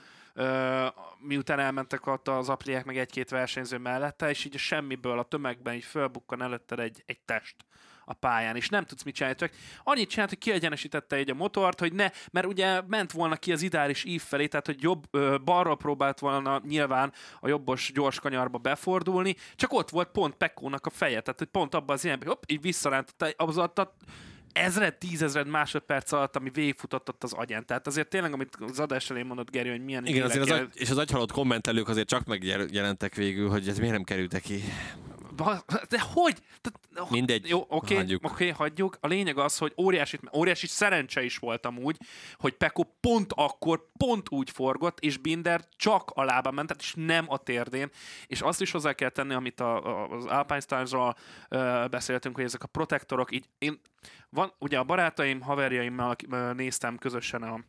[1.19, 5.85] miután elmentek ott az apliák meg egy-két versenyző mellette, és így semmiből a tömegben így
[5.85, 7.57] fölbukkan előtted egy, egy test
[8.09, 9.53] a pályán, és nem tudsz mit csinálni, csak
[9.85, 13.62] annyit csinált, hogy kiegyenesítette egy a motort, hogy ne, mert ugye ment volna ki az
[13.62, 18.59] ideális ív felé, tehát hogy jobb, ö, balról próbált volna nyilván a jobbos gyors kanyarba
[18.59, 22.43] befordulni, csak ott volt pont Pekónak a feje, tehát hogy pont abban az ilyenben, hopp,
[22.47, 23.73] így visszarántotta, az a
[24.57, 27.66] ezred, tízezred másodperc alatt, ami végigfutott ott az agyán.
[27.66, 30.69] Tehát azért tényleg, amit az adás elején mondott Geri, hogy milyen Igen, azért az agy,
[30.73, 34.62] és az agyhalott kommentelők azért csak megjelentek végül, hogy ez miért nem kerültek ki.
[35.88, 36.42] De hogy?
[36.62, 36.70] De,
[37.10, 38.24] Mindegy, Jó, oké, hagyjuk.
[38.24, 38.96] okay, hagyjuk.
[39.00, 41.96] A lényeg az, hogy óriási, óriási szerencse is volt amúgy,
[42.34, 46.94] hogy Peko pont akkor, pont úgy forgott, és Binder csak a lábán ment, tehát és
[46.96, 47.90] nem a térdén.
[48.26, 51.16] És azt is hozzá kell tenni, amit a, a, az Alpine Stars-ról
[51.50, 53.80] uh, beszéltünk, hogy ezek a protektorok, így én,
[54.28, 56.16] van, ugye a barátaim, haverjaimmal
[56.54, 57.60] néztem közösen a,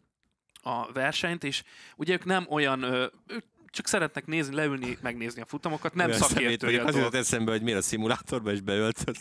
[0.69, 1.63] a versenyt, és
[1.95, 2.83] ugye ők nem olyan,
[3.27, 3.43] ők
[3.77, 6.77] csak szeretnek nézni, leülni, megnézni a futamokat, nem szakértői.
[6.77, 9.17] Az jutott eszembe, hogy miért a szimulátorba is beöltött.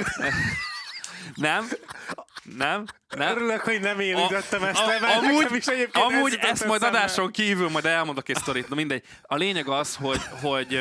[1.35, 1.69] nem,
[2.45, 2.85] nem,
[3.17, 3.37] nem.
[3.37, 6.81] Örülök, hogy nem én ütöttem ezt a, le, mert amúgy, is amúgy ez ezt majd
[6.81, 6.99] eszembe.
[6.99, 8.69] adáson kívül majd elmondok egy sztorit.
[8.69, 9.03] Na mindegy.
[9.23, 10.81] A lényeg az, hogy, hogy,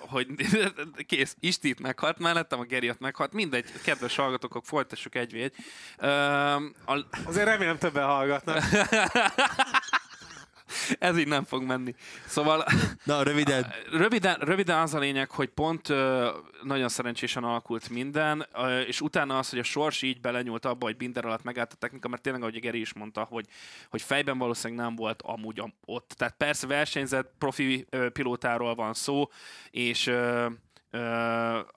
[0.00, 0.26] hogy
[1.08, 3.32] kész, Istit meghalt mellettem, a Geriat meghalt.
[3.32, 5.54] Mindegy, kedves hallgatók, folytassuk egy egy.
[6.86, 7.04] A...
[7.24, 8.62] Azért remélem többen hallgatnak.
[10.98, 11.94] Ez így nem fog menni.
[12.26, 12.64] Szóval...
[13.04, 13.72] Na, röviden.
[13.90, 15.88] Röviden, röviden az a lényeg, hogy pont
[16.62, 18.46] nagyon szerencsésen alakult minden,
[18.86, 22.08] és utána az, hogy a sors így belenyúlt abba, hogy Binder alatt megállt a technika,
[22.08, 23.46] mert tényleg, ahogy Geri is mondta, hogy,
[23.90, 26.14] hogy fejben valószínűleg nem volt amúgy ott.
[26.16, 29.28] Tehát persze versenyzett profi pilótáról van szó,
[29.70, 30.12] és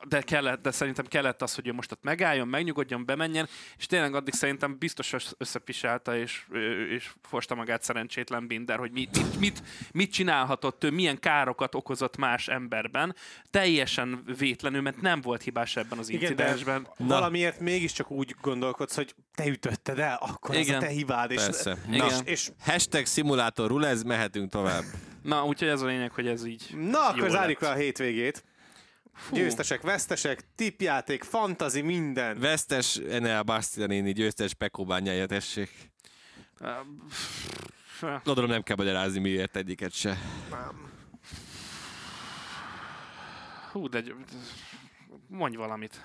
[0.07, 4.15] de, kellett, de szerintem kellett az, hogy ő most ott megálljon, megnyugodjon, bemenjen, és tényleg
[4.15, 6.45] addig szerintem biztos összepisálta, és,
[6.89, 12.18] és fosta magát szerencsétlen Binder, hogy mit, mit, mit, mit csinálhatott ő, milyen károkat okozott
[12.18, 13.15] más emberben,
[13.49, 16.88] teljesen vétlenül, mert nem volt hibás ebben az incidensben.
[16.95, 20.77] Igen, valamiért mégiscsak úgy gondolkodsz, hogy te ütötted el, akkor Igen.
[20.77, 21.31] az a te hibád.
[21.31, 21.77] És, Persze.
[21.88, 22.22] Na, Igen.
[22.23, 24.84] és hashtag szimulátor rulez, mehetünk tovább.
[25.23, 28.44] Na, úgyhogy ez a lényeg, hogy ez így Na, akkor zárjuk le a hétvégét.
[29.18, 29.35] Fú.
[29.35, 32.39] Győztesek, vesztesek, tipjáték, fantazi, minden.
[32.39, 35.69] Vesztes Enel Bastianini, győztes Pekó bányája, tessék.
[38.23, 40.18] Gondolom nem kell magyarázni miért egyiket se.
[43.72, 44.03] Hú, de
[45.27, 46.02] mondj valamit.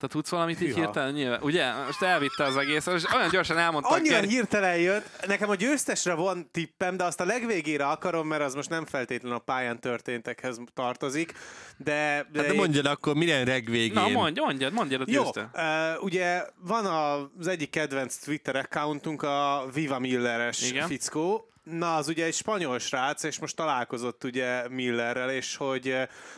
[0.00, 1.42] Te tudsz valamit így hirtelen nyilván?
[1.42, 1.72] Ugye?
[1.86, 3.90] Most elvitte az egész, és olyan gyorsan elmondta.
[3.90, 5.26] Annyira hirtelen jött.
[5.26, 9.36] Nekem a győztesre van tippem, de azt a legvégére akarom, mert az most nem feltétlenül
[9.36, 11.32] a pályán történtekhez tartozik.
[11.76, 12.90] De, de, hát de mondjad én...
[12.90, 13.92] akkor, milyen legvégén?
[13.92, 16.84] Na mondj, mondjad, mondjad a Jó, uh, ugye van
[17.38, 20.86] az egyik kedvenc Twitter accountunk, a Viva Milleres Igen?
[20.86, 25.96] fickó, Na, az ugye egy spanyol srác, és most találkozott ugye Millerrel, és hogy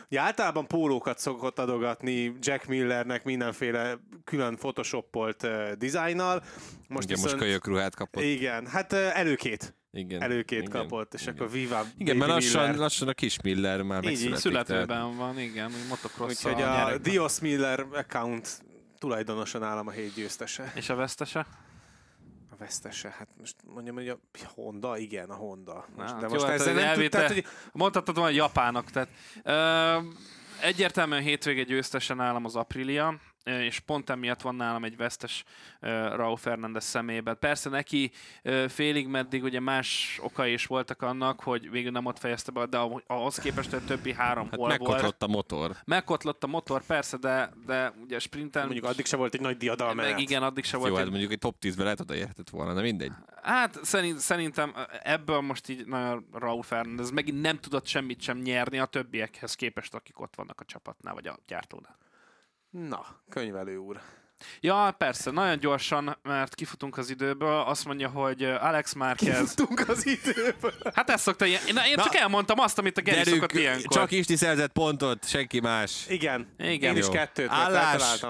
[0.09, 6.43] ugye általában pólókat szokott adogatni Jack Millernek mindenféle külön photoshopolt uh, dizájnnal.
[6.87, 8.23] Most, igen, viszont, most kölyök ruhát kapott.
[8.23, 9.75] Igen, hát uh, előkét.
[9.91, 11.33] Igen, előkét igen, kapott, és igen.
[11.33, 14.39] akkor Viva Igen, mert lassan, lassan a kis Miller már megszületik.
[14.39, 15.15] születőben tehát...
[15.15, 18.61] van, igen, motocross Úgyhogy a, a Dios Miller account
[18.99, 20.71] tulajdonosan állam a hét győztese.
[20.75, 21.45] És a vesztese?
[22.63, 24.17] Vesztese, hát most mondjam, hogy a
[24.55, 25.85] Honda, igen, a Honda.
[25.95, 27.45] Most, Na, de most hát ezzel nem tud, tehát, hogy...
[27.71, 29.09] Mondhatod volna Japának, tehát
[29.43, 30.07] ö,
[30.61, 35.43] egyértelműen hétvége győztesen állam az Aprilia, és pont emiatt van nálam egy vesztes
[35.81, 37.37] uh, Raúl Fernández szemében.
[37.39, 38.11] Persze neki
[38.43, 42.65] uh, félig meddig ugye más okai is voltak annak, hogy végül nem ott fejezte be,
[42.65, 45.23] de ahhoz képest hogy a többi három hát hol megkotlott volt.
[45.23, 45.75] a motor.
[45.85, 48.63] Megkotlott a motor, persze, de, de ugye sprinten...
[48.63, 50.89] Mondjuk addig se volt egy nagy diadal meg igen, addig se volt.
[50.89, 51.01] Jó, egy...
[51.01, 53.11] hát mondjuk egy top 10-ben lehet odaérhetett volna, de mindegy.
[53.41, 58.79] Hát szerint, szerintem ebből most így nagyon Raúl Fernández megint nem tudott semmit sem nyerni
[58.79, 62.01] a többiekhez képest, akik ott vannak a csapatnál, vagy a gyártónál.
[62.73, 64.01] Na, könyvelő úr.
[64.59, 67.59] Ja, persze, nagyon gyorsan, mert kifutunk az időből.
[67.59, 69.39] Azt mondja, hogy Alex Márquez...
[69.39, 70.73] Kifutunk az időből?
[70.93, 71.61] Hát ezt szokta ilyen...
[71.73, 73.97] Na, én Na, csak elmondtam azt, amit a Geri szokott ilyenkor.
[73.97, 76.05] Csak Isti szerzett pontot, senki más.
[76.07, 76.95] Igen, Igen.
[76.95, 78.25] én is kettőt Állás.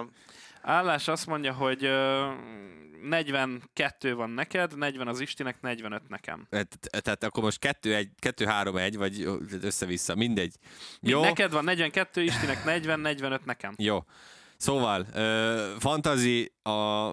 [0.61, 1.91] Állás azt mondja, hogy uh,
[3.03, 6.47] 42 van neked, 40 az Istinek, 45 nekem.
[6.89, 9.29] Tehát akkor most 2-1, 2-3-1, vagy
[9.61, 10.55] össze-vissza, mindegy.
[10.99, 11.21] Jó?
[11.21, 13.73] Neked van 42, Istinek 40, 45 nekem.
[13.77, 13.99] Jó.
[14.57, 17.09] Szóval, uh, fantazi, a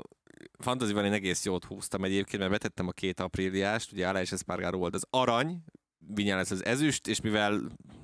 [0.59, 4.79] fantaziban én egész jót húztam egyébként, mert betettem a két apríliást, ugye Alá és Espargaro
[4.79, 5.65] volt az arany,
[6.15, 7.61] Vinyá lesz az ezüst, és mivel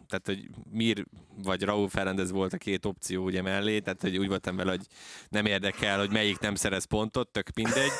[0.08, 1.06] tehát, hogy Mir
[1.42, 4.86] vagy Raúl Ferendez volt a két opció ugye mellé, tehát, hogy úgy voltam vele, hogy
[5.28, 7.90] nem érdekel, hogy melyik nem szerez pontot, tök mindegy.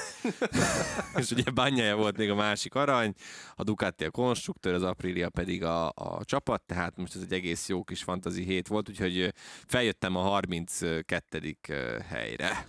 [1.21, 3.15] és ugye Banyája volt még a másik arany,
[3.55, 7.69] a Ducati a konstruktőr, az Aprilia pedig a, a csapat, tehát most ez egy egész
[7.69, 9.33] jó kis fantazi hét volt, úgyhogy
[9.67, 11.57] feljöttem a 32.
[12.09, 12.67] helyre.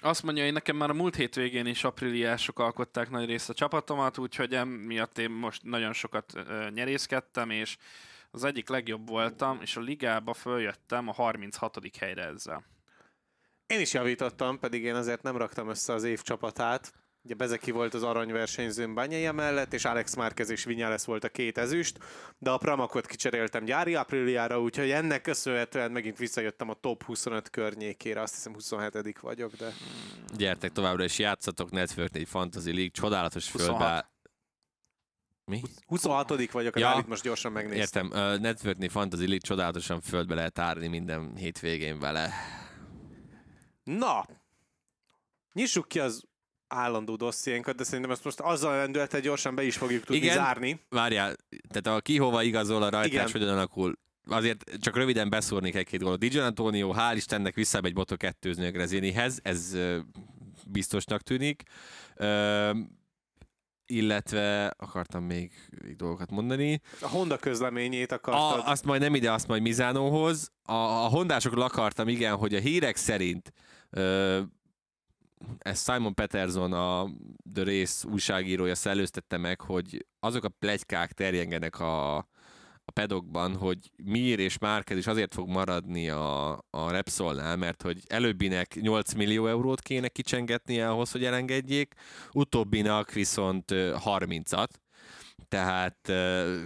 [0.00, 4.18] Azt mondja, hogy nekem már a múlt hétvégén is apríliások alkották nagy részt a csapatomat,
[4.18, 6.32] úgyhogy emiatt én most nagyon sokat
[6.74, 7.76] nyerészkedtem, és
[8.38, 11.78] az egyik legjobb voltam, és a ligába följöttem a 36.
[11.98, 12.64] helyre ezzel.
[13.66, 16.92] Én is javítottam, pedig én azért nem raktam össze az év csapatát.
[17.22, 21.58] Ugye Bezeki volt az aranyversenyzőn Banyaja mellett, és Alex Márquez és Vinyales volt a két
[21.58, 21.98] ezüst,
[22.38, 28.20] de a Pramakot kicseréltem gyári apríliára, úgyhogy ennek köszönhetően megint visszajöttem a top 25 környékére,
[28.20, 29.72] azt hiszem 27 vagyok, de...
[30.36, 34.10] Gyertek továbbra is játszatok, Network 4 Fantasy League, csodálatos földbe
[35.48, 35.62] mi?
[35.86, 38.04] 26 vagyok, a ja, most gyorsan megnéztem.
[38.04, 42.32] Értem, uh, Networknél Fantasy League csodálatosan földbe lehet árni minden hétvégén vele.
[43.84, 44.26] Na,
[45.52, 46.22] nyissuk ki az
[46.68, 50.80] állandó dossziénkat, de szerintem ezt most azzal lendülettel gyorsan be is fogjuk tudni Igen, zárni.
[50.88, 51.36] Várjál,
[51.68, 53.98] tehát a ki hova igazol a rajtás, hogyan alakul.
[54.26, 56.18] Azért csak röviden beszúrnék egy-két dolgot.
[56.18, 59.76] Dijon Antonio, hál' Istennek egy botot kettőzni a Grezinihez, ez
[60.66, 61.62] biztosnak tűnik
[63.90, 65.52] illetve akartam még,
[65.82, 66.80] még dolgokat mondani.
[67.00, 68.60] A Honda közleményét akartad.
[68.60, 70.52] A, azt majd nem ide, azt majd Mizánóhoz.
[70.62, 73.52] A, a hondásokról akartam, igen, hogy a hírek szerint
[73.90, 74.40] ö,
[75.58, 77.10] ez Simon Peterson, a
[77.54, 82.28] The Race újságírója szellőztette meg, hogy azok a plegykák terjengenek a,
[82.88, 88.00] a pedokban, hogy Mir és Márquez is azért fog maradni a, a Repsolnál, mert hogy
[88.06, 91.94] előbbinek 8 millió eurót kéne kicsengetni ahhoz, hogy elengedjék,
[92.32, 94.68] utóbbinak viszont 30-at,
[95.48, 96.12] tehát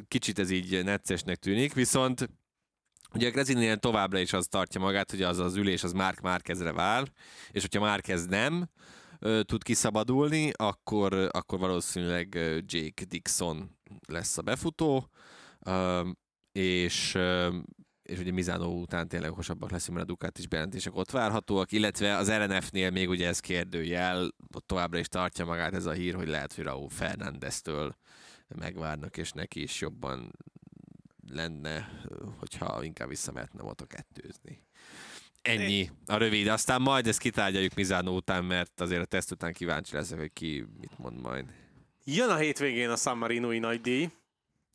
[0.08, 2.28] kicsit ez így neccesnek tűnik, viszont
[3.14, 6.72] Ugye a Grezininél továbbra is az tartja magát, hogy az az ülés az Mark Márkezre
[6.72, 7.12] vár,
[7.50, 8.68] és hogyha Márkez nem
[9.42, 12.34] tud kiszabadulni, akkor, akkor valószínűleg
[12.66, 13.76] Jake Dixon
[14.06, 15.10] lesz a befutó,
[16.52, 17.18] és
[18.02, 22.30] és ugye Mizano után tényleg okosabbak leszünk, mert a is bejelentések ott várhatóak, illetve az
[22.30, 26.54] RNF-nél még ugye ez kérdőjel, ott továbbra is tartja magát ez a hír, hogy lehet,
[26.54, 27.96] hogy Raúl Fernándeztől
[28.48, 30.32] megvárnak, és neki is jobban
[31.28, 31.90] lenne,
[32.38, 34.62] hogyha inkább visszamehetne moto kettőzni.
[35.42, 39.94] Ennyi a rövid, aztán majd ezt kitárgyaljuk Mizano után, mert azért a teszt után kíváncsi
[39.94, 41.44] leszek, hogy ki mit mond majd.
[42.04, 44.10] Jön a hétvégén a San Marinoi nagy díj,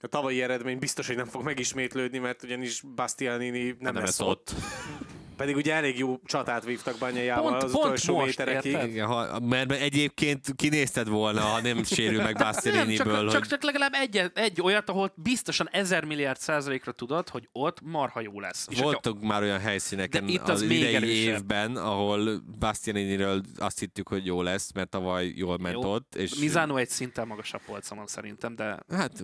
[0.02, 4.28] a tavalyi eredmény biztos, hogy nem fog megismétlődni, mert ugyanis Bastianini nem, nem lesz ott.
[4.28, 4.54] ott.
[5.38, 8.78] Pedig ugye elég jó csatát vívtak Banyajával az pont utolsó most, méterekig.
[8.92, 13.14] Igen, ha, mert egyébként kinézted volna, ha nem sérül meg Bastianiniből.
[13.14, 13.32] csak, hogy...
[13.32, 18.22] csak, csak legalább egy, egy olyat, ahol biztosan ezer milliárd százalékra tudod, hogy ott marha
[18.22, 18.68] jó lesz.
[18.70, 21.34] És Voltunk már olyan helyszíneken itt az, az idei erősebb.
[21.36, 25.92] évben, ahol Bastianiniről azt hittük, hogy jó lesz, mert tavaly jól ment jó.
[25.92, 26.16] ott.
[26.16, 26.36] És...
[26.36, 28.80] Mizano egy szinten magasabb polcon szerintem, de...
[28.90, 29.24] Hát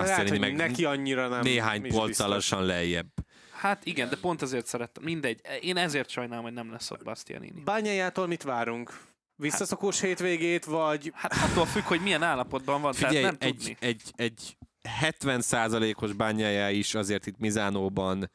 [0.00, 1.40] Bastianini meg neki annyira nem.
[1.40, 3.08] Néhány polcalasan lejjebb.
[3.52, 5.02] Hát igen, de pont azért szerettem.
[5.02, 5.40] Mindegy.
[5.60, 7.60] Én ezért sajnálom, hogy nem lesz ott Bastianini.
[7.64, 9.00] Bányájától mit várunk?
[9.36, 11.12] Visszaszokós hát, hétvégét, vagy...
[11.14, 13.76] Hát attól függ, hogy milyen állapotban van, Figyelj, tehát nem egy, tudni.
[13.80, 14.56] Egy, egy
[15.00, 18.30] 70%-os bányája is azért itt Mizánóban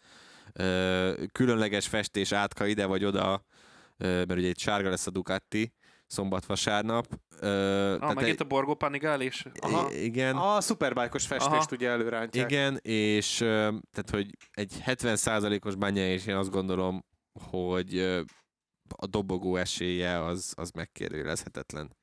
[0.53, 3.45] ö, különleges festés átka ide vagy oda,
[3.97, 5.73] ö, mert ugye egy sárga lesz a Ducati,
[6.09, 7.05] szombat-vasárnap.
[7.41, 7.47] Uh,
[7.99, 8.45] ah, megint egy...
[8.45, 9.21] a Borgo Panigál.
[9.59, 9.93] Aha.
[9.93, 10.35] Igen.
[10.35, 11.67] A szuperbájkos festést Aha.
[11.71, 12.51] ugye előrántják.
[12.51, 17.05] Igen, és tehát, hogy egy 70%-os bánya, és én azt gondolom,
[17.49, 17.99] hogy
[18.95, 21.97] a dobogó esélye az, az megkérdőjelezhetetlen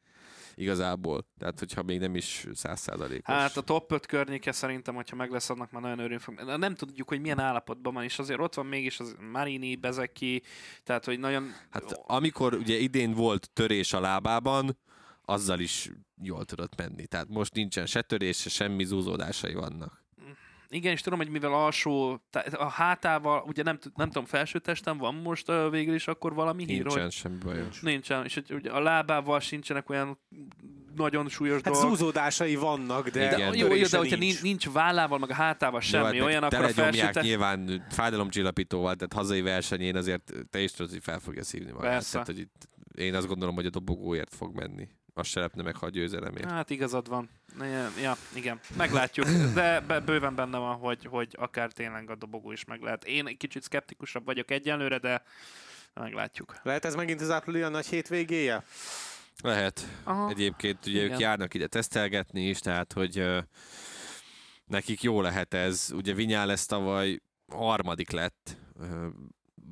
[0.57, 1.27] igazából.
[1.39, 3.35] Tehát, hogyha még nem is százszázalékos.
[3.35, 6.41] Hát a top 5 környéke szerintem, hogyha meg lesz, annak már nagyon örülünk fog.
[6.57, 10.43] Nem tudjuk, hogy milyen állapotban van, és azért ott van mégis az Marini, Bezeki,
[10.85, 11.53] tehát, hogy nagyon...
[11.70, 14.78] Hát amikor ugye idén volt törés a lábában,
[15.24, 15.91] azzal is
[16.23, 17.07] jól tudott menni.
[17.07, 20.05] Tehát most nincsen se törés, se semmi zúzódásai vannak.
[20.69, 22.21] Igen, és tudom, hogy mivel alsó,
[22.53, 26.65] a hátával, ugye nem, nem tudom, felső testem van most uh, végül is akkor valami
[26.65, 27.13] hír, Nincsen hogy...
[27.13, 27.81] semmi bajos.
[27.81, 30.19] Nincsen, és ugye a lábával sincsenek olyan
[30.97, 31.91] nagyon súlyos hát dolgok.
[31.91, 34.43] zúzódásai vannak, de, de jó, jó, de hogyha nincs.
[34.43, 37.21] nincs vállával, meg a hátával semmi, jó, olyan, akkor a felső te...
[37.21, 41.91] nyilván fájdalomcsillapítóval, tehát hazai versenyén azért te is tudod, hogy fel fogja szívni magát.
[41.91, 42.13] Persze.
[42.13, 45.77] Tehát, hogy itt, én azt gondolom, hogy a dobogóért fog menni azt se lepne meg,
[45.77, 46.51] ha a győzelemért.
[46.51, 47.31] Hát igazad van.
[48.03, 52.81] Ja, igen, meglátjuk, de bőven benne van, hogy, hogy akár tényleg a dobogó is meg
[52.81, 53.05] lehet.
[53.05, 55.23] Én egy kicsit szkeptikusabb vagyok egyenlőre, de
[56.01, 56.57] Meglátjuk.
[56.63, 58.65] Lehet ez megint az áprilia nagy hétvégéje?
[59.43, 59.89] Lehet.
[60.05, 60.29] Aha.
[60.29, 61.13] Egyébként ugye Igen.
[61.13, 63.27] ők járnak ide tesztelgetni is, tehát hogy
[64.67, 65.91] nekik jó lehet ez.
[65.95, 67.21] Ugye Vinyál lesz tavaly
[67.53, 68.57] harmadik lett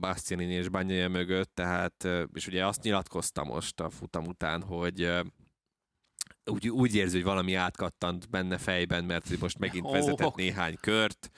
[0.00, 5.10] Bastianini és Banyaja mögött, tehát, és ugye azt nyilatkozta most a futam után, hogy
[6.44, 11.30] úgy, úgy érzi, hogy valami átkattant benne fejben, mert most megint vezetett néhány kört.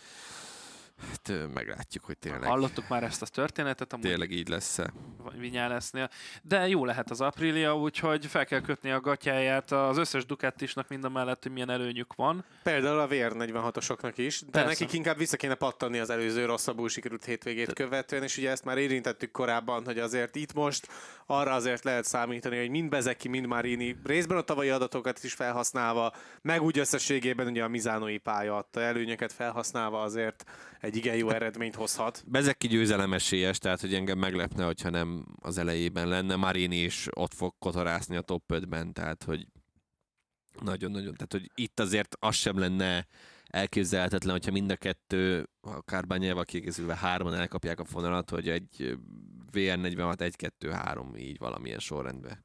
[1.00, 4.92] Hát meglátjuk, hogy tényleg, Hallottuk már ezt a történetet, amúgy tényleg így lesz-e.
[5.38, 6.10] Vinyálesznél,
[6.42, 11.04] de jó lehet az Aprilia, úgyhogy fel kell kötni a gatyáját az összes Ducatisnak mind
[11.04, 12.44] a mellett, hogy milyen előnyük van.
[12.62, 14.68] Például a VR46-osoknak is, de Persze.
[14.68, 18.78] nekik inkább vissza kéne pattanni az előző rosszabbul sikerült hétvégét követően, és ugye ezt már
[18.78, 20.88] érintettük korábban, hogy azért itt most
[21.26, 26.12] arra azért lehet számítani, hogy mind Bezeki, mind Marini részben a tavalyi adatokat is felhasználva,
[26.42, 30.44] meg úgy összességében ugye a Mizánói pálya adta előnyöket felhasználva azért
[30.80, 32.24] egy igen jó eredményt hozhat.
[32.26, 36.36] Bezeki győzelem esélyes, tehát hogy engem meglepne, hogyha nem az elejében lenne.
[36.36, 39.46] Marini is ott fog kotorászni a top 5-ben, tehát hogy
[40.60, 43.06] nagyon-nagyon, tehát hogy itt azért az sem lenne
[43.46, 48.98] elképzelhetetlen, hogyha mind a kettő, akár Bányával kiegészülve hárman elkapják a fonalat, hogy egy
[49.56, 52.44] VR46 1-2-3 így valamilyen sorrendben.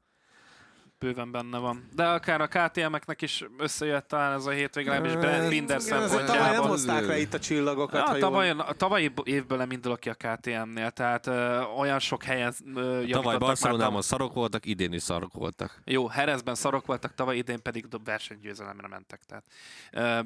[0.98, 1.88] Bőven benne van.
[1.94, 6.26] De akár a KTM-eknek is összejött talán ez a hétvége, legalábbis Binder azért tavaly nem
[6.26, 6.68] szempontjából.
[6.68, 10.00] hozták le itt a csillagokat, Ja, ha a, jól- tavaly, a tavalyi évből nem indulok
[10.00, 14.92] ki a KTM-nél, tehát ö, olyan sok helyen ö, Tavaly Barcelonában tav- szarok voltak, idén
[14.92, 15.80] is szarok voltak.
[15.84, 19.20] Jó, Herezben szarok voltak, tavaly idén pedig versenygyőzelemre mentek.
[19.24, 19.44] Tehát,
[19.92, 20.20] ö,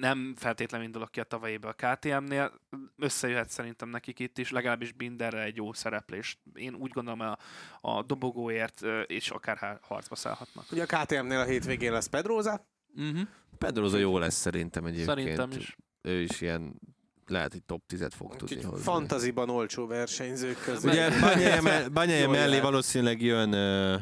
[0.00, 2.52] nem feltétlenül indulok ki a tavalyéből a KTM-nél,
[2.98, 6.38] összejöhet szerintem nekik itt is, legalábbis Binderre egy jó szereplés.
[6.54, 7.36] Én úgy gondolom, a,
[7.80, 10.64] a dobogóért és akár harcba szállhatnak.
[10.72, 12.66] Ugye a KTM-nél a hétvégén lesz Pedroza,
[12.96, 13.20] Uh-huh.
[13.58, 15.08] Pedroza jó lesz szerintem egyébként.
[15.08, 15.76] Szerintem is.
[16.02, 16.80] Ő is ilyen,
[17.26, 18.84] lehet, hogy top 10-et fog tudni úgyhogy hozni.
[18.84, 20.90] fantaziban olcsó versenyzők közül.
[20.90, 22.62] Ugye Banyaja me- Banyaja Jól mellé lehet.
[22.64, 24.00] valószínűleg jön, uh,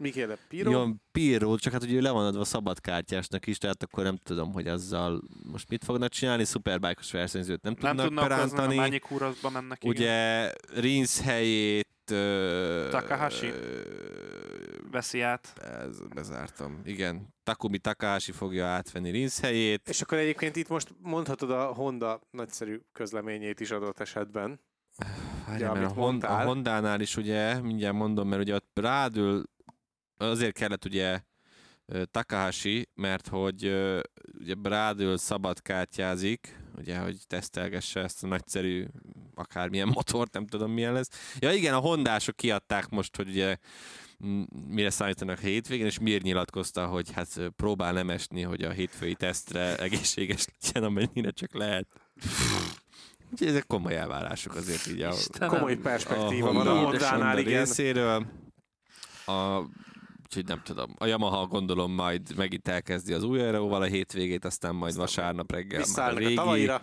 [0.00, 0.70] Mikéle Piro?
[0.70, 4.68] jön Pirro, csak hát ugye le van adva szabadkártyásnak is, tehát akkor nem tudom, hogy
[4.68, 5.22] azzal
[5.52, 8.98] most mit fognak csinálni, szuperbájkos versenyzőt nem, Nem tudnak perántani.
[8.98, 9.84] Kuraszba mennek.
[9.84, 9.94] igen.
[9.96, 13.52] Ugye Rinsz helyét uh, Takahashi?
[14.90, 15.52] Veszi át.
[15.88, 16.80] Ez, bezártam.
[16.84, 17.28] Igen.
[17.42, 19.88] Takumi Takahashi fogja átvenni Rinsz helyét.
[19.88, 24.60] És akkor egyébként itt most mondhatod a Honda nagyszerű közleményét is adott esetben.
[25.46, 26.44] Várjál, Ja, mert a, amit Hon- a.
[26.44, 29.44] Hondánál is ugye, mindjárt mondom, mert ugye ott rádül,
[30.28, 31.20] azért kellett ugye
[32.10, 33.64] Takahashi, mert hogy
[34.38, 38.86] ugye Brádől szabadkártyázik, ugye, hogy tesztelgesse ezt a nagyszerű
[39.34, 41.36] akármilyen motort, nem tudom milyen lesz.
[41.38, 43.56] Ja igen, a hondások kiadták most, hogy ugye
[44.68, 49.14] mire számítanak a hétvégén, és miért nyilatkozta, hogy hát próbál nem esni, hogy a hétfői
[49.14, 51.86] tesztre egészséges legyen, amennyire csak lehet.
[53.32, 55.48] Úgyhogy ezek komoly elvárások azért így a, Istenem.
[55.48, 57.64] Komoly perspektíva van a Honda- Hondánál, Honda igen.
[57.64, 58.26] részéről.
[59.26, 59.62] A,
[60.30, 60.94] úgyhogy nem tudom.
[60.98, 65.84] A Yamaha gondolom majd megint elkezdi az új aeróval a hétvégét, aztán majd vasárnap reggel
[65.96, 66.34] már a a régi.
[66.34, 66.82] tavalyira.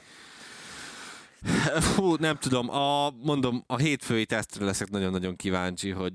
[1.79, 2.69] Fú, nem tudom.
[2.69, 6.13] A, mondom, a hétfői tesztre leszek nagyon-nagyon kíváncsi, hogy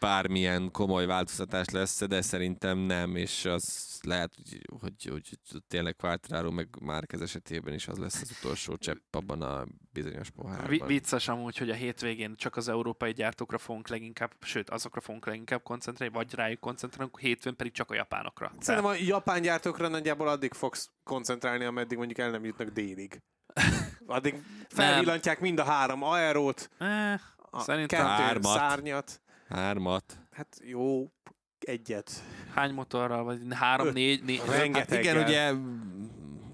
[0.00, 5.38] bármilyen komoly változtatás lesz, de szerintem nem, és az lehet, hogy, hogy, hogy
[5.68, 10.86] tényleg Quartararo meg Márquez esetében is az lesz az utolsó csepp abban a bizonyos pohárban.
[10.86, 15.62] vicces amúgy, hogy a hétvégén csak az európai gyártókra fogunk leginkább, sőt, azokra fogunk leginkább
[15.62, 18.52] koncentrálni, vagy rájuk koncentrálunk, hétfőn pedig csak a japánokra.
[18.60, 23.22] Szerintem a japán gyártókra nagyjából addig fogsz koncentrálni, ameddig mondjuk el nem jutnak délig.
[24.06, 28.56] Addig felvillantják mind a három aerót, Eh, a Szerintem kettő hármat.
[28.56, 29.20] szárnyat.
[29.48, 30.18] Hármat.
[30.30, 31.12] Hát jó,
[31.64, 32.22] egyet.
[32.54, 33.92] hány motorral, vagy három, Öt.
[33.92, 34.42] négy, négy.
[34.46, 34.88] Rengeteg.
[34.88, 35.52] Hát igen, ugye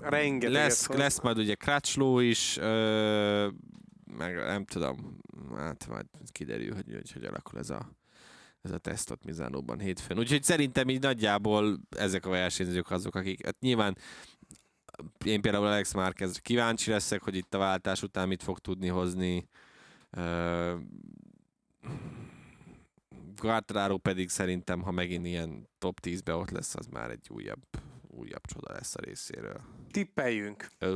[0.01, 0.97] Rengeteget lesz, hoz.
[0.97, 3.49] lesz majd ugye Crutchlow is, ö,
[4.17, 5.19] meg nem tudom,
[5.57, 7.91] hát majd kiderül, hogy hogy, hogy alakul ez a,
[8.63, 10.19] ez a teszt ott Mizánóban hétfőn.
[10.19, 13.97] Úgyhogy szerintem így nagyjából ezek a versenyzők azok, akik, hát nyilván
[15.25, 19.49] én például Alex Márquezre kíváncsi leszek, hogy itt a váltás után mit fog tudni hozni.
[20.11, 20.75] Ö,
[23.39, 27.63] Quartararo pedig szerintem, ha megint ilyen top 10-be ott lesz, az már egy újabb,
[28.09, 29.61] újabb csoda lesz a részéről.
[29.91, 30.67] Tippeljünk.
[30.87, 30.89] Ó.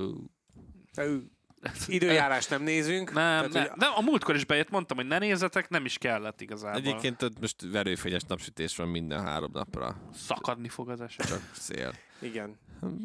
[0.97, 1.17] Ö,
[1.87, 3.13] Időjárást nem nézünk.
[3.13, 5.99] Nem, Tehát, nem, hogy de a múltkor is bejött, mondtam, hogy ne nézzetek, nem is
[5.99, 6.79] kellett igazából.
[6.81, 11.27] Egyébként ott most verőfényes napsütés van minden három napra, Szakadni fog az eset.
[11.27, 11.93] csak szél.
[12.21, 12.57] Igen.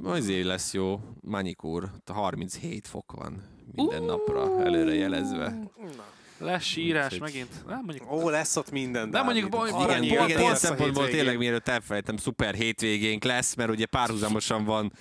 [0.03, 3.43] Azért lesz jó, Manikúr, 37 fok van
[3.75, 5.49] minden napra előre jelezve.
[5.77, 6.05] Na.
[6.39, 7.65] Lesz sírás Úgyhogy- megint.
[7.67, 9.09] Nem, mondjuk, Ó, lesz ott minden.
[9.09, 13.55] De mondjuk baj- Igen, Aranyi igen, igen, ilyen szempontból tényleg mielőtt elfelejtem, szuper hétvégénk lesz,
[13.55, 14.91] mert ugye párhuzamosan van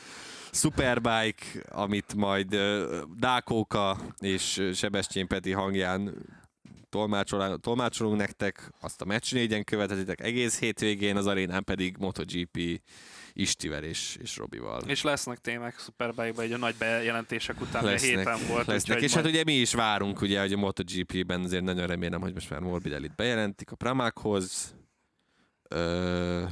[0.52, 6.14] Superbike, amit majd ö, Dákóka és Sebestyén Peti hangján
[6.90, 12.80] tolmácsol, tolmácsolunk nektek, azt a meccs négyen követhetitek egész hétvégén, az arénán pedig MotoGP
[13.38, 14.82] Istivel és, és Robival.
[14.86, 18.66] És lesznek témák Superbike-ban, egy a nagy bejelentések után, a lesznek, héten volt.
[18.66, 18.80] lesznek.
[18.96, 22.20] úgyhogy És hát majd- ugye mi is várunk, ugye, hogy a MotoGP-ben azért nagyon remélem,
[22.20, 24.74] hogy most már Morbidellit bejelentik a Pramákhoz.
[25.68, 26.44] Ö,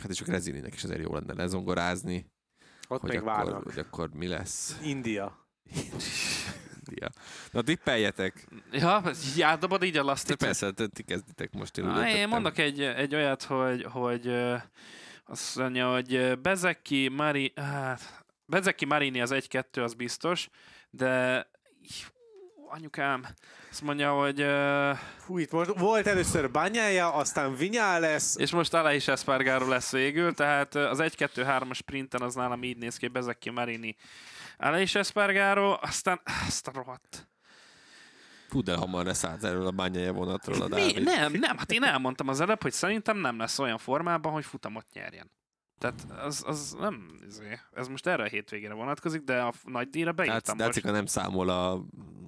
[0.00, 2.26] hát és a Grezininek is azért jó lenne lezongorázni,
[2.88, 3.62] Ott hogy még akkor, várnak.
[3.64, 4.78] hogy akkor mi lesz.
[4.82, 5.46] India.
[6.94, 7.08] Ja.
[7.50, 8.48] Na tippeljetek.
[8.72, 9.02] Ja,
[9.40, 10.36] átdobod így a De lasztit?
[10.36, 11.78] persze, te- ti kezditek most.
[11.78, 14.30] Én, úgy Na, én mondok egy, egy olyat, hogy, hogy
[15.24, 20.48] azt mondja, hogy Bezeki, Mari, hát, Bezeki Marini az 1-2, az biztos,
[20.90, 21.46] de
[22.68, 23.26] anyukám,
[23.70, 28.36] azt mondja, hogy ö, Fú, itt most volt először Banyája, aztán Vinyá lesz.
[28.36, 32.96] és most Alá is Espargaro lesz végül, tehát az 1-2-3-as sprinten az nálam így néz
[32.96, 33.96] ki, Bezeki Marini,
[34.58, 37.28] Alá is Espargaro, aztán azt a rohadt.
[38.54, 40.74] Fú, de hamar leszállt erről a bányája vonatról a Mi?
[40.74, 41.02] Dávid.
[41.02, 44.86] Nem, nem, hát én elmondtam az előbb, hogy szerintem nem lesz olyan formában, hogy futamot
[44.92, 45.30] nyerjen.
[45.78, 50.12] Tehát az, az nem, izé, ez most erre a hétvégére vonatkozik, de a nagy díjra
[50.12, 50.68] Tehát beírtam most.
[50.68, 51.84] Dácika nem számol a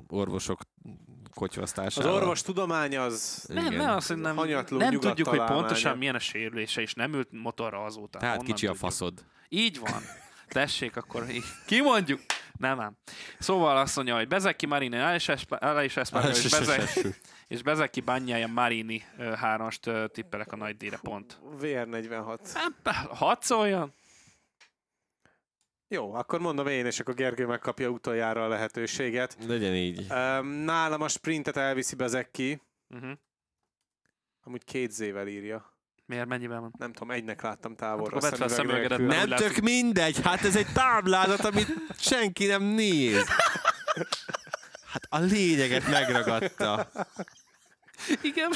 [0.09, 0.91] orvosok Az
[1.35, 2.15] kocsvasztásával.
[2.15, 3.45] orvos tudomány az...
[3.49, 3.79] Nem, Igen.
[3.85, 7.29] nem, azt, hogy nem, Hanyatló nem tudjuk, hogy pontosan milyen a sérülése, és nem ült
[7.31, 8.19] motorra azóta.
[8.19, 8.91] Tehát Honnan kicsi a tudjuk?
[8.91, 9.25] faszod.
[9.49, 10.03] Így van.
[10.49, 11.45] Tessék, akkor így.
[11.67, 12.21] kimondjuk.
[12.59, 12.97] Nem ám.
[13.39, 17.09] Szóval azt mondja, hogy Bezeki Marini, Alá is Espargaro, és, Bezeki,
[17.49, 19.03] és Bezeki Banyája Marini
[19.35, 21.39] hármast tippelek a nagy díjra pont.
[21.61, 22.39] VR46.
[22.55, 23.95] Hát, hadd szóljon.
[25.89, 29.37] Jó, akkor mondom én, és akkor Gergő megkapja utoljára a lehetőséget.
[29.47, 30.07] Legyen így.
[30.65, 32.61] Nálam a sprintet elviszi Bezeki,
[32.95, 33.13] Uh-huh.
[34.43, 35.76] amúgy két zével írja.
[36.07, 36.73] Miért, mennyivel van?
[36.79, 38.21] Nem tudom, egynek láttam távolra.
[38.21, 41.69] Fel a szemüveg szemüvegedet, Nem úgy tök mindegy, hát ez egy táblázat, amit
[41.99, 43.27] senki nem néz.
[44.87, 46.89] Hát a lényeget megragadta.
[48.23, 48.51] Igen.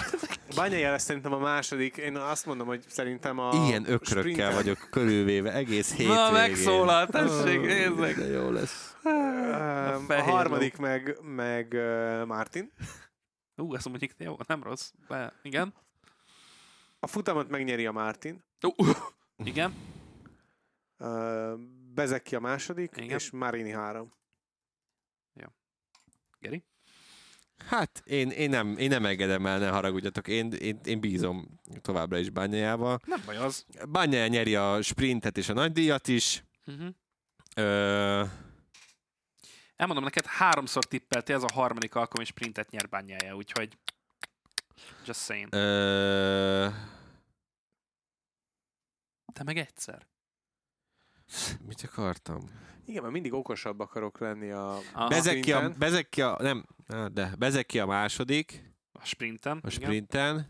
[0.54, 1.96] Banyája lesz szerintem a második.
[1.96, 6.14] Én azt mondom, hogy szerintem a Ilyen ökrökkel sprinten- vagyok körülvéve egész hétvégén.
[6.14, 8.14] Na, megszólal, tessék, nézd meg.
[8.16, 8.94] De jó lesz.
[9.04, 12.72] Öm, A fehér harmadik meg, meg uh, Martin.
[13.56, 14.90] Ú, ezt mondjuk jó, nem rossz.
[15.08, 15.74] De, igen.
[17.00, 18.44] A futamot megnyeri a Martin.
[18.60, 18.84] Ú,
[19.44, 19.74] igen.
[20.98, 21.58] Uh,
[21.94, 23.16] Bezeki a második, Igen.
[23.16, 24.18] és Marini három.
[26.40, 26.64] Geri?
[27.68, 30.28] Hát én, én, nem, én nem engedem el, ne haragudjatok.
[30.28, 33.00] Én, én, én bízom továbbra is Bányájával.
[33.04, 33.66] Nem baj az.
[33.88, 36.44] Bányája nyeri a sprintet és a nagydíjat is.
[36.66, 36.88] Uh-huh.
[37.54, 38.24] Ö,
[39.76, 43.78] Elmondom neked, háromszor tippeltél, ez a harmadik alkalom, és sprintet nyer bányája, úgyhogy
[45.06, 45.54] just saying.
[45.54, 46.68] ö,
[49.32, 50.06] Te meg egyszer.
[51.66, 52.40] mit akartam?
[52.84, 55.08] Igen, mert mindig okosabb akarok lenni a Aha.
[55.08, 55.70] Bezeki a.
[55.78, 56.64] Bezeki a, nem,
[57.12, 59.52] de Bezeki a második A sprinten.
[59.62, 59.70] a igen.
[59.70, 60.48] sprinten,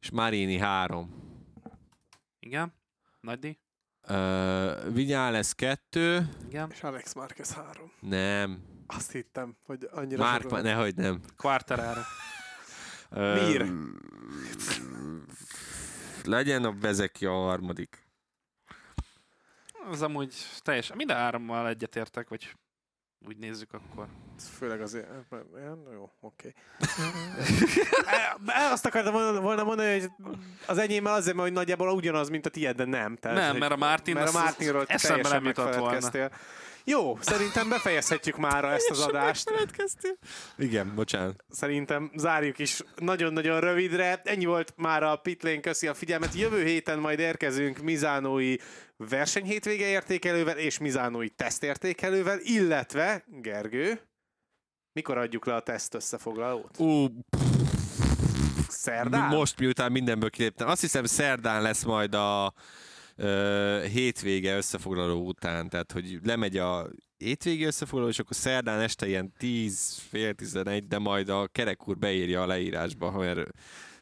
[0.00, 1.34] és Marini három.
[2.38, 2.74] Igen.
[3.20, 3.58] Nagy díj.
[4.08, 6.70] Uh, Vinyá lesz kettő, Igen.
[6.70, 7.92] És Alex Marquez három.
[8.00, 11.20] nem, Azt hittem, hogy annyira Márk, nehogy nem.
[11.36, 12.00] Quartararo.
[13.10, 13.66] Mir.
[16.24, 18.04] Legyen a Bezeki a harmadik.
[19.90, 22.54] Az amúgy teljesen, minden hárommal egyetértek, vagy
[23.28, 24.06] úgy nézzük akkor.
[24.58, 25.06] Főleg azért...
[25.54, 26.52] Ja, Jó, oké.
[28.40, 28.70] Okay.
[28.70, 29.12] Azt akartam
[29.42, 30.10] volna- mondani, hogy
[30.66, 33.16] az enyémmel azért, mert hogy nagyjából ugyanaz, mint a tiéd, de nem.
[33.16, 36.30] Tehát, Nem, mert a Martin mert a Martinról eszembe teljesen nem jutott volna.
[36.88, 39.52] Jó, szerintem befejezhetjük már ezt az adást.
[40.58, 41.44] Igen, bocsánat.
[41.48, 44.20] Szerintem zárjuk is nagyon-nagyon rövidre.
[44.24, 46.34] Ennyi volt már a Pitlane, köszi a figyelmet.
[46.34, 48.56] Jövő héten majd érkezünk Mizánói
[48.96, 54.00] versenyhétvége értékelővel és Mizánói tesztértékelővel, illetve, Gergő,
[54.92, 56.78] mikor adjuk le a teszt összefoglalót?
[56.78, 57.06] Ú,
[58.68, 59.28] Szerdán?
[59.28, 60.68] most miután mindenből kiléptem.
[60.68, 62.54] Azt hiszem szerdán lesz majd a
[63.92, 66.88] hétvége összefoglaló után, tehát hogy lemegy a
[67.18, 71.98] hétvégi összefoglaló, és akkor szerdán este ilyen 10, fél 11, de majd a kerek úr
[71.98, 73.50] beírja a leírásba, mert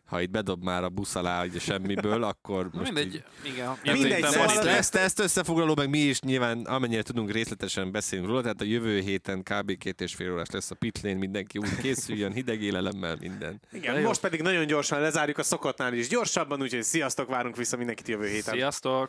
[0.05, 3.77] ha itt bedob már a busz alá ugye semmiből, akkor most mindegy, így igen.
[3.83, 4.65] Mindegy, Jövő héten szóval ide.
[4.65, 9.01] lesz, ezt összefoglaló, meg mi is nyilván amennyire tudunk részletesen beszélni róla, tehát a jövő
[9.01, 9.77] héten kb.
[9.79, 13.61] két és fél órás lesz a pitlén, mindenki úgy készüljön, hideg élelemmel, minden.
[13.73, 18.09] Igen, most pedig nagyon gyorsan lezárjuk a szokottnál is gyorsabban, úgyhogy sziasztok, várunk vissza mindenkit
[18.09, 18.55] jövő héten.
[18.55, 19.03] Sziasztok!